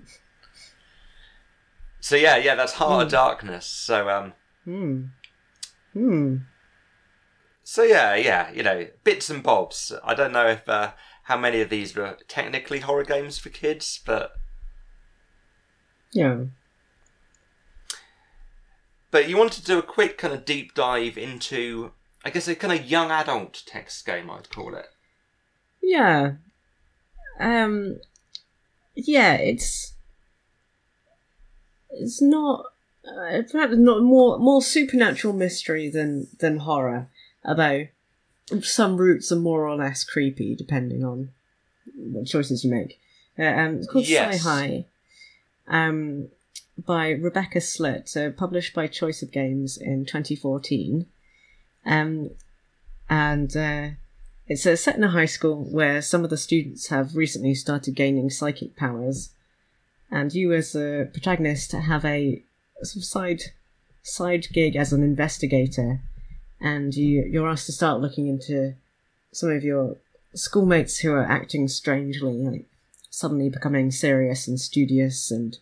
so 2.00 2.16
yeah, 2.16 2.38
yeah, 2.38 2.56
that's 2.56 2.74
Heart 2.74 3.06
of 3.06 3.12
Darkness. 3.12 3.66
So 3.66 4.10
um, 4.10 4.34
Hmm. 4.66 5.06
Hmm. 5.94 6.38
so 7.64 7.84
yeah, 7.84 8.16
yeah, 8.16 8.52
you 8.52 8.64
know, 8.64 8.88
bits 9.04 9.30
and 9.30 9.42
bobs. 9.44 9.92
I 10.04 10.14
don't 10.14 10.32
know 10.32 10.48
if 10.48 10.68
uh, 10.70 10.92
how 11.24 11.38
many 11.38 11.62
of 11.62 11.70
these 11.70 11.96
were 11.96 12.18
technically 12.28 12.80
horror 12.80 13.04
games 13.04 13.38
for 13.38 13.50
kids, 13.50 14.00
but 14.06 14.34
Yeah. 16.14 16.46
but 19.10 19.28
you 19.28 19.38
want 19.38 19.52
to 19.54 19.64
do 19.64 19.78
a 19.80 19.84
quick 19.84 20.18
kind 20.18 20.34
of 20.34 20.46
deep 20.46 20.74
dive 20.74 21.18
into, 21.18 21.92
I 22.24 22.30
guess, 22.30 22.48
a 22.48 22.56
kind 22.56 22.78
of 22.80 22.86
young 22.86 23.12
adult 23.12 23.64
text 23.66 24.06
game. 24.06 24.30
I'd 24.30 24.50
call 24.50 24.76
it. 24.76 24.88
Yeah. 25.82 26.34
Um 27.40 28.00
yeah, 28.96 29.34
it's 29.36 29.94
it's 31.90 32.22
not 32.22 32.66
uh, 33.08 33.42
perhaps 33.52 33.76
not 33.78 34.02
more 34.04 34.38
more 34.40 34.62
supernatural 34.62 35.34
mystery 35.34 35.90
than 35.90 36.28
than 36.40 36.58
horror 36.58 37.08
although 37.44 37.88
some 38.62 38.98
routes 38.98 39.32
are 39.32 39.38
more 39.38 39.68
or 39.68 39.76
less 39.76 40.04
creepy 40.04 40.56
depending 40.56 41.04
on 41.04 41.30
what 41.96 42.26
choices 42.26 42.64
you 42.64 42.72
make. 42.72 43.00
Uh, 43.38 43.44
um, 43.44 43.78
it's 43.78 43.88
called 43.88 44.08
Yes. 44.08 44.42
Psy 44.42 44.50
High, 44.50 44.86
um, 45.68 46.28
by 46.78 47.12
Rebecca 47.12 47.60
Slitt, 47.60 48.10
so 48.10 48.32
published 48.32 48.74
by 48.74 48.88
Choice 48.88 49.22
of 49.22 49.32
Games 49.32 49.78
in 49.78 50.06
2014. 50.06 51.06
Um, 51.86 52.32
and 53.10 53.56
uh, 53.56 53.90
it's 54.48 54.66
uh, 54.66 54.76
set 54.76 54.96
in 54.96 55.04
a 55.04 55.10
high 55.10 55.26
school 55.26 55.64
where 55.64 56.02
some 56.02 56.24
of 56.24 56.30
the 56.30 56.38
students 56.38 56.88
have 56.88 57.16
recently 57.16 57.56
started 57.56 57.96
gaining 57.96 58.30
psychic 58.30 58.76
powers, 58.76 59.30
and 60.10 60.34
you, 60.34 60.54
as 60.54 60.76
a 60.76 61.10
protagonist, 61.12 61.72
have 61.72 62.04
a 62.04 62.44
sort 62.86 62.98
of 62.98 63.06
side 63.06 63.44
side 64.04 64.48
gig 64.52 64.76
as 64.76 64.92
an 64.92 65.04
investigator, 65.04 66.02
and 66.60 66.96
you 66.96 67.24
you're 67.24 67.50
asked 67.50 67.68
to 67.68 67.72
start 67.72 68.02
looking 68.02 68.28
into 68.28 68.76
some 69.32 69.50
of 69.50 69.64
your 69.64 69.98
schoolmates 70.34 71.00
who 71.00 71.14
are 71.14 71.24
acting 71.24 71.68
strangely, 71.68 72.34
like 72.34 72.66
suddenly 73.10 73.50
becoming 73.50 73.92
serious 73.92 74.48
and 74.48 74.60
studious, 74.60 75.32
and 75.32 75.58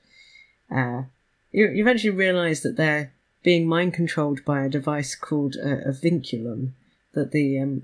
uh, 0.72 1.04
you, 1.52 1.70
you 1.70 1.82
eventually 1.82 2.12
realise 2.12 2.62
that 2.62 2.78
they're 2.78 3.12
being 3.44 3.68
mind 3.68 3.94
controlled 3.94 4.44
by 4.46 4.64
a 4.64 4.70
device 4.70 5.16
called 5.16 5.56
a, 5.56 5.90
a 5.90 5.92
vinculum 5.92 6.72
that 7.14 7.32
the 7.32 7.60
um, 7.60 7.84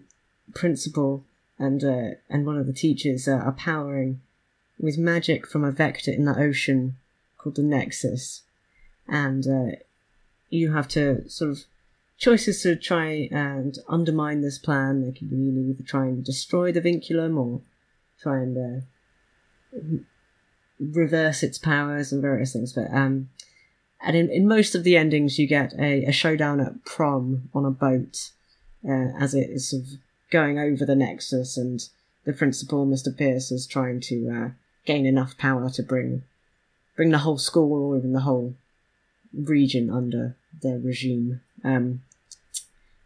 principal 0.54 1.24
and 1.58 1.84
uh, 1.84 2.16
and 2.30 2.46
one 2.46 2.58
of 2.58 2.68
the 2.68 2.74
teachers 2.74 3.28
uh, 3.28 3.32
are 3.32 3.54
powering 3.54 4.22
with 4.80 4.98
magic 4.98 5.48
from 5.48 5.64
a 5.64 5.72
vector 5.72 6.12
in 6.12 6.26
the 6.26 6.38
ocean 6.38 6.98
called 7.38 7.56
the 7.56 7.64
Nexus, 7.64 8.42
and 9.08 9.48
uh, 9.48 9.76
you 10.50 10.74
have 10.74 10.88
to 10.90 11.28
sort 11.30 11.52
of 11.52 11.64
choices 12.18 12.62
to 12.64 12.76
try 12.76 13.28
and 13.32 13.78
undermine 13.88 14.42
this 14.42 14.58
plan. 14.58 15.02
They 15.02 15.12
can 15.12 15.28
be 15.28 15.36
either 15.36 15.84
try 15.84 16.06
and 16.06 16.24
destroy 16.24 16.72
the 16.72 16.82
vinculum 16.82 17.38
or 17.38 17.62
try 18.22 18.38
and 18.38 18.58
uh, 18.58 20.04
reverse 20.80 21.44
its 21.44 21.58
powers 21.58 22.12
and 22.12 22.22
various 22.22 22.54
things. 22.54 22.74
But 22.74 22.92
um, 22.92 23.30
and 24.02 24.16
in, 24.16 24.30
in 24.30 24.48
most 24.48 24.76
of 24.76 24.84
the 24.84 24.98
endings, 24.98 25.40
you 25.40 25.48
get 25.48 25.74
a, 25.80 26.06
a 26.06 26.12
showdown 26.12 26.60
at 26.60 26.86
prom 26.86 27.50
on 27.54 27.66
a 27.66 27.72
boat 27.72 28.32
uh, 28.88 29.10
as 29.20 29.34
it 29.34 29.50
is 29.50 29.70
sort 29.70 29.84
of 29.84 29.90
going 30.30 30.60
over 30.60 30.86
the 30.86 30.96
Nexus, 30.96 31.58
and 31.58 31.88
the 32.26 32.34
principal, 32.34 32.86
Mr. 32.86 33.16
Pierce, 33.16 33.52
is 33.52 33.66
trying 33.66 34.00
to 34.02 34.30
uh, 34.30 34.50
gain 34.86 35.06
enough 35.06 35.38
power 35.38 35.70
to 35.70 35.84
bring 35.84 36.24
bring 36.96 37.12
the 37.12 37.20
whole 37.20 37.38
school 37.38 37.92
or 37.92 37.98
even 37.98 38.14
the 38.14 38.22
whole 38.22 38.56
region 39.36 39.90
under 39.90 40.36
their 40.62 40.78
regime 40.78 41.42
um, 41.64 42.02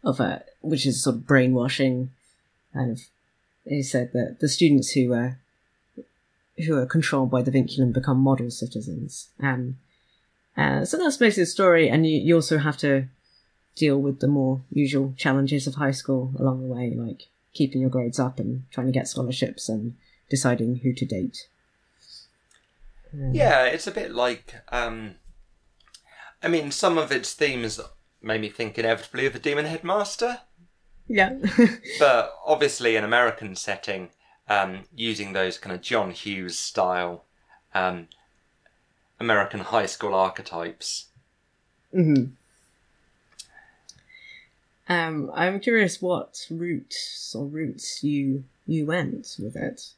of 0.04 0.20
uh, 0.20 0.40
which 0.60 0.86
is 0.86 1.02
sort 1.02 1.16
of 1.16 1.26
brainwashing. 1.26 2.10
Kind 2.72 2.92
of, 2.92 3.00
he 3.64 3.82
said 3.82 4.12
that 4.12 4.38
the 4.40 4.48
students 4.48 4.92
who 4.92 5.12
are 5.12 5.38
who 6.66 6.76
are 6.76 6.86
controlled 6.86 7.30
by 7.30 7.42
the 7.42 7.50
vinculum 7.50 7.92
become 7.92 8.18
model 8.18 8.50
citizens. 8.50 9.28
Um, 9.42 9.78
uh, 10.56 10.84
so 10.84 10.98
that's 10.98 11.16
basically 11.16 11.44
the 11.44 11.50
story, 11.50 11.88
and 11.88 12.06
you, 12.06 12.20
you 12.20 12.34
also 12.34 12.58
have 12.58 12.76
to 12.78 13.06
deal 13.76 13.98
with 13.98 14.20
the 14.20 14.28
more 14.28 14.60
usual 14.70 15.14
challenges 15.16 15.66
of 15.66 15.76
high 15.76 15.90
school 15.92 16.34
along 16.38 16.60
the 16.60 16.74
way, 16.74 16.92
like 16.94 17.28
keeping 17.54 17.80
your 17.80 17.90
grades 17.90 18.18
up 18.18 18.38
and 18.38 18.64
trying 18.70 18.86
to 18.86 18.92
get 18.92 19.08
scholarships 19.08 19.68
and 19.68 19.94
deciding 20.28 20.76
who 20.76 20.92
to 20.92 21.06
date. 21.06 21.48
Yeah, 23.12 23.64
it's 23.64 23.86
a 23.86 23.92
bit 23.92 24.12
like. 24.14 24.54
Um, 24.70 25.16
I 26.42 26.48
mean, 26.48 26.70
some 26.70 26.98
of 26.98 27.10
its 27.12 27.32
themes 27.32 27.80
made 28.20 28.42
me 28.42 28.50
think 28.50 28.78
inevitably 28.78 29.26
of 29.26 29.32
the 29.32 29.38
Demon 29.38 29.64
Headmaster, 29.64 30.42
Yeah. 31.08 31.38
but 31.98 32.36
obviously 32.44 32.96
an 32.96 33.04
American 33.04 33.54
setting, 33.54 34.10
um, 34.48 34.84
using 34.94 35.32
those 35.32 35.58
kind 35.58 35.74
of 35.74 35.82
John 35.82 36.10
Hughes 36.10 36.58
style 36.58 37.24
um, 37.74 38.08
American 39.20 39.60
high 39.60 39.86
school 39.86 40.16
archetypes. 40.16 41.10
hmm 41.92 42.32
Um, 44.90 45.30
I'm 45.32 45.58
curious 45.60 46.02
what 46.02 46.46
routes 46.50 47.34
or 47.34 47.46
routes 47.46 48.04
you 48.04 48.44
you 48.66 48.84
went 48.84 49.36
with 49.38 49.56
it. 49.56 49.94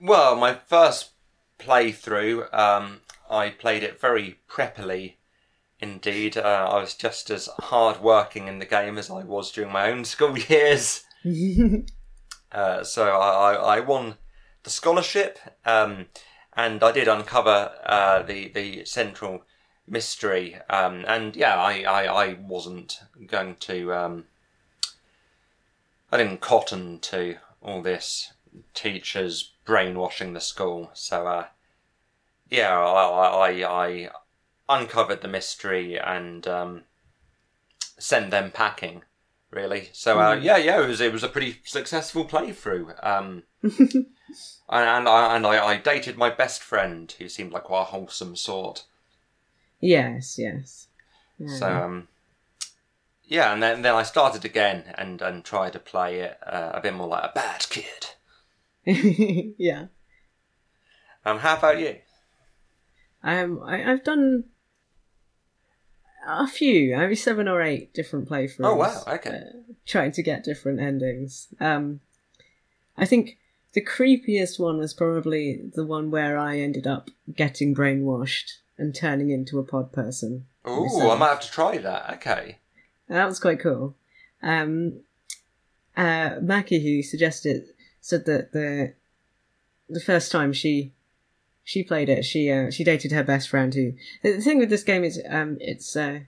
Well, 0.00 0.36
my 0.36 0.54
first 0.54 1.10
playthrough, 1.58 2.52
um, 2.54 3.00
I 3.28 3.50
played 3.50 3.82
it 3.82 3.98
very 4.00 4.38
preppily 4.48 5.14
Indeed, 5.84 6.38
uh, 6.38 6.66
I 6.72 6.80
was 6.80 6.94
just 6.94 7.28
as 7.28 7.46
hard 7.58 8.00
working 8.00 8.48
in 8.48 8.58
the 8.58 8.64
game 8.64 8.96
as 8.96 9.10
I 9.10 9.22
was 9.22 9.52
during 9.52 9.70
my 9.70 9.90
own 9.90 10.04
school 10.14 10.38
years. 10.38 11.04
Uh, 12.52 12.84
so 12.84 13.08
I, 13.08 13.54
I, 13.54 13.78
I 13.78 13.80
won 13.80 14.14
the 14.62 14.70
scholarship, 14.70 15.40
um, 15.64 16.06
and 16.56 16.84
I 16.84 16.92
did 16.92 17.08
uncover 17.08 17.72
uh, 17.84 18.22
the 18.22 18.46
the 18.46 18.84
central 18.84 19.42
mystery. 19.88 20.58
Um, 20.70 21.04
and 21.08 21.34
yeah, 21.34 21.56
I, 21.56 21.82
I, 21.82 22.04
I 22.04 22.34
wasn't 22.34 23.00
going 23.26 23.56
to. 23.56 23.92
Um, 23.92 24.24
I 26.12 26.18
didn't 26.18 26.40
cotton 26.40 27.00
to 27.00 27.38
all 27.60 27.82
this 27.82 28.32
teachers 28.72 29.50
brainwashing 29.64 30.32
the 30.32 30.40
school. 30.40 30.90
So 30.94 31.26
uh, 31.26 31.46
yeah, 32.48 32.78
I, 32.78 33.50
I, 33.50 33.84
I 33.84 34.10
uncovered 34.68 35.20
the 35.20 35.28
mystery 35.28 35.98
and 35.98 36.46
um, 36.46 36.82
sent 37.98 38.30
them 38.30 38.50
packing. 38.50 39.02
Really, 39.50 39.90
so 39.92 40.18
uh, 40.18 40.34
yeah, 40.34 40.56
yeah, 40.56 40.82
it 40.82 40.88
was 40.88 41.00
it 41.00 41.12
was 41.12 41.22
a 41.22 41.28
pretty 41.28 41.60
successful 41.64 42.24
playthrough. 42.24 43.06
Um, 43.06 43.44
and, 43.62 44.06
and 44.68 45.08
I 45.08 45.36
and 45.36 45.46
I, 45.46 45.64
I 45.64 45.76
dated 45.76 46.16
my 46.18 46.28
best 46.28 46.60
friend, 46.60 47.14
who 47.18 47.28
seemed 47.28 47.52
like 47.52 47.62
quite 47.62 47.82
a 47.82 47.84
wholesome 47.84 48.34
sort. 48.34 48.84
yes, 49.78 50.40
yes. 50.40 50.88
Yeah. 51.38 51.56
So 51.56 51.72
um, 51.72 52.08
yeah, 53.26 53.52
and 53.52 53.62
then 53.62 53.82
then 53.82 53.94
I 53.94 54.02
started 54.02 54.44
again 54.44 54.92
and 54.98 55.22
and 55.22 55.44
tried 55.44 55.74
to 55.74 55.78
play 55.78 56.18
it 56.18 56.36
uh, 56.44 56.72
a 56.74 56.80
bit 56.80 56.94
more 56.94 57.06
like 57.06 57.24
a 57.24 57.32
bad 57.32 57.66
kid. 57.68 58.08
yeah. 59.56 59.86
Um, 61.24 61.38
how 61.38 61.56
about 61.56 61.78
you? 61.78 61.98
Um, 63.22 63.62
I, 63.64 63.90
I've 63.90 64.04
done 64.04 64.44
a 66.26 66.46
few, 66.46 66.96
maybe 66.96 67.14
seven 67.14 67.48
or 67.48 67.60
eight 67.62 67.92
different 67.94 68.28
playthroughs. 68.28 68.64
Oh 68.64 68.76
wow, 68.76 69.02
okay. 69.06 69.30
uh, 69.30 69.72
trying 69.86 70.12
to 70.12 70.22
get 70.22 70.44
different 70.44 70.80
endings. 70.80 71.48
Um, 71.60 72.00
I 72.96 73.04
think 73.04 73.38
the 73.72 73.84
creepiest 73.84 74.58
one 74.58 74.78
was 74.78 74.94
probably 74.94 75.60
the 75.74 75.84
one 75.84 76.10
where 76.10 76.38
I 76.38 76.58
ended 76.58 76.86
up 76.86 77.10
getting 77.34 77.74
brainwashed 77.74 78.52
and 78.78 78.94
turning 78.94 79.30
into 79.30 79.58
a 79.58 79.64
pod 79.64 79.92
person. 79.92 80.46
Oh. 80.64 81.10
I 81.10 81.16
might 81.16 81.28
have 81.28 81.40
to 81.40 81.50
try 81.50 81.78
that. 81.78 82.14
Okay. 82.14 82.58
That 83.08 83.26
was 83.26 83.38
quite 83.38 83.60
cool. 83.60 83.96
Um, 84.42 85.00
uh, 85.96 86.36
Mackie, 86.40 86.82
who 86.82 87.02
suggested, 87.02 87.66
said 88.00 88.24
that 88.26 88.52
the 88.52 88.94
the 89.88 90.00
first 90.00 90.32
time 90.32 90.52
she 90.52 90.92
she 91.64 91.82
played 91.82 92.08
it, 92.10 92.24
she 92.24 92.50
uh, 92.50 92.70
she 92.70 92.84
dated 92.84 93.12
her 93.12 93.24
best 93.24 93.48
friend. 93.48 93.74
Who 93.74 93.94
the 94.22 94.40
thing 94.40 94.58
with 94.58 94.70
this 94.70 94.84
game 94.84 95.02
is, 95.02 95.20
um, 95.28 95.56
it's 95.60 95.96
uh, 95.96 96.20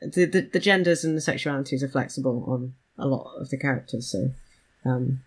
the, 0.00 0.24
the 0.24 0.48
the 0.52 0.60
genders 0.60 1.04
and 1.04 1.16
the 1.16 1.20
sexualities 1.20 1.82
are 1.82 1.88
flexible 1.88 2.44
on 2.46 2.74
a 2.96 3.08
lot 3.08 3.34
of 3.36 3.50
the 3.50 3.56
characters. 3.56 4.06
So, 4.06 4.30
um, 4.84 5.20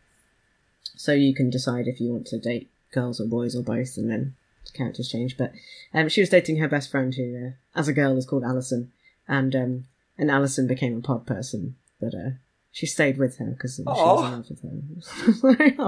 so 0.96 1.12
you 1.12 1.36
can 1.36 1.50
decide 1.50 1.88
if 1.88 2.00
you 2.00 2.12
want 2.12 2.28
to 2.28 2.40
date 2.40 2.70
girls 2.94 3.20
or 3.20 3.26
boys 3.26 3.56
or 3.56 3.64
both, 3.64 3.98
and 3.98 4.10
then 4.10 4.36
the 4.66 4.72
characters 4.72 5.10
change. 5.10 5.38
But 5.38 5.52
um, 5.94 6.08
she 6.08 6.22
was 6.22 6.30
dating 6.30 6.58
her 6.58 6.70
best 6.70 6.90
friend, 6.90 7.14
who, 7.14 7.48
uh, 7.48 7.80
as 7.80 7.90
a 7.90 7.94
girl, 7.94 8.18
is 8.18 8.26
called 8.26 8.46
Alison, 8.46 8.92
and 9.28 9.54
um, 9.56 9.86
and 10.18 10.32
Alison 10.32 10.68
became 10.68 10.98
a 10.98 11.02
pod 11.02 11.26
person, 11.26 11.76
but 12.00 12.16
uh, 12.16 12.30
she 12.74 12.88
stayed 12.88 13.20
with 13.20 13.38
her 13.38 13.46
because 13.46 13.76
she 13.76 13.84
was 13.84 14.00
in 14.26 14.32
love 14.32 14.50
with 14.50 15.88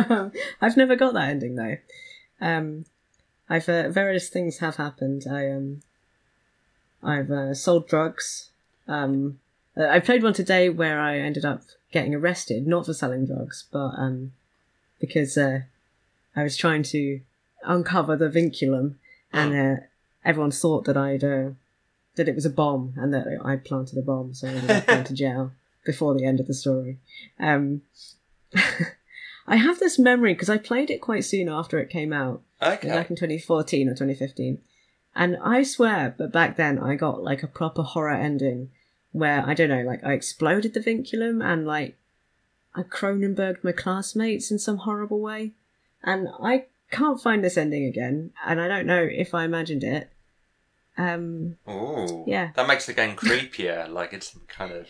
her. 0.00 0.32
I've 0.60 0.76
never 0.76 0.96
got 0.96 1.12
that 1.12 1.28
ending 1.28 1.54
though. 1.54 1.76
Um, 2.40 2.86
I've 3.48 3.68
uh, 3.68 3.90
various 3.90 4.30
things 4.30 4.58
have 4.58 4.76
happened. 4.76 5.26
I 5.30 5.50
um, 5.50 5.82
I've 7.02 7.30
uh, 7.30 7.52
sold 7.52 7.88
drugs. 7.88 8.48
Um, 8.88 9.38
uh, 9.76 9.84
I 9.84 10.00
played 10.00 10.22
one 10.22 10.32
today 10.32 10.70
where 10.70 10.98
I 10.98 11.18
ended 11.18 11.44
up 11.44 11.60
getting 11.92 12.14
arrested, 12.14 12.66
not 12.66 12.86
for 12.86 12.94
selling 12.94 13.26
drugs, 13.26 13.66
but 13.70 13.92
um, 13.98 14.32
because 14.98 15.36
uh, 15.36 15.60
I 16.34 16.42
was 16.42 16.56
trying 16.56 16.84
to 16.84 17.20
uncover 17.64 18.16
the 18.16 18.30
vinculum, 18.30 18.94
and 19.30 19.54
uh, 19.54 19.82
everyone 20.24 20.52
thought 20.52 20.86
that 20.86 20.96
I'd 20.96 21.22
uh, 21.22 21.50
that 22.16 22.28
it 22.28 22.34
was 22.34 22.46
a 22.46 22.50
bomb 22.50 22.94
and 22.96 23.12
that 23.12 23.26
I'd 23.44 23.66
planted 23.66 23.98
a 23.98 24.02
bomb, 24.02 24.32
so 24.32 24.48
I 24.48 24.52
ended 24.52 24.70
up 24.70 24.86
going 24.86 25.04
to 25.04 25.12
jail 25.14 25.52
before 25.88 26.14
the 26.14 26.24
end 26.26 26.38
of 26.40 26.46
the 26.46 26.54
story. 26.54 26.98
Um, 27.40 27.80
I 29.46 29.56
have 29.56 29.78
this 29.80 29.98
memory 29.98 30.34
because 30.34 30.50
I 30.50 30.58
played 30.58 30.90
it 30.90 31.00
quite 31.00 31.24
soon 31.24 31.48
after 31.48 31.78
it 31.78 31.88
came 31.88 32.12
out, 32.12 32.42
Okay. 32.62 32.88
back 32.88 33.08
in 33.10 33.16
2014 33.16 33.88
or 33.88 33.92
2015. 33.92 34.58
And 35.16 35.38
I 35.42 35.62
swear, 35.62 36.14
but 36.18 36.30
back 36.30 36.56
then 36.56 36.78
I 36.78 36.94
got 36.94 37.22
like 37.22 37.42
a 37.42 37.46
proper 37.48 37.82
horror 37.82 38.12
ending 38.14 38.70
where 39.12 39.42
I 39.46 39.54
don't 39.54 39.70
know, 39.70 39.82
like 39.82 40.04
I 40.04 40.12
exploded 40.12 40.74
the 40.74 40.80
vinculum 40.80 41.42
and 41.42 41.66
like 41.66 41.96
I 42.74 42.82
Cronenberged 42.82 43.64
my 43.64 43.72
classmates 43.72 44.50
in 44.50 44.58
some 44.58 44.76
horrible 44.78 45.20
way. 45.20 45.52
And 46.04 46.28
I 46.42 46.66
can't 46.90 47.20
find 47.20 47.42
this 47.42 47.56
ending 47.56 47.84
again, 47.86 48.30
and 48.46 48.60
I 48.60 48.68
don't 48.68 48.86
know 48.86 49.02
if 49.02 49.34
I 49.34 49.44
imagined 49.44 49.82
it. 49.82 50.10
Um, 50.96 51.56
Ooh. 51.68 52.24
Yeah. 52.26 52.50
That 52.54 52.68
makes 52.68 52.86
the 52.86 52.92
game 52.92 53.16
creepier. 53.22 53.88
like 53.90 54.12
it's 54.12 54.36
kind 54.48 54.72
of, 54.72 54.86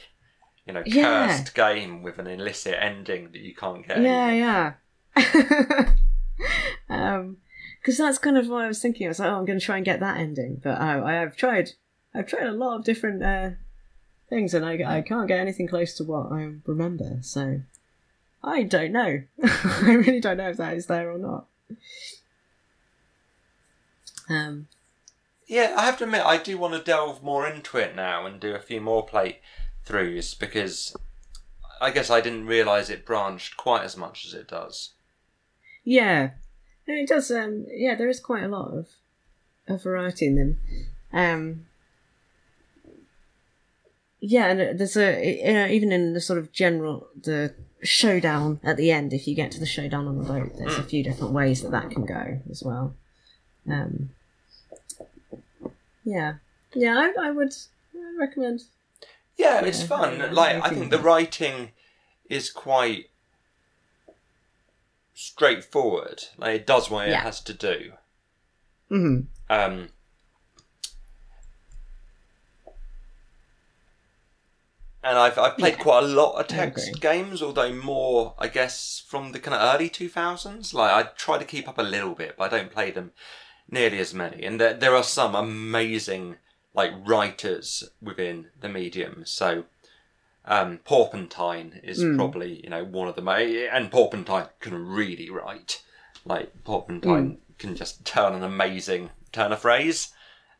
you 0.68 0.74
know, 0.74 0.82
Yeah. 0.86 1.26
cursed 1.26 1.54
game 1.54 2.02
with 2.02 2.18
an 2.18 2.26
illicit 2.28 2.76
ending 2.78 3.32
that 3.32 3.40
you 3.40 3.54
can't 3.54 3.86
get. 3.86 4.00
yeah, 4.00 4.74
yeah. 5.16 5.94
um, 6.90 7.38
because 7.80 7.96
that's 7.98 8.18
kind 8.18 8.36
of 8.36 8.48
what 8.48 8.64
I 8.64 8.68
was 8.68 8.80
thinking. 8.80 9.06
I 9.06 9.08
was 9.08 9.18
like, 9.18 9.30
oh, 9.30 9.36
I'm 9.38 9.44
going 9.46 9.58
to 9.58 9.64
try 9.64 9.76
and 9.76 9.84
get 9.84 9.98
that 10.00 10.18
ending, 10.18 10.60
but 10.62 10.78
oh, 10.80 11.04
I 11.04 11.14
have 11.14 11.34
tried. 11.36 11.70
I've 12.14 12.26
tried 12.26 12.46
a 12.46 12.52
lot 12.52 12.76
of 12.76 12.84
different 12.84 13.22
uh, 13.22 13.50
things, 14.28 14.52
and 14.54 14.64
I 14.64 14.98
I 14.98 15.00
can't 15.02 15.26
get 15.28 15.40
anything 15.40 15.66
close 15.68 15.94
to 15.94 16.04
what 16.04 16.30
I 16.30 16.52
remember. 16.66 17.18
So 17.22 17.62
I 18.44 18.62
don't 18.64 18.92
know. 18.92 19.22
I 19.42 19.92
really 19.94 20.20
don't 20.20 20.36
know 20.36 20.50
if 20.50 20.56
that 20.58 20.76
is 20.76 20.86
there 20.86 21.10
or 21.10 21.18
not. 21.18 21.46
Um, 24.28 24.68
Yeah, 25.46 25.74
I 25.76 25.84
have 25.86 25.96
to 25.98 26.04
admit, 26.04 26.22
I 26.26 26.36
do 26.36 26.58
want 26.58 26.74
to 26.74 26.80
delve 26.82 27.22
more 27.22 27.46
into 27.48 27.78
it 27.78 27.96
now 27.96 28.26
and 28.26 28.38
do 28.38 28.54
a 28.54 28.60
few 28.60 28.80
more 28.80 29.06
playthroughs 29.86 30.38
because 30.38 30.96
I 31.80 31.90
guess 31.90 32.10
I 32.10 32.20
didn't 32.20 32.46
realise 32.46 32.90
it 32.90 33.06
branched 33.06 33.56
quite 33.56 33.84
as 33.84 33.96
much 33.96 34.26
as 34.26 34.34
it 34.34 34.48
does. 34.48 34.90
Yeah, 35.84 36.30
No, 36.86 36.94
it 36.94 37.08
does. 37.08 37.30
Um, 37.30 37.66
yeah, 37.70 37.94
there 37.94 38.08
is 38.08 38.20
quite 38.20 38.42
a 38.42 38.48
lot 38.48 38.72
of, 38.72 38.88
of 39.66 39.82
variety 39.82 40.26
in 40.26 40.36
them. 40.36 40.58
Um, 41.12 41.66
yeah, 44.20 44.48
and 44.48 44.78
there's 44.78 44.96
a 44.96 45.38
you 45.46 45.52
know, 45.52 45.66
even 45.66 45.92
in 45.92 46.12
the 46.12 46.20
sort 46.20 46.38
of 46.38 46.52
general 46.52 47.06
the 47.20 47.54
showdown 47.82 48.60
at 48.64 48.76
the 48.76 48.90
end. 48.90 49.12
If 49.12 49.28
you 49.28 49.34
get 49.34 49.52
to 49.52 49.60
the 49.60 49.66
showdown 49.66 50.08
on 50.08 50.18
the 50.18 50.24
boat, 50.24 50.52
there's 50.58 50.76
a 50.76 50.82
few 50.82 51.04
different 51.04 51.32
ways 51.32 51.62
that 51.62 51.70
that 51.70 51.90
can 51.90 52.04
go 52.04 52.40
as 52.50 52.62
well. 52.62 52.94
Um, 53.70 54.10
yeah, 56.04 56.34
yeah, 56.74 56.98
I, 56.98 57.28
I 57.28 57.30
would 57.30 57.54
recommend. 58.18 58.62
Yeah, 59.38 59.64
it's 59.64 59.80
Yeah, 59.80 59.86
fun. 59.86 60.18
yeah, 60.18 60.26
like 60.32 60.56
I 60.62 60.68
think 60.70 60.90
the 60.90 60.98
writing 60.98 61.70
is 62.28 62.50
quite 62.50 63.10
straightforward. 65.14 66.24
Like 66.36 66.56
it 66.56 66.66
does 66.66 66.90
what 66.90 67.08
it 67.08 67.16
has 67.20 67.40
to 67.42 67.54
do. 67.54 67.92
hmm 68.88 69.20
Um, 69.48 69.90
and 75.02 75.18
I've 75.18 75.38
I've 75.38 75.56
played 75.56 75.74
Yeah. 75.74 75.82
quite 75.82 76.02
a 76.04 76.06
lot 76.08 76.38
of 76.38 76.46
text 76.48 77.00
games, 77.00 77.42
although 77.42 77.72
more 77.72 78.34
I 78.38 78.48
guess 78.48 79.04
from 79.06 79.32
the 79.32 79.38
kind 79.40 79.54
of 79.54 79.74
early 79.74 79.88
two 79.88 80.08
thousands. 80.08 80.74
Like 80.74 80.92
I 80.92 81.10
try 81.16 81.38
to 81.38 81.44
keep 81.44 81.68
up 81.68 81.78
a 81.78 81.82
little 81.82 82.14
bit, 82.14 82.36
but 82.36 82.52
I 82.52 82.58
don't 82.58 82.72
play 82.72 82.90
them 82.90 83.12
nearly 83.70 83.98
as 83.98 84.12
many. 84.14 84.44
And 84.44 84.60
there 84.60 84.74
there 84.74 84.96
are 84.96 85.04
some 85.04 85.34
amazing 85.34 86.36
like 86.74 86.92
writers 87.06 87.88
within 88.00 88.50
the 88.60 88.68
medium. 88.68 89.22
So. 89.26 89.64
Um, 90.44 90.78
Porpentine 90.78 91.78
is 91.84 92.02
Mm. 92.02 92.16
probably 92.16 92.62
you 92.64 92.70
know 92.70 92.82
one 92.82 93.06
of 93.06 93.16
them, 93.16 93.28
and 93.28 93.90
Porpentine 93.90 94.48
can 94.60 94.86
really 94.86 95.28
write. 95.28 95.82
Like 96.24 96.64
Porpentine 96.64 97.38
can 97.58 97.76
just 97.76 98.06
turn 98.06 98.32
an 98.32 98.42
amazing 98.42 99.10
turn 99.30 99.52
of 99.52 99.60
phrase. 99.60 100.10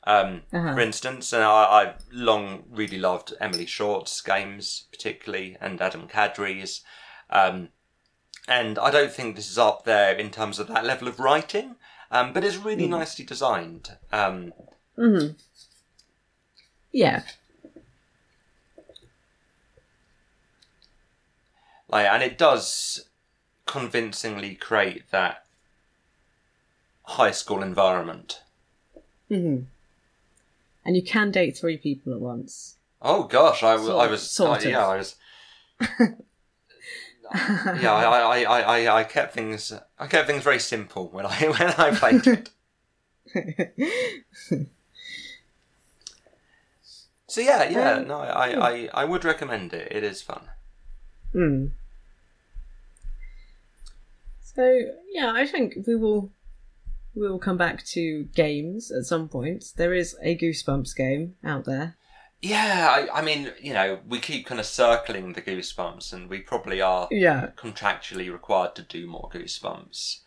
Um, 0.04 0.42
Uh-huh. 0.52 0.74
For 0.74 0.80
instance, 0.80 1.32
and 1.32 1.42
I, 1.42 1.64
I've 1.64 1.94
long 2.12 2.64
really 2.68 2.98
loved 2.98 3.32
Emily 3.40 3.64
Short's 3.64 4.20
games, 4.20 4.84
particularly, 4.92 5.56
and 5.58 5.80
Adam 5.80 6.06
Cadre's. 6.06 6.82
Um, 7.30 7.70
and 8.46 8.78
I 8.78 8.90
don't 8.90 9.12
think 9.12 9.36
this 9.36 9.50
is 9.50 9.56
up 9.58 9.84
there 9.84 10.14
in 10.14 10.30
terms 10.30 10.58
of 10.58 10.68
that 10.68 10.84
level 10.84 11.08
of 11.08 11.18
writing, 11.18 11.76
um, 12.10 12.34
but 12.34 12.44
it's 12.44 12.56
really 12.56 12.86
nicely 12.88 13.24
designed. 13.24 13.96
Um, 14.12 14.52
hmm 14.96 15.28
Yeah, 16.92 17.22
like, 21.88 22.06
and 22.06 22.22
it 22.22 22.38
does 22.38 23.08
convincingly 23.66 24.54
create 24.54 25.10
that 25.10 25.44
high 27.04 27.30
school 27.30 27.62
environment. 27.62 28.42
hmm 29.28 29.60
and 30.84 30.96
you 30.96 31.02
can 31.02 31.30
date 31.30 31.54
three 31.54 31.76
people 31.76 32.14
at 32.14 32.20
once. 32.20 32.76
Oh 33.02 33.24
gosh, 33.24 33.62
I, 33.62 33.76
Sort 33.76 34.06
I 34.06 34.10
was 34.10 34.22
sort 34.30 34.64
uh, 34.64 34.68
yeah. 34.68 34.86
I 34.86 34.96
was 34.96 35.16
yeah, 37.34 37.92
I, 37.92 38.04
I, 38.04 38.42
I, 38.42 38.60
I, 38.60 39.00
I 39.00 39.04
kept 39.04 39.34
things 39.34 39.70
I 39.98 40.06
kept 40.06 40.28
things 40.28 40.42
very 40.42 40.58
simple 40.58 41.08
when 41.08 41.26
I 41.26 41.48
when 41.58 41.68
I 41.76 41.90
played 41.94 42.26
it. 42.26 42.50
So 47.28 47.40
yeah, 47.42 47.68
yeah, 47.68 47.90
Um, 47.96 48.08
no, 48.08 48.18
I, 48.20 48.48
I, 48.70 48.88
I 48.94 49.04
would 49.04 49.24
recommend 49.24 49.72
it. 49.74 49.88
It 49.92 50.02
is 50.02 50.22
fun. 50.22 50.48
Hmm. 51.32 51.66
So 54.42 54.80
yeah, 55.12 55.32
I 55.34 55.46
think 55.46 55.74
we 55.86 55.94
will 55.94 56.32
we 57.14 57.28
will 57.28 57.38
come 57.38 57.56
back 57.56 57.84
to 57.86 58.24
games 58.34 58.90
at 58.90 59.04
some 59.04 59.28
point. 59.28 59.64
There 59.76 59.92
is 59.94 60.16
a 60.22 60.36
Goosebumps 60.36 60.96
game 60.96 61.34
out 61.44 61.64
there. 61.64 61.96
Yeah, 62.40 62.88
I, 63.12 63.18
I 63.18 63.22
mean, 63.22 63.52
you 63.60 63.72
know, 63.72 63.98
we 64.08 64.20
keep 64.20 64.46
kind 64.46 64.60
of 64.60 64.66
circling 64.66 65.32
the 65.32 65.42
goosebumps, 65.42 66.12
and 66.12 66.30
we 66.30 66.40
probably 66.40 66.80
are 66.80 67.08
Yeah. 67.10 67.48
contractually 67.56 68.32
required 68.32 68.76
to 68.76 68.82
do 68.82 69.08
more 69.08 69.28
goosebumps. 69.32 70.20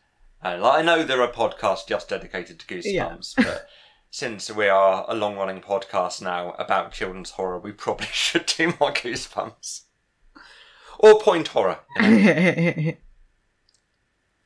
Uh, 0.44 0.58
like, 0.60 0.80
I 0.80 0.82
know 0.82 1.04
there 1.04 1.22
are 1.22 1.32
podcasts 1.32 1.88
just 1.88 2.10
dedicated 2.10 2.60
to 2.60 2.66
goosebumps, 2.66 3.36
but 3.38 3.66
since 4.12 4.52
we 4.52 4.68
are 4.68 5.06
a 5.08 5.16
long 5.16 5.38
running 5.38 5.62
podcast 5.62 6.22
now 6.22 6.52
about 6.60 6.92
children's 6.92 7.32
horror, 7.32 7.58
we 7.58 7.72
probably 7.72 8.08
should 8.12 8.46
do 8.46 8.74
more 8.80 8.92
goosebumps. 8.92 9.84
Or 11.00 11.20
point 11.20 11.48
horror. 11.48 11.80
You 12.00 12.10
know? 12.10 12.94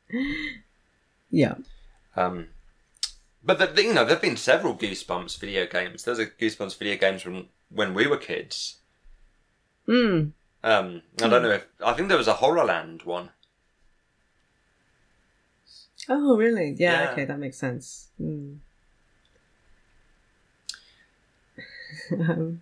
yeah. 1.32 1.56
um, 2.16 2.48
but 3.44 3.58
the, 3.58 3.84
you 3.84 3.94
know, 3.94 4.06
there 4.06 4.16
have 4.16 4.22
been 4.22 4.38
several 4.38 4.76
Goosebumps 4.76 5.38
video 5.38 5.66
games. 5.66 6.04
There's 6.04 6.20
a 6.20 6.28
Goosebumps 6.28 6.78
video 6.78 6.98
games 6.98 7.22
from 7.22 7.48
when 7.70 7.94
we 7.94 8.08
were 8.08 8.18
kids. 8.18 8.78
Mm. 9.88 10.32
Um, 10.64 11.02
I 11.22 11.28
don't 11.28 11.44
know 11.44 11.52
if 11.52 11.68
I 11.84 11.94
think 11.94 12.08
there 12.08 12.18
was 12.18 12.28
a 12.28 12.36
Horrorland 12.36 13.06
one. 13.06 13.32
Oh, 16.08 16.38
really? 16.38 16.76
Yeah, 16.78 17.04
Yeah. 17.04 17.12
Okay, 17.12 17.26
that 17.26 17.40
makes 17.40 17.58
sense. 17.58 18.08
Mm. 18.22 18.60
um, 22.12 22.62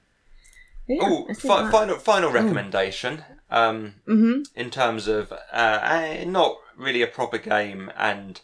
yeah, 0.87 0.99
oh, 1.01 1.33
fi- 1.33 1.71
final 1.71 1.97
final 1.97 2.31
recommendation. 2.31 3.23
Um, 3.49 3.95
Mhm. 4.07 4.47
in 4.55 4.69
terms 4.71 5.07
of 5.07 5.31
uh, 5.31 5.35
uh, 5.53 6.23
not 6.25 6.57
really 6.75 7.01
a 7.03 7.07
proper 7.07 7.37
game 7.37 7.91
and 7.95 8.41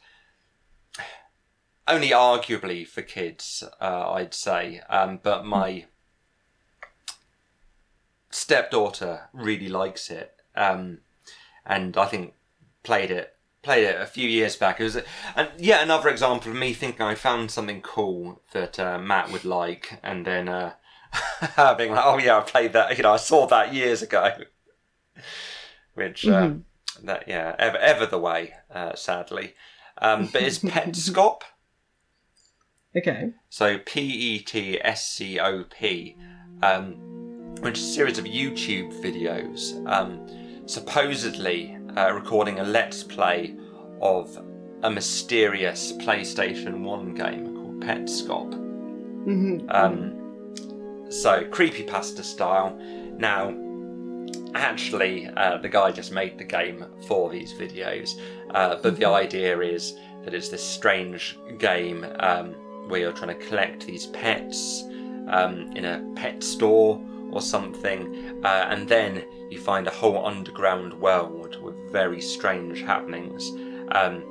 only 1.87 2.09
arguably 2.09 2.87
for 2.87 3.01
kids, 3.01 3.63
uh, 3.81 4.11
I'd 4.11 4.35
say. 4.35 4.81
Um, 4.87 5.19
but 5.23 5.45
my 5.45 5.85
stepdaughter 8.29 9.29
really 9.33 9.69
likes 9.69 10.09
it, 10.09 10.35
um, 10.55 10.99
and 11.65 11.97
I 11.97 12.05
think 12.05 12.33
played 12.83 13.11
it 13.11 13.35
played 13.61 13.83
it 13.83 13.99
a 13.99 14.05
few 14.05 14.27
years 14.29 14.55
back. 14.55 14.79
It 14.79 14.83
was 14.83 14.97
and 15.35 15.49
yet 15.57 15.83
another 15.83 16.09
example 16.09 16.51
of 16.51 16.57
me 16.57 16.73
thinking 16.73 17.01
I 17.01 17.15
found 17.15 17.51
something 17.51 17.81
cool 17.81 18.41
that 18.53 18.79
uh, 18.79 18.97
Matt 18.99 19.31
would 19.31 19.45
like, 19.45 19.99
and 20.03 20.25
then 20.25 20.47
uh, 20.47 20.73
being 21.77 21.91
like, 21.91 22.05
"Oh 22.05 22.17
yeah, 22.17 22.37
I 22.37 22.41
played 22.41 22.73
that. 22.73 22.95
You 22.97 23.03
know, 23.03 23.13
I 23.13 23.17
saw 23.17 23.45
that 23.47 23.73
years 23.73 24.01
ago." 24.01 24.31
Which 25.95 26.25
uh, 26.27 26.41
Mhm. 26.41 26.63
that 27.03 27.27
yeah, 27.27 27.55
ever 27.59 27.77
ever 27.77 28.05
the 28.05 28.19
way, 28.19 28.53
uh, 28.73 28.95
sadly. 28.95 29.53
Um, 30.01 30.29
but 30.31 30.41
it's 30.43 30.59
Petscop. 30.59 31.41
Okay. 32.97 33.33
So 33.49 33.77
P 33.77 34.01
E 34.01 34.39
T 34.39 34.79
S 34.81 35.07
C 35.07 35.39
O 35.39 35.63
P, 35.63 36.17
um, 36.63 36.93
which 37.61 37.77
is 37.77 37.83
a 37.87 37.93
series 37.93 38.17
of 38.17 38.25
YouTube 38.25 38.91
videos, 39.03 39.75
um, 39.87 40.25
supposedly 40.67 41.77
uh, 41.95 42.11
recording 42.13 42.57
a 42.59 42.63
let's 42.63 43.03
play 43.03 43.55
of 44.01 44.35
a 44.81 44.89
mysterious 44.89 45.91
PlayStation 45.93 46.81
One 46.81 47.13
game 47.13 47.53
called 47.55 47.79
Petscop. 47.83 48.53
Mhm. 49.27 49.65
Um, 49.69 50.13
so 51.09 51.43
creepy 51.45 51.83
pasta 51.83 52.23
style. 52.23 52.77
Now, 53.17 53.53
actually, 54.53 55.27
uh, 55.27 55.57
the 55.57 55.69
guy 55.69 55.91
just 55.91 56.11
made 56.11 56.37
the 56.37 56.43
game 56.43 56.85
for 57.07 57.29
these 57.29 57.53
videos, 57.53 58.19
uh, 58.51 58.77
but 58.81 58.97
the 58.97 59.05
idea 59.05 59.59
is 59.59 59.95
that 60.23 60.33
it's 60.33 60.49
this 60.49 60.63
strange 60.63 61.37
game 61.57 62.05
um, 62.19 62.53
where 62.87 63.01
you're 63.01 63.11
trying 63.11 63.37
to 63.37 63.47
collect 63.47 63.85
these 63.85 64.07
pets 64.07 64.83
um, 65.29 65.71
in 65.75 65.85
a 65.85 66.13
pet 66.15 66.43
store 66.43 67.01
or 67.31 67.41
something, 67.41 68.43
uh, 68.43 68.67
and 68.69 68.87
then 68.87 69.23
you 69.49 69.59
find 69.59 69.87
a 69.87 69.91
whole 69.91 70.25
underground 70.25 70.93
world 70.93 71.61
with 71.61 71.75
very 71.91 72.21
strange 72.21 72.81
happenings. 72.81 73.49
Um, 73.91 74.23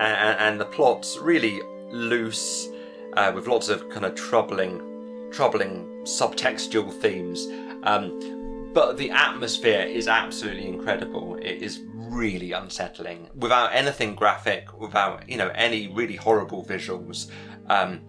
and, 0.00 0.38
and 0.38 0.60
the 0.60 0.64
plot's 0.64 1.18
really 1.18 1.60
loose, 1.90 2.68
uh, 3.14 3.32
with 3.34 3.46
lots 3.46 3.68
of 3.68 3.88
kind 3.90 4.04
of 4.04 4.14
troubling, 4.14 4.95
troubling 5.36 5.84
subtextual 6.04 6.90
themes. 7.00 7.46
Um, 7.82 8.70
but 8.72 8.96
the 8.96 9.10
atmosphere 9.10 9.82
is 9.82 10.08
absolutely 10.08 10.66
incredible. 10.66 11.36
It 11.36 11.62
is 11.62 11.80
really 11.94 12.52
unsettling, 12.52 13.28
without 13.34 13.74
anything 13.74 14.14
graphic, 14.14 14.78
without 14.78 15.28
you 15.28 15.36
know 15.36 15.50
any 15.54 15.88
really 15.88 16.16
horrible 16.16 16.64
visuals. 16.64 17.30
Um, 17.68 18.00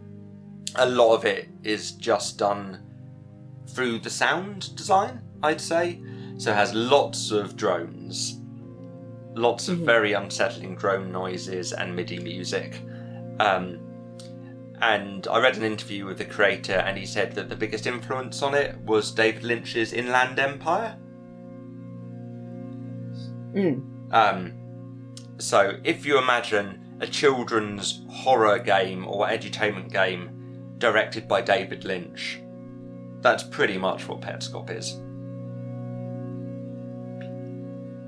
a 0.75 0.87
lot 0.89 1.15
of 1.15 1.25
it 1.25 1.49
is 1.63 1.91
just 1.93 2.37
done 2.37 2.79
through 3.69 3.99
the 3.99 4.09
sound 4.09 4.75
design, 4.75 5.21
I'd 5.43 5.61
say. 5.61 6.01
So 6.37 6.51
it 6.51 6.55
has 6.55 6.73
lots 6.73 7.31
of 7.31 7.55
drones, 7.57 8.39
lots 9.35 9.67
of 9.69 9.79
Mhm. 9.79 9.85
very 9.85 10.13
unsettling 10.13 10.75
drone 10.75 11.11
noises 11.11 11.73
and 11.73 11.95
MIDI 11.95 12.19
music. 12.19 12.81
Um, 13.39 13.79
and 14.81 15.27
I 15.27 15.39
read 15.39 15.57
an 15.57 15.63
interview 15.63 16.05
with 16.05 16.17
the 16.17 16.25
creator, 16.25 16.73
and 16.73 16.97
he 16.97 17.05
said 17.05 17.33
that 17.35 17.49
the 17.49 17.55
biggest 17.55 17.87
influence 17.87 18.41
on 18.41 18.53
it 18.53 18.77
was 18.81 19.11
David 19.11 19.43
Lynch's 19.43 19.93
Inland 19.93 20.39
Empire. 20.39 20.97
Mm. 23.53 24.13
Um, 24.13 24.53
so 25.39 25.77
if 25.83 26.05
you 26.05 26.17
imagine 26.17 26.97
a 26.99 27.07
children's 27.07 28.03
horror 28.09 28.59
game 28.59 29.07
or 29.07 29.27
edutainment 29.27 29.91
game 29.91 30.75
directed 30.77 31.27
by 31.27 31.41
David 31.41 31.83
Lynch, 31.85 32.39
that's 33.21 33.43
pretty 33.43 33.77
much 33.77 34.07
what 34.07 34.21
Petscop 34.21 34.69
is. 34.69 34.93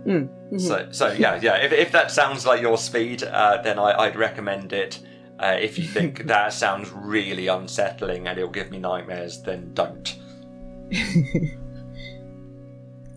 Mm. 0.05 0.30
Mhm. 0.51 0.61
So, 0.61 0.88
so 0.91 1.11
yeah, 1.11 1.39
yeah. 1.41 1.55
If, 1.57 1.72
if 1.72 1.91
that 1.91 2.11
sounds 2.11 2.45
like 2.45 2.61
your 2.61 2.78
speed, 2.78 3.24
uh, 3.24 3.61
then 3.61 3.78
I, 3.78 3.91
I'd 4.03 4.15
recommend 4.15 4.74
it. 4.74 4.99
Uh, 5.39 5.57
if 5.59 5.77
you 5.77 5.85
think 5.85 6.23
that 6.27 6.53
sounds 6.53 6.91
really 6.91 7.47
unsettling 7.47 8.27
and 8.27 8.37
it'll 8.37 8.51
give 8.51 8.71
me 8.71 8.77
nightmares, 8.79 9.41
then 9.41 9.73
don't. 9.73 10.15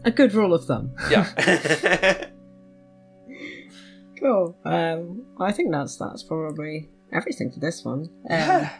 a 0.05 0.11
good 0.11 0.33
rule 0.35 0.55
of 0.55 0.65
thumb. 0.65 0.95
Yeah. 1.11 2.27
Cool. 4.23 4.57
Um, 4.65 5.27
I 5.41 5.51
think 5.51 5.73
that's 5.73 5.97
that's 5.97 6.23
probably 6.23 6.89
everything 7.13 7.51
for 7.51 7.59
this 7.59 7.85
one. 7.85 8.09
Um, 8.31 8.39
yeah. 8.39 8.71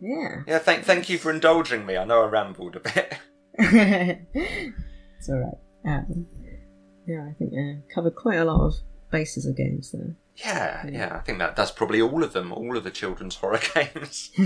yeah. 0.00 0.42
Yeah. 0.46 0.58
Thank, 0.58 0.84
thank 0.84 1.08
you 1.08 1.18
for 1.18 1.30
indulging 1.30 1.86
me. 1.86 1.96
I 1.96 2.04
know 2.04 2.24
I 2.24 2.26
rambled 2.26 2.74
a 2.74 2.80
bit. 2.80 3.14
it's 3.58 5.28
alright. 5.28 5.58
Um, 5.84 6.26
yeah, 7.06 7.28
I 7.30 7.34
think 7.38 7.52
uh, 7.52 7.94
covered 7.94 8.16
quite 8.16 8.38
a 8.38 8.44
lot 8.44 8.60
of 8.66 8.74
bases 9.12 9.46
of 9.46 9.56
games 9.56 9.92
there. 9.92 10.16
Yeah, 10.40 10.86
yeah. 10.88 11.16
I 11.16 11.20
think 11.20 11.38
that 11.38 11.54
that's 11.56 11.70
probably 11.70 12.00
all 12.00 12.22
of 12.24 12.32
them. 12.32 12.52
All 12.52 12.76
of 12.76 12.84
the 12.84 12.90
children's 12.90 13.36
horror 13.36 13.60
games. 13.74 14.30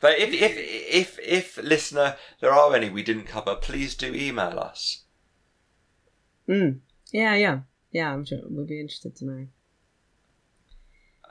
But 0.00 0.18
if 0.18 0.32
if 0.32 0.56
if 0.56 1.18
if 1.20 1.56
listener, 1.58 2.16
there 2.40 2.52
are 2.52 2.74
any 2.74 2.90
we 2.90 3.02
didn't 3.04 3.26
cover, 3.26 3.54
please 3.54 3.94
do 3.94 4.14
email 4.14 4.58
us. 4.58 5.04
mm. 6.48 6.80
Yeah, 7.12 7.34
yeah, 7.34 7.60
yeah. 7.92 8.12
I'm 8.12 8.24
sure 8.24 8.40
we'll 8.48 8.66
be 8.66 8.80
interested 8.80 9.14
to 9.16 9.24
know. 9.26 9.46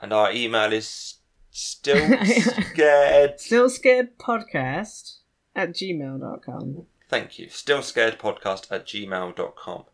And 0.00 0.12
our 0.12 0.32
email 0.32 0.72
is 0.72 1.16
still 1.50 2.16
scared. 2.72 3.40
Still 3.40 3.68
scared 3.68 4.16
podcast 4.18 5.16
at 5.54 5.70
gmail.com. 5.74 6.86
Thank 7.08 7.38
you. 7.38 7.48
Still 7.50 7.82
scared 7.82 8.18
podcast 8.18 8.70
at 8.70 8.86
gmail.com. 8.86 9.84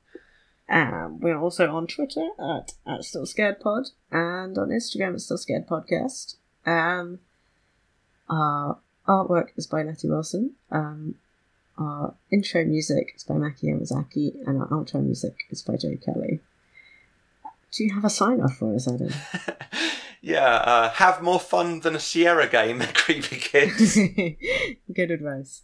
Um, 0.68 1.20
we're 1.20 1.38
also 1.38 1.70
on 1.70 1.86
Twitter 1.86 2.28
at, 2.40 2.72
at 2.86 3.04
Still 3.04 3.26
Scared 3.26 3.60
Pod 3.60 3.90
and 4.10 4.58
on 4.58 4.70
Instagram 4.70 5.14
at 5.14 5.20
Still 5.20 5.38
Scared 5.38 5.66
Podcast. 5.66 6.36
Um, 6.64 7.20
our 8.28 8.78
artwork 9.06 9.50
is 9.56 9.66
by 9.66 9.82
Letty 9.82 10.08
Wilson. 10.08 10.54
Um, 10.70 11.14
our 11.78 12.14
intro 12.32 12.64
music 12.64 13.12
is 13.14 13.22
by 13.22 13.34
Maki 13.34 13.64
Yamazaki 13.64 14.34
and 14.46 14.60
our 14.60 14.68
outro 14.68 15.02
music 15.04 15.34
is 15.50 15.62
by 15.62 15.76
Joe 15.76 15.96
Kelly. 16.04 16.40
Do 17.70 17.84
you 17.84 17.94
have 17.94 18.04
a 18.04 18.10
sign 18.10 18.40
off 18.40 18.56
for 18.56 18.74
us, 18.74 18.88
Adam? 18.88 19.12
Yeah, 20.26 20.56
uh, 20.56 20.90
have 20.90 21.22
more 21.22 21.38
fun 21.38 21.80
than 21.80 21.94
a 21.94 22.00
Sierra 22.00 22.48
game, 22.48 22.80
creepy 22.94 23.36
kids. 23.36 23.94
Good 24.92 25.12
advice. 25.12 25.62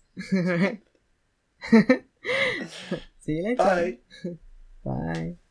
See 3.19 3.33
you 3.33 3.43
later. 3.43 3.57
Bye. 3.57 3.99
Bye. 4.85 5.42